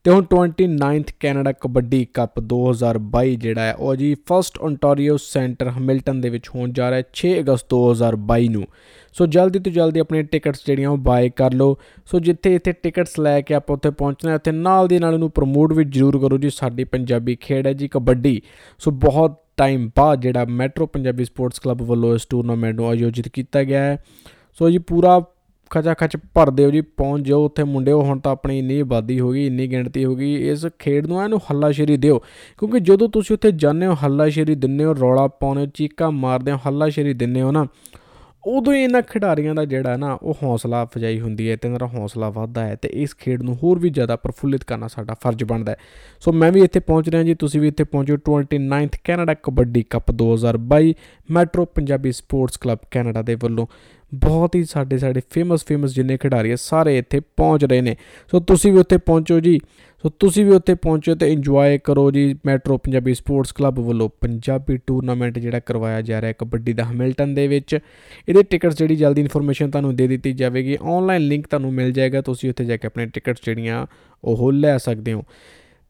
ਤੇ 0.04 0.10
ਹੁਣ 0.10 0.24
29th 0.24 1.12
ਕੈਨੇਡਾ 1.20 1.52
ਕਬੱਡੀ 1.52 2.06
ਕੱਪ 2.14 2.40
2022 2.40 3.36
ਜਿਹੜਾ 3.36 3.60
ਹੈ, 3.60 3.74
ਉਹ 3.74 3.96
ਜੀ 3.96 4.14
ਫਰਸਟ 4.14 4.58
ਓਨਟਾਰੀਓ 4.58 5.16
ਸੈਂਟਰ 5.16 5.70
ਹੈਮਿਲਟਨ 5.70 6.20
ਦੇ 6.20 6.28
ਵਿੱਚ 6.28 6.48
ਹੋਣ 6.48 6.72
ਜਾ 6.72 6.90
ਰਿਹਾ 6.90 6.98
ਹੈ 6.98 7.04
6 7.12 7.40
ਅਗਸਤ 7.40 7.66
2022 7.70 8.48
ਨੂੰ। 8.48 8.66
ਸੋ 9.12 9.26
ਜਲਦੀ 9.26 9.58
ਤੋਂ 9.58 9.72
ਜਲਦੀ 9.72 10.00
ਆਪਣੇ 10.00 10.22
ਟਿਕਟਸ 10.22 10.66
ਜਿਹੜੀਆਂ 10.66 10.88
ਉਹ 10.88 10.98
ਬਾਏ 10.98 11.30
ਕਰ 11.30 11.52
ਲਓ। 11.52 11.76
ਸੋ 12.06 12.20
ਜਿੱਥੇ 12.20 12.54
ਇੱਥੇ 12.54 12.72
ਟਿਕਟਸ 12.72 13.18
ਲੈ 13.20 13.40
ਕੇ 13.40 13.54
ਆਪਾਂ 13.54 13.76
ਉੱਥੇ 13.76 13.90
ਪਹੁੰਚਣਾ 13.90 14.30
ਹੈ, 14.30 14.36
ਉੱਥੇ 14.36 14.52
ਨਾਲ 14.52 14.88
ਦੀ 14.88 14.98
ਨਾਲ 14.98 15.14
ਉਹਨੂੰ 15.14 15.30
ਪ੍ਰਮੋਟ 15.30 15.72
ਵੀ 15.72 15.84
ਜ਼ਰੂਰ 15.84 16.18
ਕਰੋ 16.18 16.38
ਜੀ, 16.38 16.50
ਸਾਡੀ 16.50 16.84
ਪੰਜਾਬੀ 16.84 17.36
ਖੇਡ 17.36 17.66
ਹੈ 17.66 17.72
ਜੀ 17.72 17.88
ਕਬੱਡੀ। 17.88 18.42
ਸੋ 18.78 18.90
ਬਹੁਤ 18.90 19.45
ਟਾਈਮ 19.56 19.90
ਬਾਅਦ 19.96 20.20
ਜਿਹੜਾ 20.20 20.44
ਮੈਟਰੋ 20.44 20.86
ਪੰਜਾਬੀ 20.86 21.24
ਸਪੋਰਟਸ 21.24 21.58
ਕਲੱਬ 21.58 21.82
ਵੱਲੋਂ 21.82 22.14
ਇਸ 22.14 22.26
ਟੂਰਨਾਮੈਂਟ 22.26 22.76
ਨੂੰ 22.76 22.88
ਆਯੋਜਿਤ 22.88 23.28
ਕੀਤਾ 23.28 23.62
ਗਿਆ 23.64 23.80
ਹੈ। 23.80 24.04
ਸੋ 24.58 24.70
ਜੀ 24.70 24.78
ਪੂਰਾ 24.78 25.22
ਖਚਾ 25.70 25.94
ਖਚ 25.94 26.16
ਭਰ 26.34 26.50
ਦਿਓ 26.50 26.70
ਜੀ, 26.70 26.80
ਪਹੁੰਚ 26.80 27.26
ਜਾਓ 27.26 27.44
ਉੱਥੇ 27.44 27.64
ਮੁੰਡਿਓ, 27.64 28.02
ਹੁਣ 28.02 28.18
ਤਾਂ 28.18 28.32
ਆਪਣੀ 28.32 28.58
ਇੰਨੀ 28.58 28.80
ਆਬਾਦੀ 28.80 29.20
ਹੋ 29.20 29.32
ਗਈ, 29.32 29.46
ਇੰਨੀ 29.46 29.66
ਗਿਣਤੀ 29.66 30.04
ਹੋ 30.04 30.16
ਗਈ, 30.16 30.48
ਇਸ 30.48 30.66
ਖੇਡ 30.78 31.06
ਨੂੰ 31.06 31.22
ਇਹਨੂੰ 31.22 31.38
ਹੱਲਾਸ਼ੇਰੀ 31.38 31.96
ਦਿਓ। 31.96 32.18
ਕਿਉਂਕਿ 32.58 32.80
ਜਦੋਂ 32.80 33.08
ਤੁਸੀਂ 33.08 33.36
ਉੱਥੇ 33.36 33.50
ਜਾਂਦੇ 33.50 33.86
ਹੋ, 33.86 33.96
ਹੱਲਾਸ਼ੇਰੀ 34.04 34.54
ਦਿੰਦੇ 34.54 34.84
ਹੋ, 34.84 34.94
ਰੌਲਾ 34.94 35.26
ਪਾਉਂਦੇ 35.26 35.60
ਹੋ, 35.60 35.66
ਚੀਕਾਂ 35.74 36.10
ਮਾਰਦੇ 36.10 36.52
ਹੋ, 36.52 36.58
ਹੱਲਾਸ਼ੇਰੀ 36.66 37.12
ਦਿੰਦੇ 37.14 37.42
ਹੋ 37.42 37.52
ਨਾ 37.52 37.66
ਉਦੋਂ 38.46 38.74
ਹੀ 38.74 38.82
ਇਹਨਾਂ 38.82 39.02
ਖਿਡਾਰੀਆਂ 39.02 39.54
ਦਾ 39.54 39.64
ਜਿਹੜਾ 39.64 39.96
ਨਾ 39.96 40.18
ਉਹ 40.22 40.34
ਹੌਸਲਾ 40.42 40.82
ਅਫਜਾਈ 40.82 41.20
ਹੁੰਦੀ 41.20 41.50
ਹੈ 41.50 41.56
ਤੇ 41.56 41.68
ਇਹਨਾਂ 41.68 41.78
ਦਾ 41.78 41.86
ਹੌਸਲਾ 41.86 42.30
ਵੱਧਦਾ 42.30 42.66
ਹੈ 42.66 42.74
ਤੇ 42.74 42.88
ਇਸ 42.92 43.16
ਖੇਡ 43.16 43.42
ਨੂੰ 43.42 43.58
ਹੋਰ 43.62 43.78
ਵੀ 43.78 43.90
ਜ਼ਿਆਦਾ 43.90 44.16
ਪ੍ਰਫੁੱਲਿਤ 44.16 44.64
ਕਰਨਾ 44.64 44.88
ਸਾਡਾ 44.88 45.14
ਫਰਜ਼ 45.14 45.44
ਬਣਦਾ 45.44 45.72
ਹੈ। 45.72 45.76
ਸੋ 46.20 46.32
ਮੈਂ 46.32 46.52
ਵੀ 46.52 46.60
ਇੱਥੇ 46.60 46.80
ਪਹੁੰਚ 46.80 47.08
ਰਿਹਾ 47.08 47.22
ਜੀ, 47.22 47.34
ਤੁਸੀਂ 47.34 47.60
ਵੀ 47.60 47.68
ਇੱਥੇ 47.68 47.84
ਪਹੁੰਚੋ। 47.84 48.16
29th 48.16 48.98
Canada 49.04 49.34
kabaddi 49.34 49.82
cup 49.82 50.10
2022 50.10 50.94
metro 51.30 51.64
Punjabi 51.64 52.12
sports 52.12 52.56
club 52.56 52.78
Canada 52.90 53.22
ਦੇ 53.22 53.34
ਵੱਲੋਂ 53.34 53.66
ਬਹੁਤ 54.14 54.54
ਹੀ 54.54 54.64
ਸਾਡੇ 54.64 54.98
ਸਾਡੇ 54.98 55.20
ਫੇਮਸ 55.30 55.64
ਫੇਮਸ 55.64 55.94
ਜਿੰਨੇ 55.94 56.16
ਖਿਡਾਰੀ 56.16 56.50
ਆ, 56.50 56.56
ਸਾਰੇ 56.56 56.98
ਇੱਥੇ 56.98 57.20
ਪਹੁੰਚ 57.20 57.64
ਰਹੇ 57.64 57.80
ਨੇ। 57.80 57.96
ਸੋ 58.30 58.40
ਤੁਸੀਂ 58.40 58.72
ਵੀ 58.72 58.78
ਉੱਥੇ 58.78 58.96
ਪਹੁੰਚੋ 58.96 59.40
ਜੀ। 59.40 59.58
ਸੋ 60.02 60.08
ਤੁਸੀਂ 60.08 60.44
ਵੀ 60.44 60.50
ਉੱਥੇ 60.50 60.74
ਪਹੁੰਚੋ 60.74 61.14
ਤੇ 61.14 61.32
ਇੰਜੋਏ 61.32 61.78
ਕਰੋ 61.78 62.10
ਜੀ 62.10 62.34
ਮੈਟਰੋ 62.46 62.78
ਪੰਜਾਬੀ 62.78 63.14
ਸਪੋਰਟਸ 63.14 63.52
ਕਲੱਬ 63.52 63.78
ਵੱਲੋਂ 63.78 64.08
ਪੰਜਾਬੀ 64.20 64.76
ਟੂਰਨਾਮੈਂਟ 64.76 65.38
ਜਿਹੜਾ 65.38 65.60
ਕਰਵਾਇਆ 65.60 66.02
ਜਾ 66.02 66.20
ਰਿਹਾ 66.20 66.28
ਹੈ 66.28 66.34
ਕਬੱਡੀ 66.38 66.72
ਦਾ 66.72 66.84
ਹੈਮਿਲਟਨ 66.84 67.34
ਦੇ 67.34 67.48
ਵਿੱਚ। 67.48 67.78
ਇਹਦੇ 68.28 68.42
ਟਿਕਟਸ 68.42 68.78
ਜਿਹੜੀ 68.78 68.96
ਜਲਦੀ 68.96 69.20
ਇਨਫੋਰਮੇਸ਼ਨ 69.20 69.70
ਤੁਹਾਨੂੰ 69.70 69.96
ਦੇ 69.96 70.06
ਦਿੱਤੀ 70.06 70.32
ਜਾਵੇਗੀ। 70.32 70.76
ਆਨਲਾਈਨ 70.82 71.22
ਲਿੰਕ 71.22 71.46
ਤੁਹਾਨੂੰ 71.46 71.72
ਮਿਲ 71.72 71.92
ਜਾਏਗਾ। 71.92 72.20
ਤੁਸੀਂ 72.20 72.50
ਉੱਥੇ 72.50 72.64
ਜਾ 72.64 72.76
ਕੇ 72.76 72.86
ਆਪਣੇ 72.86 73.06
ਟਿਕਟਸ 73.06 73.40
ਜਿਹੜੀਆਂ 73.44 73.86
ਉਹ 74.24 74.52
ਲੈ 74.52 74.78
ਸਕਦੇ 74.78 75.12
ਹੋ। 75.12 75.22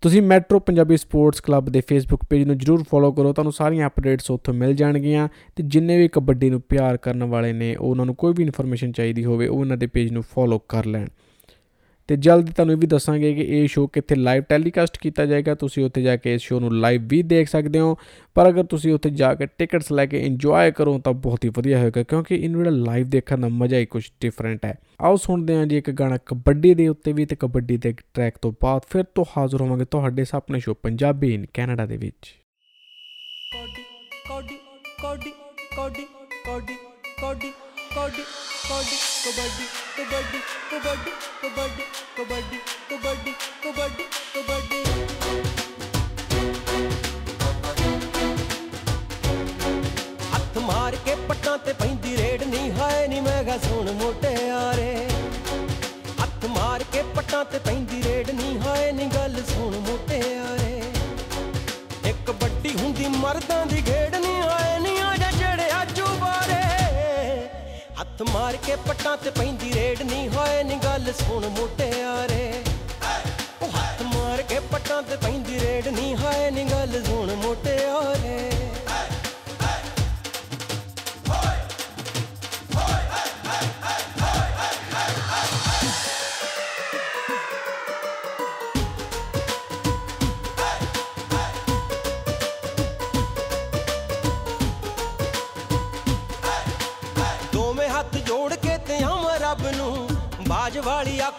ਤੁਸੀਂ 0.00 0.22
ਮੈਟਰੋ 0.22 0.58
ਪੰਜਾਬੀ 0.58 0.96
ਸਪੋਰਟਸ 0.96 1.40
ਕਲੱਬ 1.40 1.68
ਦੇ 1.68 1.82
ਫੇਸਬੁੱਕ 1.88 2.24
ਪੇਜ 2.30 2.42
ਨੂੰ 2.42 2.58
ਜਰੂਰ 2.58 2.84
ਫੋਲੋ 2.90 3.12
ਕਰੋ। 3.12 3.32
ਤੁਹਾਨੂੰ 3.32 3.52
ਸਾਰੀਆਂ 3.52 3.88
ਅਪਡੇਟਸ 3.88 4.30
ਉੱਥੋਂ 4.30 4.54
ਮਿਲ 4.54 4.74
ਜਾਣਗੀਆਂ 4.74 5.28
ਤੇ 5.56 5.62
ਜਿੰਨੇ 5.62 5.98
ਵੀ 5.98 6.08
ਕਬੱਡੀ 6.08 6.50
ਨੂੰ 6.50 6.60
ਪਿਆਰ 6.60 6.96
ਕਰਨ 6.96 7.24
ਵਾਲੇ 7.24 7.52
ਨੇ 7.52 7.74
ਉਹ 7.76 7.90
ਉਹਨਾਂ 7.90 8.06
ਨੂੰ 8.06 8.14
ਕੋਈ 8.14 8.34
ਵੀ 8.36 8.44
ਇਨਫੋਰਮੇਸ਼ਨ 8.44 8.92
ਚਾਹੀਦੀ 8.92 9.24
ਹੋਵੇ, 9.24 9.46
ਉਹ 9.46 9.58
ਉਹਨਾਂ 9.58 9.76
ਦੇ 9.76 9.86
ਪੇਜ 9.86 10.12
ਨੂੰ 10.12 10.22
ਫੋਲੋ 10.22 10.58
ਕਰ 10.58 10.86
ਲੈਣ। 10.86 11.06
ਤੇ 12.08 12.16
ਜਲਦੀ 12.16 12.52
ਤੁਹਾਨੂੰ 12.52 12.74
ਇਹ 12.74 12.78
ਵੀ 12.78 12.86
ਦੱਸਾਂਗੇ 12.86 13.32
ਕਿ 13.34 13.40
ਇਹ 13.40 13.66
ਸ਼ੋਅ 13.68 13.88
ਕਿੱਥੇ 13.92 14.14
ਲਾਈਵ 14.14 14.42
ਟੈਲੀਕਾਸਟ 14.42 14.98
ਕੀਤਾ 14.98 15.26
ਜਾਏਗਾ। 15.26 15.54
ਤੁਸੀਂ 15.54 15.84
ਉੱਥੇ 15.84 16.02
ਜਾ 16.02 16.16
ਕੇ 16.16 16.34
ਇਸ 16.34 16.42
ਸ਼ੋਅ 16.42 16.60
ਨੂੰ 16.60 16.72
ਲਾਈਵ 16.78 17.06
ਵੀ 17.08 17.22
ਦੇਖ 17.22 17.48
ਸਕਦੇ 17.48 17.80
ਹੋ। 17.80 17.96
ਪਰ 18.34 18.48
ਅਗਰ 18.48 18.64
ਤੁਸੀਂ 18.64 18.92
ਉੱਥੇ 18.94 19.10
ਜਾ 19.10 19.34
ਕੇ 19.34 19.46
ਟਿਕਟਸ 19.46 19.92
ਲੈ 19.92 20.06
ਕੇ 20.06 20.20
ਇੰਜੋਏ 20.20 20.70
ਕਰੋ, 20.70 20.98
ਤਾਂ 20.98 21.12
ਬਹੁਤ 21.12 21.44
ਹੀ 21.44 21.50
ਵਧੀਆ 21.56 21.78
ਹੋਏਗਾ, 21.78 22.02
ਕਿਉਂਕਿ 22.02 22.34
ਇਹਨੂੰ 22.34 22.64
ਜਿਹੜਾ 22.64 22.76
ਲਾਈਵ 22.76 23.08
ਦੇਖਣ 23.08 23.40
ਦਾ 23.40 23.48
ਮਜ਼ਾ 23.48 23.78
ਹੀ 23.78 23.86
ਕੁਝ 23.86 24.04
ਡਿਫਰੈਂਟ 24.20 24.64
ਹੈ। 24.64 24.74
ਆਓ 25.00 25.16
ਸੁਣਦੇ 25.16 25.56
ਹਾਂ 25.56 25.66
ਜੀ 25.66 25.78
ਇੱਕ 25.78 25.90
ਗਾਣਾ 25.90 26.18
ਕਬੱਡੀ 26.26 26.74
ਦੇ 26.74 26.88
ਉੱਤੇ 26.88 27.12
ਵੀ 27.12 27.26
ਤੇ 27.26 27.36
ਕਬੱਡੀ 27.36 27.76
ਦੇ 27.76 27.94
ਟਰੈਕ 28.14 28.38
ਤੋਂ 28.42 28.52
ਬਾਅਦ 28.62 28.82
ਫਿਰ 28.90 29.04
ਤੋਂ 29.14 29.24
ਹਾਜ਼ਰ 29.36 29.60
ਹੋਵਾਂਗੇ 29.60 29.84
ਤੁਹਾਡੇ 29.84 30.24
ਸਾਹਮਣੇ 30.24 30.60
ਸ਼ੋਅ 30.60 30.74
ਪੰਜਾਬੀ 30.82 31.34
ਇਨ 31.34 31.46
ਕੈਨੇਡਾ 31.54 31.86
ਦੇ 31.86 31.96
ਵਿੱਚ। 31.96 32.34
ਕੋਡੀ 33.52 33.82
ਕੋਡੀ 34.28 34.56
ਕੋਡੀ 35.02 35.30
ਕੋਡੀ 35.76 36.06
ਕੋਡੀ 36.46 36.74
ਕੋਡੀ 37.20 37.52
ਕੋਡੀ 37.94 38.22
ਕਬੱਡੀ 38.68 38.96
ਕਬੱਡੀ 39.24 40.38
ਕਬੱਡੀ 40.70 41.10
ਕਬੱਡੀ 41.42 41.82
ਕਬੱਡੀ 42.16 42.58
ਕਬੱਡੀ 42.90 43.32
ਕਬੱਡੀ 43.64 44.04
ਕਬੱਡੀ 44.34 44.82
ਹੱਥ 50.32 50.58
ਮਾਰ 50.58 50.96
ਕੇ 51.04 51.14
ਪੱਟਾਂ 51.28 51.56
ਤੇ 51.58 51.72
ਪੈਂਦੀ 51.72 52.16
ਰੇਡ 52.16 52.42
ਨਹੀਂ, 52.42 52.70
ਹਾਏ 52.72 53.06
ਨੀ 53.08 53.20
ਮੈਂ 53.20 53.42
ਗਾ 53.44 53.56
ਸੁਣ 53.68 53.92
ਮੋਟਿਆਰੇ 54.02 54.94
ਹੱਥ 56.22 56.44
ਮਾਰ 56.56 56.84
ਕੇ 56.92 57.02
ਪੱਟਾਂ 57.16 57.44
ਤੇ 57.44 57.58
ਪੈਂਦੀ 57.66 58.02
ਰੇਡ 58.02 58.30
ਨਹੀਂ, 58.30 58.58
ਹਾਏ 58.60 58.92
ਨੀ 58.92 59.06
ਗੱਲ 59.14 59.42
ਸੁਣ 59.48 59.78
ਮੋਟਿਆਰੇ 59.88 60.80
ਇੱਕ 62.10 62.30
ਵੱਡੀ 62.42 62.74
ਹੁੰਦੀ 62.82 63.06
ਮਰਦਾਂ 63.18 63.64
ਦੀ 63.66 63.82
ਖੇਡ 63.82 64.14
ਨਹੀਂ, 64.14 64.40
ਹਾਏ 64.42 64.75
ਹੱਥ 68.16 68.22
ਮਾਰ 68.24 68.56
ਕੇ 68.56 68.74
ਪੱਟਾਂ 68.86 69.16
ਤੇ 69.16 69.30
ਪੈਂਦੀ 69.30 69.72
ਰੇਡ 69.72 70.02
ਨਹੀਂ 70.02 70.28
ਹੋਏ 70.30 70.62
ਨੀ 70.64 70.76
ਗੱਲ 70.84 71.12
ਸੁਣ 71.12 71.46
ਮੋਟਿਆਰੇ 71.48 72.65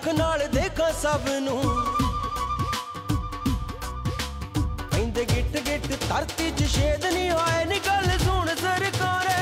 ਅੱਖ 0.08 0.16
ਨਾਲ 0.16 0.39
ਦੇਖਾਂ 0.53 0.91
ਸਭ 0.93 1.28
ਨੂੰ। 1.41 1.62
ਕਹਿੰਦੇ 4.91 5.26
ਗਿੱਟ 5.26 5.58
ਗਿੱਟ 5.68 5.88
ਧਰਤੀ 6.03 6.51
'ਚ 6.51 6.68
ਛੇਦ 6.74 7.05
ਨਹੀਂ 7.05 7.32
ਹੋਏ, 7.32 7.66
ਨੀ 7.66 7.80
ਗੱਲ 7.88 8.18
ਸੁਣ 8.20 8.47
ਸਰਕਾਰੇ। 8.62 9.36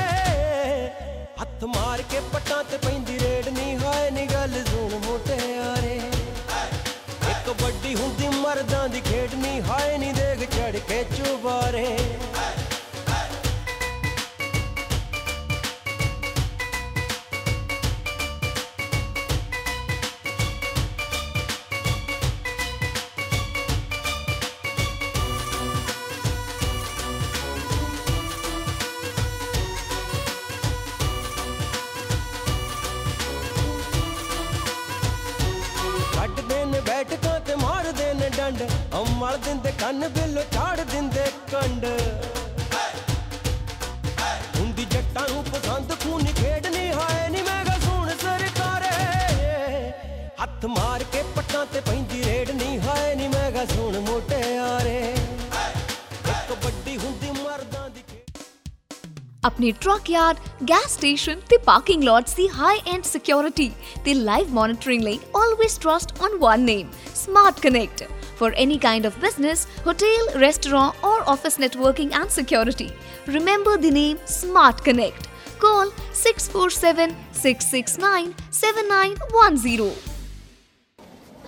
ਹੱਥ 1.40 1.64
ਮਾਰ 1.76 2.02
ਕੇ 2.10 2.20
ਪੱਟਾਂ 2.32 2.62
ਤੇ 2.70 2.76
ਪੈਂਦੀ 2.78 3.18
ਰੇਡ 3.18 3.48
ਨਹੀਂ 3.48 3.76
ਹੋਏ, 3.78 4.10
ਨੀ 4.10 4.26
ਗੱਲ 4.26 4.64
ਸੁਣ 4.64 4.98
ਮੋਟਿਆਰੇ 5.06 5.96
ਇੱਕ 7.30 7.48
ਵੱਡੀ 7.62 7.94
ਹੁੰਦੀ 7.94 8.28
ਮਰਦਾਂ 8.28 8.88
ਦੀ 8.88 9.00
ਖੇਡ 9.00 9.34
ਨਹੀਂ 9.34 9.62
ਹਾਏ, 9.62 9.98
ਨੀ 9.98 10.12
ਦੇਖ 10.12 10.50
ਚੜ 10.56 10.76
ਕੇ 10.78 11.04
ਚੁਬਾਰੇ। 11.16 11.86
ਆਪਣੇ 59.65 59.71
ਟਰੱਕ 59.81 60.09
ਯਾਰਡ 60.09 60.37
ਗੈਸ 60.69 60.91
ਸਟੇਸ਼ਨ 60.93 61.39
ਤੇ 61.49 61.57
ਪਾਰਕਿੰਗ 61.65 62.03
ਲੋਟਸ 62.03 62.33
ਦੀ 62.35 62.47
ਹਾਈ 62.57 62.79
ਐਂਡ 62.93 63.03
ਸਿਕਿਉਰਿਟੀ 63.03 63.69
ਤੇ 64.05 64.13
ਲਾਈਵ 64.13 64.49
ਮੋਨਿਟਰਿੰਗ 64.53 65.03
ਲਈ 65.03 65.19
always 65.39 65.77
trust 65.85 66.11
on 66.25 66.35
one 66.41 66.65
name 66.67 66.91
smart 67.21 67.61
connect 67.63 68.03
for 68.41 68.49
any 68.63 68.77
kind 68.83 69.07
of 69.09 69.17
business 69.23 69.63
hotel 69.87 70.29
restaurant 70.43 71.07
or 71.09 71.15
office 71.33 71.57
networking 71.63 72.13
and 72.19 72.35
security 72.35 72.87
remember 73.37 73.75
the 73.85 73.91
name 73.97 74.21
smart 74.35 74.83
connect 74.89 75.27
call 75.63 75.93
647 76.21 77.17
669 77.41 78.31
7910 78.59 79.89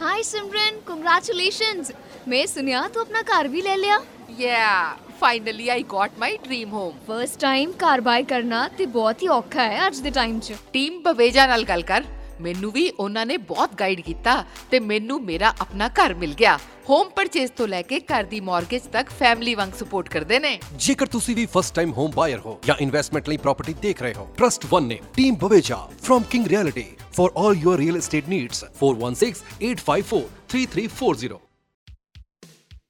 hi 0.02 0.26
Simran 0.32 0.82
congratulations 0.92 1.94
मैं 2.34 2.46
सुनिया 2.56 2.88
तो 2.96 3.08
अपना 3.08 3.24
car 3.32 3.54
भी 3.56 3.66
ले 3.70 3.78
लिया 3.86 4.02
Yeah, 4.36 4.94
Finally 5.21 5.69
I 5.69 5.85
got 5.93 6.11
my 6.19 6.39
dream 6.39 6.73
home 6.73 6.93
first 7.07 7.41
time 7.41 7.73
ਘਰ 7.79 8.01
buy 8.01 8.25
ਕਰਨਾ 8.25 8.69
ਤੇ 8.69 8.89
ਬਹੁਤ 8.89 9.23
ਹੀ 9.23 9.31
ਔਖਾ 9.31 9.65
ਹੈ 9.65 9.87
ਅੱਜ 9.87 10.01
ਦੇ 10.01 10.13
ਟਾਈਮ 10.13 10.41
'ਚ 10.41 10.53
ਟੀਮ 10.73 11.03
ਬਵੇਜਾ 11.03 11.47
ਨਾਲ 11.47 11.65
ਗੱਲ 11.65 11.83
ਕਰ 11.83 12.05
ਮੈਨੂੰ 12.41 12.73
ਵੀ 12.73 12.91
ਉਹਨਾਂ 12.91 13.27
ਨੇ 13.27 13.37
ਬਹੁਤ 13.47 13.75
ਗਾਈਡ 13.75 14.01
ਕੀਤਾ 14.01 14.45
ਤੇ 14.71 14.81
ਮੈਨੂੰ 14.81 15.23
ਮੇਰਾ 15.23 15.55
ਆਪਣਾ 15.61 15.91
ਘਰ 15.95 16.15
ਮਿਲ 16.15 16.35
ਗਿਆ 16.35 16.59
ਹੋਮ 16.89 17.11
ਪਰਚੇਸ 17.17 17.51
ਤੋਂ 17.51 17.69
ਲੈ 17.69 17.83
ਕੇ 17.83 18.03
ਘਰ 18.03 18.25
ਦੀ 18.25 18.41
ਮਾਰਗੇਜ 18.41 18.83
ਤੱਕ 18.93 19.11
ਫੈਮਿਲੀ 19.11 19.55
ਵਾਂਗ 19.55 19.73
ਸਪੋਰਟ 19.73 20.09
ਕਰਦੇ 20.09 20.39
ਨੇ 20.39 20.61
ਜੇਕਰ 20.79 21.09
ਤੁਸੀਂ 21.09 21.37
ਵੀ 21.37 21.47
ਫਸਟ 21.47 21.75
ਟਾਈਮ 21.75 21.93
ਹੋਮ 21.93 22.13
ਬਾਇਰ 22.13 22.39
ਹੋ 22.39 22.61
ਜਾਂ 22.67 22.77
ਇਨਵੈਸਟਮੈਂਟ 22.81 23.29
ਲਈ 23.29 23.39
ਪ੍ਰਾਪਰਟੀ 23.39 23.75
ਦੇਖ 23.83 24.03
ਰਹੇ 24.03 24.15
ਹੋ 24.15 24.35
ਟਰਸਟ 24.39 24.67
1 24.73 24.85
ਨੇ 24.85 24.99
team 25.17 25.39
Baweja 25.39 25.89
from 26.03 26.23
King 26.31 26.47
Realty 26.47 26.97
for 27.13 27.31
all 27.39 27.59
your 27.59 27.77
real 27.77 27.97
estate 27.97 28.29
needs 28.29 28.65
4168543340 28.77 31.48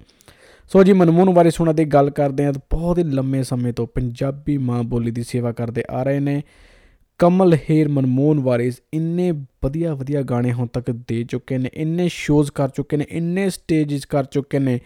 ਸੋ 0.74 0.84
ਜੀ, 0.84 0.94
ਮਨਮੋਹਨ 0.94 1.34
ਬਾਰੇ 1.34 1.50
ਸੁਣਾ 1.50 1.72
ਦੀ 1.72 1.86
ਗੱਲ 1.86 2.10
ਕਰਦੇ 2.10 2.46
ਹਾਂ। 2.46 2.54
ਤਾਂ 2.54 2.62
ਬਹੁਤ 2.72 2.98
ਹੀ 2.98 3.04
ਲੰਮੇ 3.04 3.44
ਸਮੇਂ 3.44 3.74
ਤੋਂ 3.74 3.88
ਪੰਜਾਬੀ 3.88 4.58
ਮਾਂ 4.58 4.84
ਬੋਲੀ 4.84 5.12
ਦੀ 5.12 5.24
ਸੇਵਾ 5.24 5.52
ਕਰਦੇ 5.52 5.84
ਆ 5.90 6.04
ਰਹੇ 6.04 6.20
ਨੇ। 6.20 6.44
ਕਮਲ 7.20 7.58
ਹੇਰ 7.70 7.88
ਮਨਮੋਹਨ 7.88 8.40
ਵਾਰਿਸ 8.40 8.82
ਇੰਨੇ 8.94 9.32
ਵਧੀਆ 9.32 9.94
ਵਧੀਆ 9.94 10.22
ਗਾਣੇ 10.22 10.52
ਹੁਣ 10.54 10.68
ਤੱਕ 10.68 10.92
ਦੇ 10.92 11.24
ਚੁੱਕੇ 11.24 11.58
ਨੇ, 11.58 11.70
ਇੰਨੇ 11.74 12.08
ਸ਼ੋਜ਼ 12.08 12.52
ਕਰ 12.52 12.70
ਚੁੱਕੇ 12.70 12.98
ਨੇ, 12.98 13.06
ਇੰਨੇ 13.10 13.50
ਸਟੇਜਸ 13.50 14.06
ਕਰ 14.06 14.24
ਚੁੱਕੇ 14.24 14.60
ਨੇ 14.60 14.80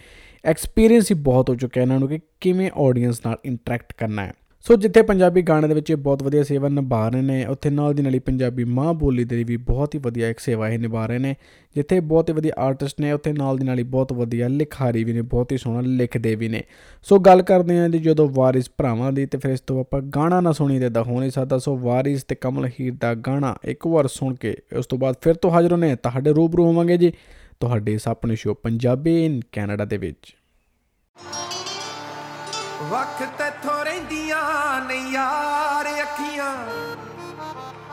ਐਕਸਪੀਰੀਅੰਸ 0.45 1.11
ਹੀ 1.11 1.15
ਬਹੁਤ 1.15 1.49
ਹੋ 1.49 1.55
ਚੁੱਕਿਆ 1.55 1.83
ਇਹਨਾਂ 1.83 1.99
ਨੂੰ 1.99 2.09
ਕਿ 2.09 2.19
ਕਿਵੇਂ 2.41 2.69
ਆਡੀਅנס 2.77 3.21
ਨਾਲ 3.25 3.37
ਇੰਟਰੈਕਟ 3.45 3.93
ਕਰਨਾ 3.93 4.25
ਹੈ। 4.25 4.33
ਸੋ 4.67 4.75
ਜਿੱਥੇ 4.75 5.01
ਪੰਜਾਬੀ 5.01 5.41
ਗਾਣੇ 5.41 5.67
ਦੇ 5.67 5.73
ਵਿੱਚ 5.73 5.89
ਇਹ 5.91 5.95
ਬਹੁਤ 5.95 6.23
ਵਧੀਆ 6.23 6.43
ਸੇਵਾ 6.43 6.69
ਨਿਭਾ 6.69 7.09
ਰਹੇ 7.09 7.21
ਨੇ, 7.21 7.45
ਉੱਥੇ 7.45 7.69
ਨਾਲ 7.69 7.93
ਦੀ 7.93 8.03
ਨਾਲ 8.03 8.13
ਹੀ 8.13 8.19
ਪੰਜਾਬੀ 8.19 8.63
ਮਾਂ 8.63 8.93
ਬੋਲੀ 8.93 9.23
ਦੇ 9.23 9.43
ਵੀ 9.43 9.57
ਬਹੁਤ 9.57 9.95
ਹੀ 9.95 9.99
ਵਧੀਆ 9.99 10.29
ਇੱਕ 10.29 10.39
ਸੇਵਾ 10.39 10.69
ਇਹ 10.69 10.79
ਨਿਭਾ 10.79 11.05
ਰਹੇ 11.05 11.17
ਨੇ, 11.17 11.35
ਜਿੱਥੇ 11.75 11.99
ਬਹੁਤ 11.99 12.29
ਹੀ 12.29 12.33
ਵਧੀਆ 12.33 12.53
ਆਰਟਿਸਟ 12.57 12.99
ਨੇ, 13.01 13.11
ਉੱਥੇ 13.11 13.33
ਨਾਲ 13.33 13.57
ਦੀ 13.57 13.65
ਨਾਲ 13.65 13.79
ਹੀ 13.79 13.83
ਬਹੁਤ 13.83 14.13
ਵਧੀਆ 14.13 14.47
ਲਿਖਾਰੀ 14.47 15.03
ਵੀ 15.03 15.13
ਨੇ, 15.13 15.21
ਬਹੁਤ 15.21 15.51
ਹੀ 15.51 15.57
ਸੋਹਣਾ 15.57 15.81
ਲਿਖਦੇ 15.81 16.35
ਵੀ 16.35 16.47
ਨੇ। 16.47 16.63
ਸੋ 17.03 17.19
ਗੱਲ 17.19 17.41
ਕਰਦੇ 17.41 17.79
ਆਂ 17.79 17.89
ਜੀ 17.89 17.99
ਜਦੋਂ 17.99 18.27
ਵਾਰਿਸ 18.29 18.69
ਭਰਾਵਾਂ 18.77 19.11
ਦੀ, 19.11 19.25
ਤੇ 19.25 19.37
ਫਿਰ 19.37 19.51
ਇਸ 19.51 19.61
ਤੋਂ 19.61 19.79
ਆਪਾਂ 19.79 20.01
ਗਾਣਾ 20.01 20.41
ਨਾ 20.41 20.51
ਸੁਣੀ 20.51 20.79
ਤੇ 20.79 20.89
ਦਾ 20.89 21.03
ਹੋ 21.03 21.19
ਨਹੀਂ 21.19 21.31
ਸਕਦਾ। 21.31 21.57
ਸੋ 21.57 21.77
ਵਾਰਿਸ 21.77 22.23
ਤੇ 22.23 22.35
ਕਮਲ 22.35 22.69
ਹੀਰ 22.79 22.93
ਦਾ 22.99 23.13
ਗਾਣਾ 23.13 23.55
ਇੱਕ 23.63 23.87
ਵਾਰ 23.87 24.07
ਸੁਣ 24.07 24.35
ਕੇ, 24.35 24.55
ਉਸ 24.77 24.85
ਤੋਂ 24.85 24.97
ਬਾਅਦ 24.97 25.15
ਫਿਰ 25.21 25.33
ਤੋਂ 25.33 25.51
ਹਾਜ਼ਰ 25.51 25.71
ਹੋਣੇ 25.71 25.95
ਤੁਹਾਡੇ 25.95 26.33
ਰੂਬਰੂ 26.33 26.65
ਹੋਵਾਂਗੇ 26.65 26.97
ਜੀ, 26.97 27.13
ਤੁਹਾਡੇ 27.59 27.93
ਇਸ 27.93 28.07
ਆਪਣੇ 28.07 28.35
ਸ਼ੋਅ 28.35 28.55
ਪੰਜਾਬੀ 28.63 29.25
ਇਨ 29.25 29.41
ਕੈਨੇਡਾ 29.51 29.85
ਦੇ 29.85 29.97
ਵਿੱਚ। 29.97 30.35
ਵਕਤ 32.91 33.41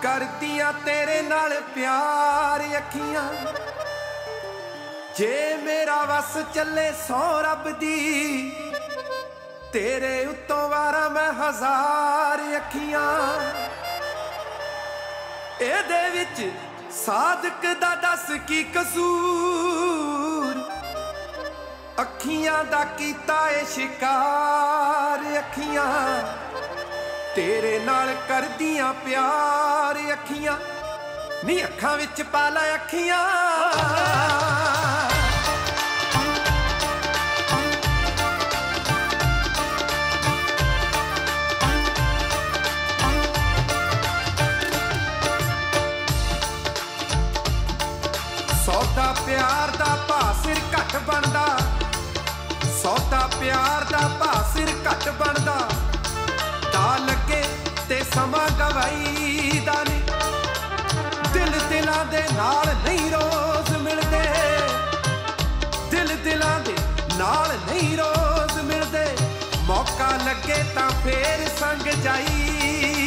ਕਰਦੀਆਂ 0.05 0.73
ਤੇਰੇ 0.85 1.21
ਨਾਲ 1.23 1.53
ਪਿਆਰ 1.75 2.63
ਅੱਖੀਆਂ। 2.77 3.23
ਜੇ 5.19 5.57
ਮੇਰਾ 5.57 5.97
ਵਸ 6.05 6.37
ਚੱਲੇ 6.55 6.93
ਸੋ 7.09 7.21
ਰੱਬ 7.41 7.69
ਦੀ, 7.71 8.51
ਤੇਰੇ 9.73 10.27
ਉੱਤੋਂ 10.27 10.69
ਵਾਰਾ 10.69 11.09
ਮੈਂ 11.09 11.33
ਹਜ਼ਾਰ 11.33 12.43
ਅੱਖੀਆਂ। 12.57 13.09
ਇਹਦੇ 15.61 16.11
ਵਿੱਚ 16.11 16.51
ਸਾਦਕ 16.97 17.67
ਦਾ 17.81 17.95
ਦੱਸ 17.95 18.31
ਕੀ 18.49 18.63
ਕਸੂਰ? 18.65 20.63
ਅੱਖੀਆਂ 22.01 22.65
ਦਾ 22.65 22.85
ਕੀਤਾ 22.99 23.51
ਏ 23.51 23.65
ਸ਼ਿਕਾਰ 23.65 25.39
ਅੱਖੀਆਂ। 25.39 25.91
ਤੇਰੇ 27.37 27.78
ਨਾਲ 27.78 28.14
ਕਰਦੀਆਂ 28.28 28.93
ਪਿਆਰ 28.95 29.99
ਅੱਖੀਆਂ। 30.12 30.57
ਨੀ 31.45 31.64
ਅੱਖਾਂ 31.64 31.97
ਵਿੱਚ 31.97 32.22
ਪਾ 32.22 32.49
ਲੈ 32.49 32.74
ਅੱਖੀਆਂ। 32.74 33.18
ਸੌਦਾ 48.66 49.14
ਪਿਆਰ 49.26 49.76
ਦਾ 49.76 49.97
ਭਾ 50.09 50.35
ਸਿਰ 50.45 50.59
ਘੱਟ 50.74 50.97
ਬਣਦਾ। 50.97 51.47
ਸੌਦਾ 52.82 53.28
ਪਿਆਰ 53.41 53.85
ਦਾ 53.85 54.09
ਭਾ 54.20 54.32
ਸਿਰ 54.55 54.68
ਘੱਟ 54.91 55.09
ਬਣਦਾ। 55.09 55.68
ਦਾ 56.75 56.97
ਲੱਗੇ 56.97 57.43
ਤੇ 57.89 58.01
ਸਮਾਂ 58.14 58.49
ਗਵਾਈਦਾ 58.59 59.75
ਨਹੀਂ 59.85 60.03
ਦਿਲ 61.33 61.53
ਦਿਲਾਂ 61.68 62.05
ਦੇ 62.05 62.22
ਨਾਲ 62.35 62.66
ਨਹੀਂ 62.85 63.11
ਰੋਜ਼ 63.11 63.77
ਮਿਲਦੇ। 63.77 64.22
ਦਿਲ 65.91 66.16
ਦਿਲਾਂ 66.25 66.61
ਦੇ 66.61 66.75
ਨਾਲ 67.18 67.49
ਨਹੀਂ 67.70 67.99
ਰੋਜ਼ 67.99 68.59
ਮਿਲਦੇ। 68.59 69.07
ਮੌਕਾ 69.61 70.11
ਲੱਗੇ 70.27 70.62
ਤਾਂ 70.75 70.91
ਫੇਰ 71.05 71.49
ਸੰਗ 71.61 71.89
ਜਾਈਦਾ। 72.03 73.04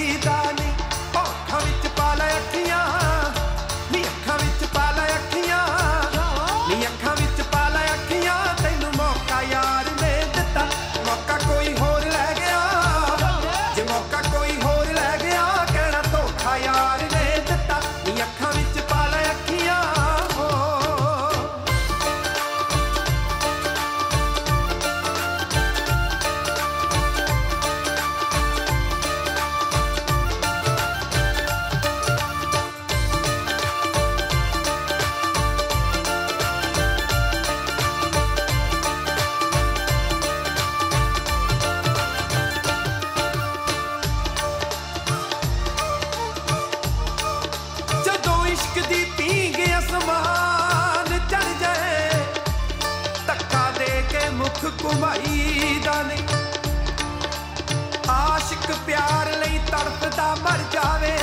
ਮਰ 60.43 60.57
ਜਾਵੇ। 60.71 61.17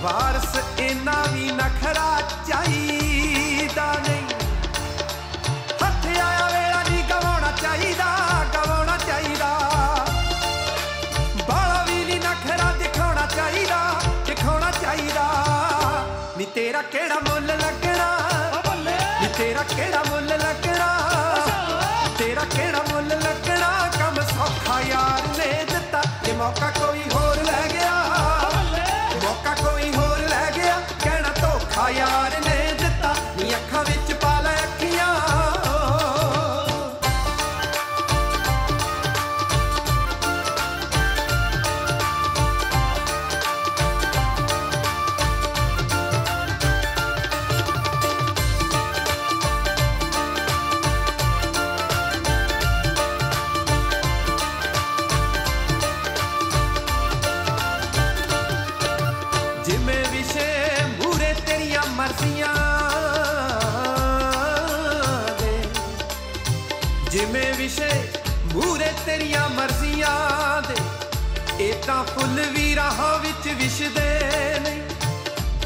ਵਾਰਸ 0.00 0.80
ਇਨਾ 0.80 1.24
ਵੀ 1.32 1.50
ਨਖਰਾ 1.50 2.20
ਚਾਹੀਦਾ 2.48 3.92
ਨਹੀਂ। 4.08 4.24
ਹੱਥ 5.84 6.06
ਆਇਆ 6.06 6.46
ਵੇਲਾ 6.46 6.82
ਨਹੀਂ 6.82 7.04
ਗਵਾਉਣਾ 7.04 7.52
ਚਾਹੀਦਾ 7.62 8.04
ਗਵਾਉਣਾ 8.54 8.98
ਚਾਹੀਦਾ। 8.98 9.50
ਬਾਲਾ 11.48 11.84
ਵੀ 11.88 12.04
ਨਹੀਂ 12.04 12.20
ਨਖਰਾ 12.20 12.72
ਦਿਖਾਉਣਾ 12.72 13.26
ਚਾਹੀਦਾ 13.36 13.94
ਦਿਖਾਉਣਾ 14.26 14.70
ਚਾਹੀਦਾ। 14.70 15.24
ਨੀ 16.38 16.46
ਤੇਰਾ 16.54 16.82
ਕਿਹੜਾ 16.82 17.14
ਮੁੱਲ 17.14 17.46
ਲੱਗਣਾ? 17.46 18.10
ਨੀ 19.20 19.28
ਤੇਰਾ 19.38 19.62
ਕਿਹੜਾ 19.62 20.02
ਮੁੱਲ 20.10 20.26
ਲੱਗਣਾ? 20.26 20.88
ਤੇਰਾ 22.18 22.44
ਕਿਹੜਾ 22.44 22.82
ਮੁੱਲ 22.92 23.08
ਲੱਗਣਾ? 23.08 23.90
ਕੰਮ 23.98 24.14
ਸੌਖਾ 24.14 24.80
ਯਾਰ 24.80 25.28
ਨੇ 25.38 25.64
ਦਿੱਤਾ। 25.70 26.02
ਜੇ 26.24 26.32
ਮੌਕਾ 26.32 26.70
ਕੋਈ 26.70 27.02
ਹੋਰ 27.14 27.23
ਧੋਖਾ 31.84 32.23
ਰਾਹਾਂ 73.64 73.70
ਵਿੱਚ 73.70 73.82
ਵਿਛਦੇ 73.82 74.60
ਨੇ 74.60 74.82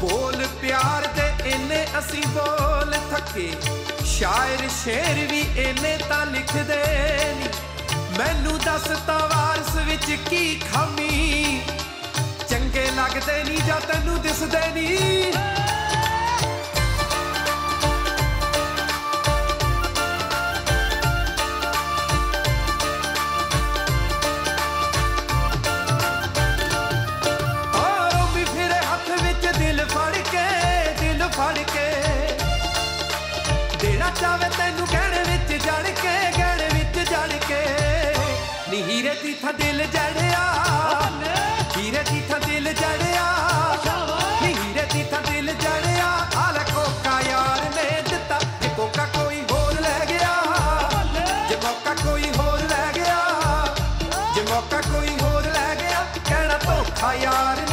ਬੋਲ 0.01 0.47
ਪਿਆਰ 0.61 1.07
ਦੇ 1.07 1.49
ਇੰਨੇ 1.49 1.87
ਅਸੀਂ 1.99 2.23
ਬੋਲ 2.27 2.93
ਥੱਕੇ। 3.11 3.53
ਸ਼ਾਇਰ 4.05 4.69
ਸ਼ੇਰ 4.83 5.27
ਵੀ 5.31 5.39
ਇੰਨੇ 5.39 5.97
ਤਾਂ 6.09 6.25
ਲਿਖਦੇ 6.25 6.83
ਨਹੀਂ। 7.33 7.49
ਮੈਨੂੰ 8.17 8.57
ਦੱਸ 8.57 8.83
ਤਾਂ 9.07 9.19
ਵਾਰਸ 9.19 9.75
ਵਿੱਚ 9.75 10.17
ਕੀ 10.29 10.61
ਖਾਮੀ। 10.73 11.61
ਚੰਗੇ 12.49 12.87
ਲੱਗਦੇ 12.95 13.43
ਨਹੀਂ 13.43 13.57
ਜਾਂ 13.57 13.81
ਤੈਨੂੰ 13.81 14.21
ਦਿਸਦੇ 14.21 14.71
ਨਹੀਂ। 14.73 15.33
ਦੇਣਾ 34.39 34.49
ਚਾਵੇ 34.49 34.57
ਤੈਨੂੰ 34.57 34.87
ਗਹਿਣੇ 34.87 35.23
ਵਿੱਚ 35.23 35.63
ਜੜ 35.63 35.89
ਕੇ 36.01 36.13
ਗਹਿਣੇ 36.37 36.67
ਵਿੱਚ 36.73 37.09
ਜੜ 37.09 37.37
ਕੇ 37.47 37.59
ਨੀ 38.69 38.81
ਹੀਰੇ 38.83 39.15
ਦੀ 39.23 39.33
ਥਾਂ 39.33 39.53
ਦਿਲ 39.53 39.85
ਜੜਿਆ। 39.85 40.43
ਹੀਰੇ 41.77 42.03
ਦੀ 42.11 42.21
ਥਾਂ 42.29 42.39
ਦਿਲ 42.39 42.73
ਜੜਿਆ। 42.73 43.25
ਨੀ 44.41 44.53
ਹੀਰੇ 44.53 44.85
ਦੀ 44.93 45.03
ਥਾਂ 45.11 45.21
ਦਿਲ 45.21 45.53
ਜੜਿਆ। 45.53 46.05
ਆ 46.37 46.51
ਲੈ 46.51 46.63
ਕੋਕਾ 46.63 47.19
ਯਾਰ 47.21 47.63
ਨੇ 47.75 48.01
ਦਿੱਤਾ, 48.09 48.39
ਜੇ 48.61 48.69
ਕੋਕਾ 48.77 49.05
ਕੋਈ 49.05 49.41
ਹੋਰ 49.51 49.79
ਲੈ 49.81 50.05
ਗਿਆ। 50.09 50.33
ਜੇ 51.49 51.55
ਮੌਕਾ 51.55 51.93
ਕੋਈ 52.03 52.31
ਹੋਰ 52.37 52.59
ਲੈ 52.59 52.91
ਗਿਆ, 52.95 53.17
ਜੇ 54.35 54.41
ਮੌਕਾ 54.51 54.81
ਕੋਈ 54.81 55.17
ਹੋਰ 55.21 55.43
ਲੈ 55.43 55.75
ਗਿਆ, 55.75 56.05
ਕਹਿਣਾ 56.29 56.57
ਧੋਖਾ 56.57 57.13
ਯਾਰ 57.13 57.68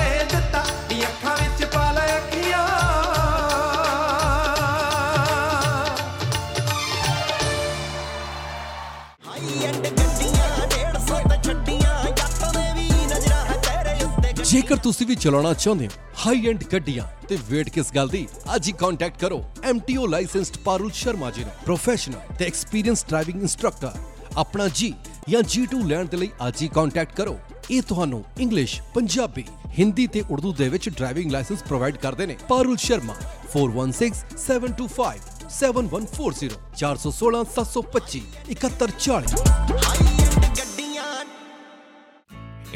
ਜੇਕਰ 14.66 14.82
ਤੁਸੀਂ 14.82 15.06
ਵੀ 15.06 15.14
ਚਲਾਉਣਾ 15.14 15.52
ਚਾਹੁੰਦੇ 15.54 15.86
ਹੋ 15.86 15.90
ਹਾਈ 16.26 16.46
ਐਂਡ 16.48 16.62
ਗੱਡੀਆਂ, 16.64 17.04
ਤੇ 17.26 17.36
ਵੇਟ 17.48 17.68
ਕਿਸ 17.70 17.92
ਗੱਲ 17.94 18.08
ਦੀ, 18.08 18.26
ਅੱਜ 18.54 18.68
ਹੀ 18.68 18.72
ਕੰਟੈਕਟ 18.72 19.18
ਕਰੋ 19.20 19.38
MTO 19.70 20.06
ਲਾਇਸੈਂਸਡ 20.08 20.56
ਪਾਰੁਲ 20.56 20.90
ਸ਼ਰਮਾ 20.90 21.30
ਜੀ 21.30 21.44
ਨੂੰ 21.44 21.50
ਪ੍ਰੋਫੈਸ਼ਨਲ 21.64 22.34
ਤੇ 22.38 22.44
ਐਕਸਪੀਰੀਅੰਸ 22.44 23.04
ਡਰਾਈਵਿੰਗ 23.08 23.42
ਇੰਸਟ੍ਰਕਟਰ 23.42 23.92
ਆਪਣਾ 24.36 24.66
ਜੀ 24.74 24.92
ਜਾਂ 25.28 25.42
G2 25.42 25.82
ਲੈਣ 25.84 26.04
ਦੇ 26.04 26.16
ਲਈ 26.16 26.30
ਅੱਜ 26.48 26.62
ਹੀ 26.62 26.68
ਕੰਟੈਕਟ 26.68 27.14
ਕਰੋ। 27.16 27.38
ਇਹ 27.70 27.82
ਤੁਹਾਨੂੰ 27.82 28.24
ਇੰਗਲਿਸ਼ 28.38 28.80
ਪੰਜਾਬੀ 28.94 29.44
ਹਿੰਦੀ 29.78 30.06
ਤੇ 30.06 30.22
ਉਰਦੂ 30.30 30.52
ਦੇ 30.52 30.68
ਵਿੱਚ 30.68 30.88
ਡਰਾਈਵਿੰਗ 30.88 31.30
ਲਾਇਸੈਂਸ 31.32 31.62
ਪ੍ਰੋਵਾਈਡ 31.62 31.96
ਕਰਦੇ 31.96 32.26
ਨੇ। 32.26 32.36
ਪਾਰੁਲ 32.48 32.76
ਸ਼ਰਮਾ 32.76 33.14
416725 33.54 35.22
7140 35.60 36.50
416 36.82 37.46
725 37.54 38.26
7140 38.50 39.95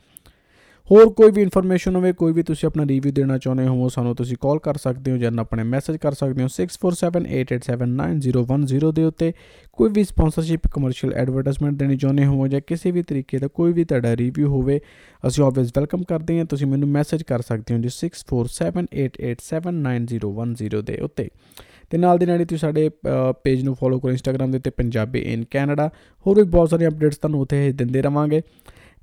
ਹੋਰ 0.91 1.09
ਕੋਈ 1.09 1.31
ਵੀ 1.31 1.43
ਇਨਫੋਰਮੇਸ਼ਨ 1.43 1.97
ਹੋਵੇ, 1.97 2.13
ਕੋਈ 2.13 2.33
ਵੀ 2.33 2.43
ਤੁਸੀਂ 2.43 2.67
ਆਪਣਾ 2.67 2.87
ਰਿਵਿਊ 2.87 3.13
ਦੇਣਾ 3.13 3.39
ਚਾਹੁੰਦੇ 3.39 3.67
ਹੋ, 3.67 3.89
ਸਾਨੂੰ 3.89 4.17
ਤੁਸੀਂ 4.17 4.37
ਕਾਲ 4.41 4.59
ਕਰ 4.59 4.77
ਸਕਦੇ 4.77 5.13
ਹੋ 5.13 5.17
ਜਾਂ 5.17 5.33
ਆਪਣੇ 5.41 5.65
ਮੈਸੇਜ 5.65 5.97
ਕਰ 5.97 6.13
ਸਕਦੇ 6.13 6.43
ਹੋ 6.43 6.49
6478879010 6.49 8.93
ਦੇ 8.93 9.05
ਉੱਤੇ। 9.05 9.33
ਕੋਈ 9.73 9.91
ਵੀ 9.91 10.05
ਸਪਾਂਸਰਸ਼ਿਪ 10.05 10.61
ਕਮਰਸ਼ੀਅਲ 10.75 11.15
ਐਡਵਰਟਾਈਜ਼ਮੈਂਟ 11.15 11.75
ਦੇਣੀ 11.75 11.97
ਚਾਹੁੰਦੇ 11.97 12.25
ਹੋ 12.25 12.49
ਜਾਂ 12.49 12.61
ਕਿਸੇ 12.67 12.91
ਵੀ 12.91 13.03
ਤਰੀਕੇ 13.03 13.39
ਦਾ 13.39 13.49
ਕੋਈ 13.49 13.73
ਵੀ 13.73 13.85
ਤੁਹਾਡਾ 13.85 14.17
ਰਿਵਿਊ 14.17 14.49
ਹੋਵੇ, 14.49 14.81
ਅਸੀਂ 15.27 15.45
ਆਲਵੇਜ਼ 15.45 15.73
ਵੈਲਕਮ 15.77 16.03
ਕਰਦੇ 16.09 16.39
ਹਾਂ। 16.39 16.45
ਤੁਸੀਂ 16.45 16.67
ਮੈਨੂੰ 16.67 16.89
ਮੈਸੇਜ 16.89 17.23
ਕਰ 17.23 17.43
ਸਕਦੇ 17.43 17.75
ਹੋ 17.75 17.81
ਜੀ 17.81 17.89
6478879010 17.93 20.83
ਦੇ 20.83 20.99
ਉੱਤੇ। 21.03 21.29
ਤੇ 21.91 21.99
ਨਾਲ 21.99 22.19
ਦੀ 22.19 22.27
ਨਾਲ 22.27 22.41
ਹੀ 22.41 22.45
ਤੁਸੀਂ 22.45 22.59
ਸਾਡੇ 22.59 22.91
ਪੇਜ 23.45 23.65
ਨੂੰ 23.65 23.75
ਫੋਲੋ 23.75 24.01
ਕਰੋ 24.01 24.11
ਇੰਸਟਾਗ੍ਰam 24.11 24.51
ਦੇ 24.51 24.59
ਉੱਤੇ, 24.59 24.71
ਪੰਜਾਬੀ 24.71 25.21
ਇਨ 25.33 25.45
ਕੈਨੇਡਾ 25.51 25.91
ਹੋਰ 26.27 26.37
ਵੀ 26.37 26.43
ਬਹੁਤ 26.51 26.71
ਸਾਰੀਆਂ 26.71 26.91
ਅਪਡੇਟਸ 26.91 27.17
ਤੁਹਾਨੂੰ 27.17 27.41
ਉੱਥੇ 27.41 27.73
ਦਿੰਦੇ 27.73 28.03
ਰਵਾਂਗੇ। 28.03 28.43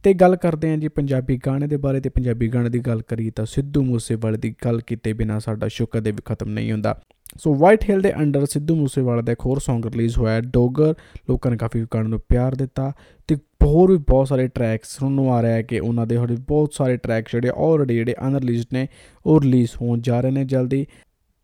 ਤੇ 0.04 0.14
ਗੱਲ 0.14 0.36
ਕਰਦੇ 0.36 0.70
ਹਾਂ 0.70 0.78
ਜੀ 0.78 0.88
ਪੰਜਾਬੀ 0.88 1.38
ਗਾਣੇ 1.38 1.68
ਦੇ 1.68 1.78
ਬਾਰੇ 1.78 2.00
ਤੇ 2.00 2.10
ਪੰਜਾਬੀ 2.10 2.48
ਗਾਣੇ 2.48 2.70
ਦੀ 2.70 2.80
ਗੱਲ 2.80 3.02
ਕਰੀ 3.02 3.30
ਤਾਂ 3.30 3.46
ਸਿੱਧੂ 3.46 3.84
ਮੂਸੇਵਾਲੇ 3.84 4.38
ਦੀ 4.38 4.56
ਗੱਲ 4.66 4.82
ਕੀਤੇ 4.82 5.14
ਬਿਨਾ 5.14 5.40
ਸਾਡਾ 5.40 5.68
ਸ਼ੋਅ 5.68 5.88
ਕਦੇ 5.92 6.12
ਵੀ 6.12 6.18
ਖਤਮ 6.26 6.50
ਨਹੀਂ 6.50 6.72
ਹੁੰਦਾ। 6.72 7.02
ਸੋ 7.38 7.56
ਵਾਈਟ 7.56 7.90
ਹਿਲ 7.90 8.02
ਦੇ 8.02 8.16
ਅੰਡਰ 8.16 8.46
ਸਿੱਧੂ 8.46 8.76
ਮੂਸੇਵਾਲੇ 8.76 9.22
ਦਾ 9.22 9.32
ਇੱਕ 9.32 9.46
ਹੋਰ 9.46 9.58
Song 9.58 9.92
ਰਿਲੀਜ਼ 9.92 10.18
ਹੋਇਆ 10.18 10.42
ਡੋਗਰ 10.42 10.94
ਲੋਕਾਂ 11.30 11.52
ਨੇ 11.52 11.58
ਕਾਫੀ 11.58 11.86
ਗਾਣੇ 11.94 12.10
ਨੂੰ 12.10 12.22
ਪਿਆਰ 12.30 12.56
ਦਿੱਤਾ 12.56 12.94
ਤੇ 13.28 13.36
ਹੋਰ 13.36 13.92
ਵੀ 13.92 13.98
ਬਹੁਤ 13.98 14.28
ਸਾਰੇ 14.28 14.48
ਟਰੈਕਸ 14.48 14.98
ਸੁਣਨ 14.98 15.14
ਨੂੰ 15.14 15.34
ਆ 15.34 15.42
ਰਿਹਾ 15.42 15.52
ਹੈ 15.52 15.62
ਕਿ 15.62 15.80
ਉਹਨਾਂ 15.80 16.08
ਦੇ 16.08 16.18
ਹੋਰ 16.18 16.38
ਬਹੁਤ 16.40 16.74
ਸਾਰੇ 16.74 16.98
ਟਰੈਕ 16.98 17.26
ਜਿਹੜੇ 17.32 17.50
ਆਲਰੇਡੀ 17.50 17.96
ਜਿਹੜੇ 17.96 18.16
ਅਨਰਿਲੀਜ਼ਡ 18.28 18.66
ਨੇ 18.74 18.88
ਉਹ 19.26 19.42
ਰਿਲੀਜ਼ 19.42 19.70
ਹੋਣ 19.82 20.02
ਜਾ 20.02 20.22
ਰਹੇ 20.22 20.32
ਨੇ 20.32 20.46
ਜਲਦੀ। 20.46 20.88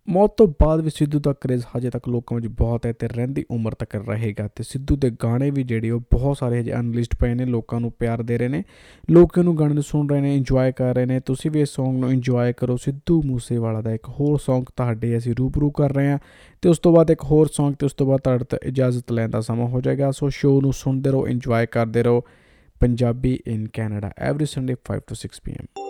ਮੌਤ 0.09 0.33
ਤੋਂ 0.37 0.47
ਬਾਅਦ 0.47 0.81
ਵੀ 0.81 0.89
ਸਿੱਧੂ 0.89 1.19
ਦਾ 1.19 1.33
ਕਰੇਜ਼ 1.33 1.63
ਹਜੇ 1.77 1.89
ਤੱਕ 1.89 2.09
ਲੋਕਾਂ 2.09 2.35
ਵਿੱਚ 2.35 2.47
ਬਹੁਤ 2.47 2.85
ਹੈ 2.85 2.93
ਤੇ 2.93 3.07
ਰਹਿੰਦੀ 3.07 3.45
ਉਮਰ 3.51 3.73
ਤੱਕ 3.73 3.95
ਰਹੇਗਾ 3.95 4.47
ਤੇ 4.47 4.63
ਸਿੱਧੂ 4.63 4.95
ਦੇ 4.95 5.09
ਗਾਣੇ 5.09 5.51
ਵੀ 5.51 5.63
ਜਿਹੜੇ 5.63 5.89
ਉਹ 5.89 5.99
ਬਹੁਤ 5.99 6.37
ਸਾਰੇ 6.37 6.59
ਹਜੇ 6.59 6.73
ਅਨਲਿਸਟ 6.73 7.15
ਪਏ 7.15 7.33
ਨੇ, 7.33 7.45
ਲੋਕਾਂ 7.45 7.79
ਨੂੰ 7.79 7.91
ਪਿਆਰ 7.91 8.23
ਦੇ 8.23 8.37
ਰਹੇ 8.37 8.47
ਨੇ, 8.47 8.63
ਲੋਕ 9.11 9.37
ਇਹਨੂੰ 9.37 9.57
ਗਾਣੇ 9.57 9.73
ਨੂੰ 9.73 9.83
ਸੁਣ 9.83 10.09
ਰਹੇ 10.09 10.21
ਨੇ 10.21 10.35
ਇੰਜੋਏ 10.35 10.71
ਕਰ 10.71 10.95
ਰਹੇ 10.95 11.05
ਨੇ, 11.05 11.19
ਤੁਸੀਂ 11.19 11.51
ਵੀ 11.51 11.61
ਇਸ 11.61 11.79
Song 11.79 11.91
ਨੂੰ 11.91 12.11
ਇੰਜੋਏ 12.11 12.53
ਕਰੋ, 12.53 12.77
ਸਿੱਧੂ 12.77 13.21
ਮੂਸੇਵਾਲਾ 13.21 13.81
ਦਾ 13.81 13.91
ਇੱਕ 13.91 14.09
ਹੋਰ 14.09 14.39
Song 14.49 14.63
ਤੁਹਾਡੇ 14.75 15.17
ਅਸੀਂ 15.17 15.35
ਰੂਬਰੂ 15.39 15.71
ਕਰ 15.71 15.93
ਰਹੇ 15.93 16.07
ਹਾਂ 16.07 16.19
ਤੇ 16.61 16.69
ਉਸ 16.69 16.79
ਤੋਂ 16.79 16.93
ਬਾਅਦ 16.93 17.11
ਇੱਕ 17.11 17.23
ਹੋਰ 17.23 17.49
Song 17.61 17.75
ਤੇ 17.79 17.85
ਉਸ 17.85 17.93
ਤੋਂ 17.93 18.07
ਬਾਅਦ 18.07 18.19
ਤੁਹਾਡੇ 18.19 18.43
ਤੋਂ 18.43 18.59
ਇਜਾਜ਼ਤ 18.63 19.11
ਲੈਣ 19.11 19.29
ਦਾ 19.29 19.41
ਸਮਾਂ 19.41 19.67
ਹੋ 19.67 19.81
ਜਾਏਗਾ, 19.81 20.11
ਸੋ 20.11 20.29
ਸ਼ੋਅ 20.29 20.61
ਨੂੰ 20.61 20.73
ਸੁਣਦੇ 20.73 21.11
ਰਹੋ 21.11 21.27
ਇੰਜੋਏ 21.27 21.65
ਕਰਦੇ 21.65 22.03
ਰਹੋ, 22.03 22.23
Punjabi 22.79 23.39
in 23.47 23.67
Canada 23.73 24.11
every 24.17 24.45
Sunday 24.45 24.75
5 24.91 25.01
ਤੋਂ 25.07 25.15
6 25.15 25.41
ਪੀਐਮ 25.43 25.84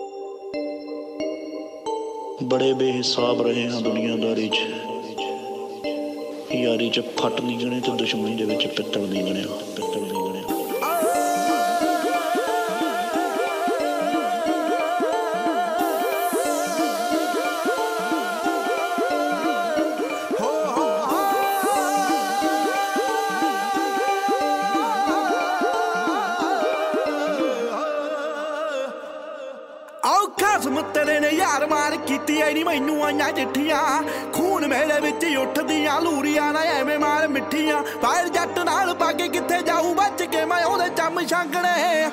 ਬੜੇ 2.42 2.72
ਬੇਹਿਸਾਬ 2.72 3.42
ਰਹੇ 3.42 3.68
ਹਾਂ 3.68 3.80
ਦੁਨੀਆਦਾਰੀ 3.80 4.48
'ਚ। 4.48 4.58
ਯਾਰੀ 6.54 6.90
'ਚ 6.90 7.00
ਫੱਟ 7.00 7.40
ਨਹੀਂ 7.40 7.58
ਗਣੇ 7.58 7.80
ਤੇ 7.80 7.92
ਦੁਸ਼ਮਣੀ 7.92 8.34
ਦੇ 8.36 8.44
ਵਿੱਚ 8.44 8.66
ਪਿੱਤਲ 8.66 9.00
ਨਹੀਂ 9.00 9.22
ਗਣਿਆ 9.24 9.46
ਪਿੱਤਲ 9.76 10.15
ਨਹੀਂ 32.56 32.64
ਮੈਨੂੰ 32.64 33.04
ਆਈਆਂ 33.04 33.32
ਚਿੱਠੀਆਂ। 33.32 33.78
ਖੂਨ 34.32 34.66
ਮੇਰੇ 34.66 35.00
ਵਿੱਚ 35.00 35.24
ਹੀ 35.24 35.34
ਉੱਠਦੀਆਂ, 35.36 36.00
ਲੂਰੀਆਂ 36.00 36.52
ਨਾ 36.52 36.60
ਐਵੇਂ 36.60 36.98
ਮਾਰ 36.98 37.26
ਮਿੱਠੀਆਂ। 37.28 37.82
ਫਾਇਰ 38.02 38.28
ਜੱਟ 38.28 38.58
ਨਾਲ 38.58 38.92
ਪਾ 38.94 39.10
ਕੇ 39.12 39.28
ਕਿੱਥੇ 39.28 39.60
ਜਾਊ, 39.62 39.92
ਬਚ 39.94 40.22
ਕੇ 40.22 40.44
ਮੈਂ 40.44 40.64
ਉਹਦੇ 40.64 40.88
ਚੰਮ 40.96 41.20
ਛਾਂਗਣੇ। 41.26 42.08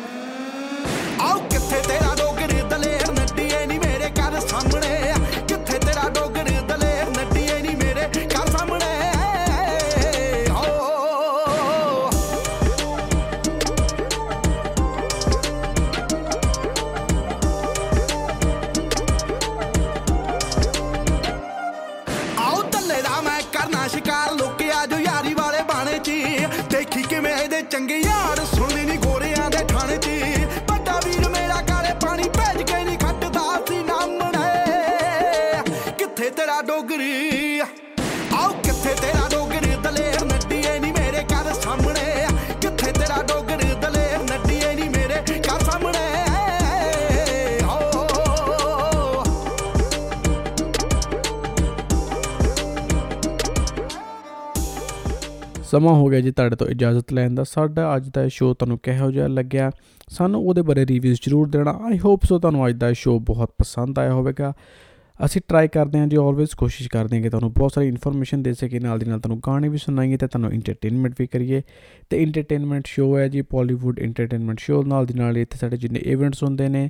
ਡੋਗਰੀ 36.68 37.60
ਆਓ 37.60 38.52
ਕਿੱਥੇ 38.64 38.94
ਤੇਰਾ 39.02 39.28
ਡੋਗਰੀ 39.32 39.76
ਦਲੇਰ 39.84 40.24
ਨੱਡੀਏ 40.26 40.80
ਨਹੀਂ 40.80 40.94
ਮੇਰੇ 40.94 41.24
ਘਰ 41.24 41.54
ਸਾਹਮਣੇ 41.54 42.28
ਕਿੱਥੇ 42.62 42.92
ਤੇਰਾ 42.92 43.22
ਡੋਗਰੀ 43.24 43.68
ਦਲੇਰ 43.82 44.20
ਨੱਡੀਏ 44.24 44.74
ਨਹੀਂ 44.76 44.90
ਮੇਰੇ 44.90 45.40
ਘਰ 45.40 45.60
ਸਾਹਮਣੇ 45.60 46.06
ਹੋ 47.64 47.80
ਸਮਾਂ 55.64 55.94
ਹੋ 55.94 56.06
ਗਿਆ 56.08 56.22
ਜੀ 56.22 56.32
ਤੁਹਾਡੇ 56.32 56.56
ਤੋਂ 56.56 56.68
ਇਜਾਜ਼ਤ 56.68 57.14
ਲੈਣ 57.14 57.36
ਦਾ। 57.36 57.44
ਸਾਡਾ 57.44 57.96
ਅੱਜ 57.96 58.10
ਦਾ 58.10 58.28
ਸ਼ੋਅ 58.28 58.54
ਤੁਹਾਨੂੰ 58.54 58.78
ਕਿਹੋ 58.84 59.12
ਜਿਹਾ 59.12 59.28
ਲੱਗਿਆ? 59.28 59.72
ਸਾਨੂੰ 60.10 60.42
ਉਹਦੇ 60.46 60.62
ਬਾਰੇ 60.62 60.86
ਰਿਵਿਊਜ਼ 60.86 61.20
ਜ਼ਰੂਰ 61.24 61.48
ਦੇਣਾ। 61.48 61.80
ਆਈ 61.86 62.00
ਹੋਪ 62.00 62.24
ਸੋ 62.24 62.40
ਤੁਹਾਨੂੰ 62.40 62.68
ਅੱਜ 62.68 62.76
ਦਾ 62.76 62.92
ਸ਼ੋਅ 62.94 63.20
ਬਹੁਤ 63.20 63.54
ਪਸੰਦ 63.58 64.00
ਆਇਆ 64.00 64.14
ਹੋਵੇਗਾ। 64.14 64.54
ਅਸੀਂ 65.26 65.42
ਟਰਾਈ 65.48 65.68
ਕਰਦੇ 65.68 66.00
ਹਾਂ 66.00 66.08
ਜੀ 66.08 66.16
ਆਲਵੇਜ਼ 66.16 66.50
ਕੋਸ਼ਿਸ਼ 66.56 66.90
ਕਰਦੇ 66.90 67.16
ਹਾਂ 67.16 67.24
ਕਿ 67.24 67.30
ਤੁਹਾਨੂੰ 67.30 67.54
ਬਹੁਤ 67.54 67.74
ਸਾਰੀ 67.74 67.88
ਇਨਫੋਰਮੇਸ਼ਨ 67.88 68.44
ਦੇ 68.44 68.54
ਸਕੀਏ 68.54 68.80
ਨਾਲ 68.80 69.00
ਦੀ 69.00 69.06
ਨਾਲ 69.06 69.20
ਤੁਹਾਨੂੰ 69.20 69.42
ਗਾਣੇ 69.48 69.70
ਵੀ 69.70 69.78
ਸੁਣਾਈਏ 69.78 70.18
ਤੇ 70.18 70.28
ਤੁਹਾਨੂੰ 70.28 70.54
ਇੰਟਰਟੇਨਮੈਂਟ 70.54 71.14
ਵੀ 71.20 71.28
ਕਰੀਏ। 71.28 71.62
ਤੇ 72.10 72.24
ਇੰਟਰਟੇਨਮੈਂਟ 72.24 72.88
ਸ਼ੋਅ 72.88 73.20
ਹੈ 73.20 73.28
ਜੀ 73.28 73.42
ਬਾਲੀਵੁੱਡ 73.42 74.00
ਇੰਟਰਟੇਨਮੈਂਟ 74.00 74.60
ਸ਼ੋਅ 74.60 74.86
ਨਾਲ 74.86 75.06
ਦੀ 75.06 75.14
ਨਾਲ 75.14 75.38
ਇੱਥੇ 75.38 75.58
ਸਾਡੇ 75.58 75.78
ਜਿੰਨੇ 75.78 76.00
ਇਵੈਂਟਸ 76.00 76.44
ਹੁੰਦੇ 76.44 76.70
ਨੇ 76.70 76.90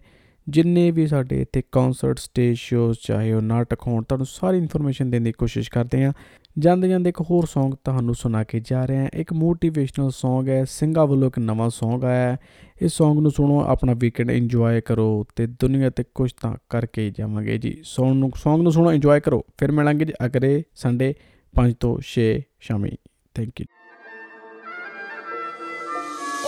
ਜਿੰਨੇ 0.49 0.91
ਵੀ 0.91 1.07
ਸਾਡੇ 1.07 1.41
ਇੱਥੇ 1.41 1.61
ਕਨਸਰਟ 1.71 2.19
ਸਟੇਜ 2.19 2.57
ਸ਼ੋਅਸ 2.57 2.97
ਚਾਹੇ 3.03 3.33
ਉਹ 3.33 3.41
ਨਾਟਕ 3.41 3.87
ਹੋਣ, 3.87 4.03
ਤੁਹਾਨੂੰ 4.03 4.27
ਸਾਰੀ 4.29 4.57
ਇਨਫੋਰਮੇਸ਼ਨ 4.57 5.09
ਦੇਣ 5.09 5.21
ਦੀ 5.21 5.31
ਕੋਸ਼ਿਸ਼ 5.31 5.71
ਕਰਦੇ 5.71 6.05
ਹਾਂ। 6.05 6.13
ਜਾਂਦੇ 6.59 6.89
ਜਾਂਦੇ 6.89 7.09
ਇੱਕ 7.09 7.21
ਹੋਰ 7.21 7.43
Song 7.43 7.75
ਤੁਹਾਨੂੰ 7.83 8.15
ਸੁਣਾ 8.15 8.43
ਕੇ 8.43 8.59
ਜਾ 8.59 8.85
ਰਹੇ 8.85 8.97
ਹਾਂ। 8.97 9.09
ਇੱਕ 9.13 9.33
ਮੋਟੀਵੇਸ਼ਨਲ 9.33 10.07
Song 10.07 10.47
ਹੈ, 10.47 10.65
ਸਿੰਘਾ 10.65 11.05
ਵੱਲੋਂ 11.05 11.27
ਇੱਕ 11.27 11.39
ਨਵਾਂ 11.39 11.69
Song 11.69 12.03
ਆਇਆ 12.03 12.31
ਹੈ। 12.31 12.37
ਇਸ 12.81 13.01
Song 13.01 13.21
ਨੂੰ 13.21 13.31
ਸੁਣੋ, 13.31 13.61
ਆਪਣਾ 13.61 13.93
ਵੀਕਐਂਡ 13.93 14.31
ਇੰਜੋਏ 14.31 14.81
ਕਰੋ 14.81 15.25
ਤੇ 15.35 15.47
ਦੁਨੀਆ 15.47 15.89
ਤੇ 15.89 16.03
ਕੁਝ 16.15 16.31
ਤਾਂ 16.41 16.55
ਕਰਕੇ 16.69 17.05
ਹੀ 17.05 17.13
ਜਾਵਾਂਗੇ 17.17 17.57
ਜੀ। 17.57 17.81
Song 17.81 18.13
ਨੂੰ 18.13 18.29
Song 18.29 18.61
ਨੂੰ 18.61 18.71
ਸੁਣੋ 18.71 18.91
ਇੰਜੋਏ 18.91 19.19
ਕਰੋ। 19.19 19.45
ਫਿਰ 19.57 19.71
ਮਿਲਾਂਗੇ 19.71 20.05
ਜੀ 20.05 20.13
ਅਗਲੇ 20.25 20.63
ਸੰਡੇ 20.75 21.13
5 21.53 21.73
ਤੋਂ 21.79 21.97
6 22.01 22.41
ਸ਼ਾਮੀ। 22.59 22.91
ਥੈਂਕ 23.33 23.61
ਯੂ 23.61 23.65
ਉਹ 23.69 23.72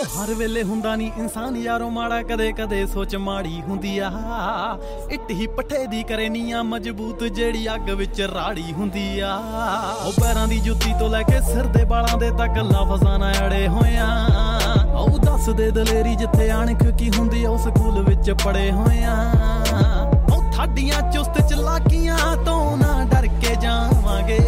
ਹਰ 0.06 0.32
ਵੇਲੇ 0.34 0.62
ਹੁੰਦਾ 0.62 0.94
ਨਹੀਂ 0.96 1.10
ਇਨਸਾਨ 1.18 1.56
ਯਾਰੋ 1.56 1.88
ਮਾੜਾ, 1.90 2.20
ਕਦੇ 2.22 2.50
ਕਦੇ 2.52 2.84
ਸੋਚ 2.86 3.14
ਮਾੜੀ 3.16 3.60
ਹੁੰਦੀ 3.62 3.98
ਆ। 3.98 4.10
ਇੱਟ 5.10 5.30
ਹੀ 5.30 5.46
ਪੱਠੇ 5.46 5.86
ਦੀ 5.86 6.02
ਕਰੇ 6.02 6.28
ਨੀਆਂ 6.28 6.62
ਮਜ਼ਬੂਤ, 6.64 7.24
ਜਿਹੜੀ 7.24 7.66
ਅੱਗ 7.74 7.90
ਵਿੱਚ 7.90 8.20
ਰਾੜੀ 8.34 8.72
ਹੁੰਦੀ 8.72 9.18
ਆ। 9.20 9.34
ਉਹ 10.06 10.12
ਪੈਰਾਂ 10.20 10.46
ਦੀ 10.48 10.58
ਜੁੱਤੀ 10.60 10.92
ਤੋਂ 10.98 11.08
ਲੈ 11.10 11.22
ਕੇ 11.22 11.40
ਸਿਰ 11.52 11.66
ਦੇ 11.76 11.84
ਵਾਲਾਂ 11.84 12.18
ਦੇ 12.18 12.30
ਤੱਕ 12.38 12.58
ਲਫ਼ਜ਼ਾਂ 12.62 13.18
ਨਾਲ 13.18 13.46
ਅੜੇ 13.46 13.66
ਹੋਇਆਂ 13.68 14.08
ਉਹ 14.96 15.18
ਦੱਸ 15.18 15.48
ਦੇ 15.50 15.70
ਦਲੇਰੀ 15.70 16.14
ਜਿੱਥੇ 16.16 16.50
ਅਣਖ 16.52 16.86
ਕੀ 16.98 17.10
ਹੁੰਦੀ 17.18 17.44
ਆ 17.44 17.50
ਉਹ 17.50 17.58
ਸਕੂਲ 17.58 18.02
ਵਿੱਚ 18.04 18.30
ਪੜੇ 18.44 18.70
ਹੋਇਆਂ 18.72 19.16
ਉਹ 20.32 20.52
ਥਾਡੀਆਂ 20.52 21.00
ਚੁਸਤ 21.12 21.40
ਚਲਾਕੀਆਂ 21.48 22.36
ਤੋਂ 22.44 22.76
ਨਾ 22.76 23.04
ਡਰ 23.04 23.26
ਕੇ 23.40 23.54
ਜਾਵਾਂਗੇ। 23.60 24.38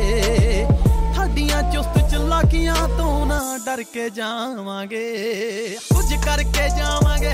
ਡਰ 3.68 3.82
ਕੇ 3.82 4.10
ਜਾਵਾਂਗੇ। 4.10 5.76
ਕੁਝ 5.94 6.14
ਕਰਕੇ 6.24 6.68
ਜਾਵਾਂਗੇ, 6.68 7.32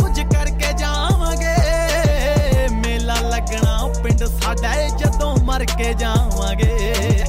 ਕੁਝ 0.00 0.20
ਕਰਕੇ 0.20 0.72
ਜਾਵਾਂਗੇ। 0.72 1.54
ਮੇਲਾ 2.74 3.14
ਲੱਗਣਾ 3.20 3.92
ਪਿੰਡ 4.02 4.24
ਸਾਡਾ 4.24 4.74
ਏ, 4.74 4.88
ਜਦੋਂ 4.98 5.36
ਮਰ 5.36 5.64
ਕੇ 5.78 5.94
ਜਾਵਾਂਗੇ। 5.94 7.23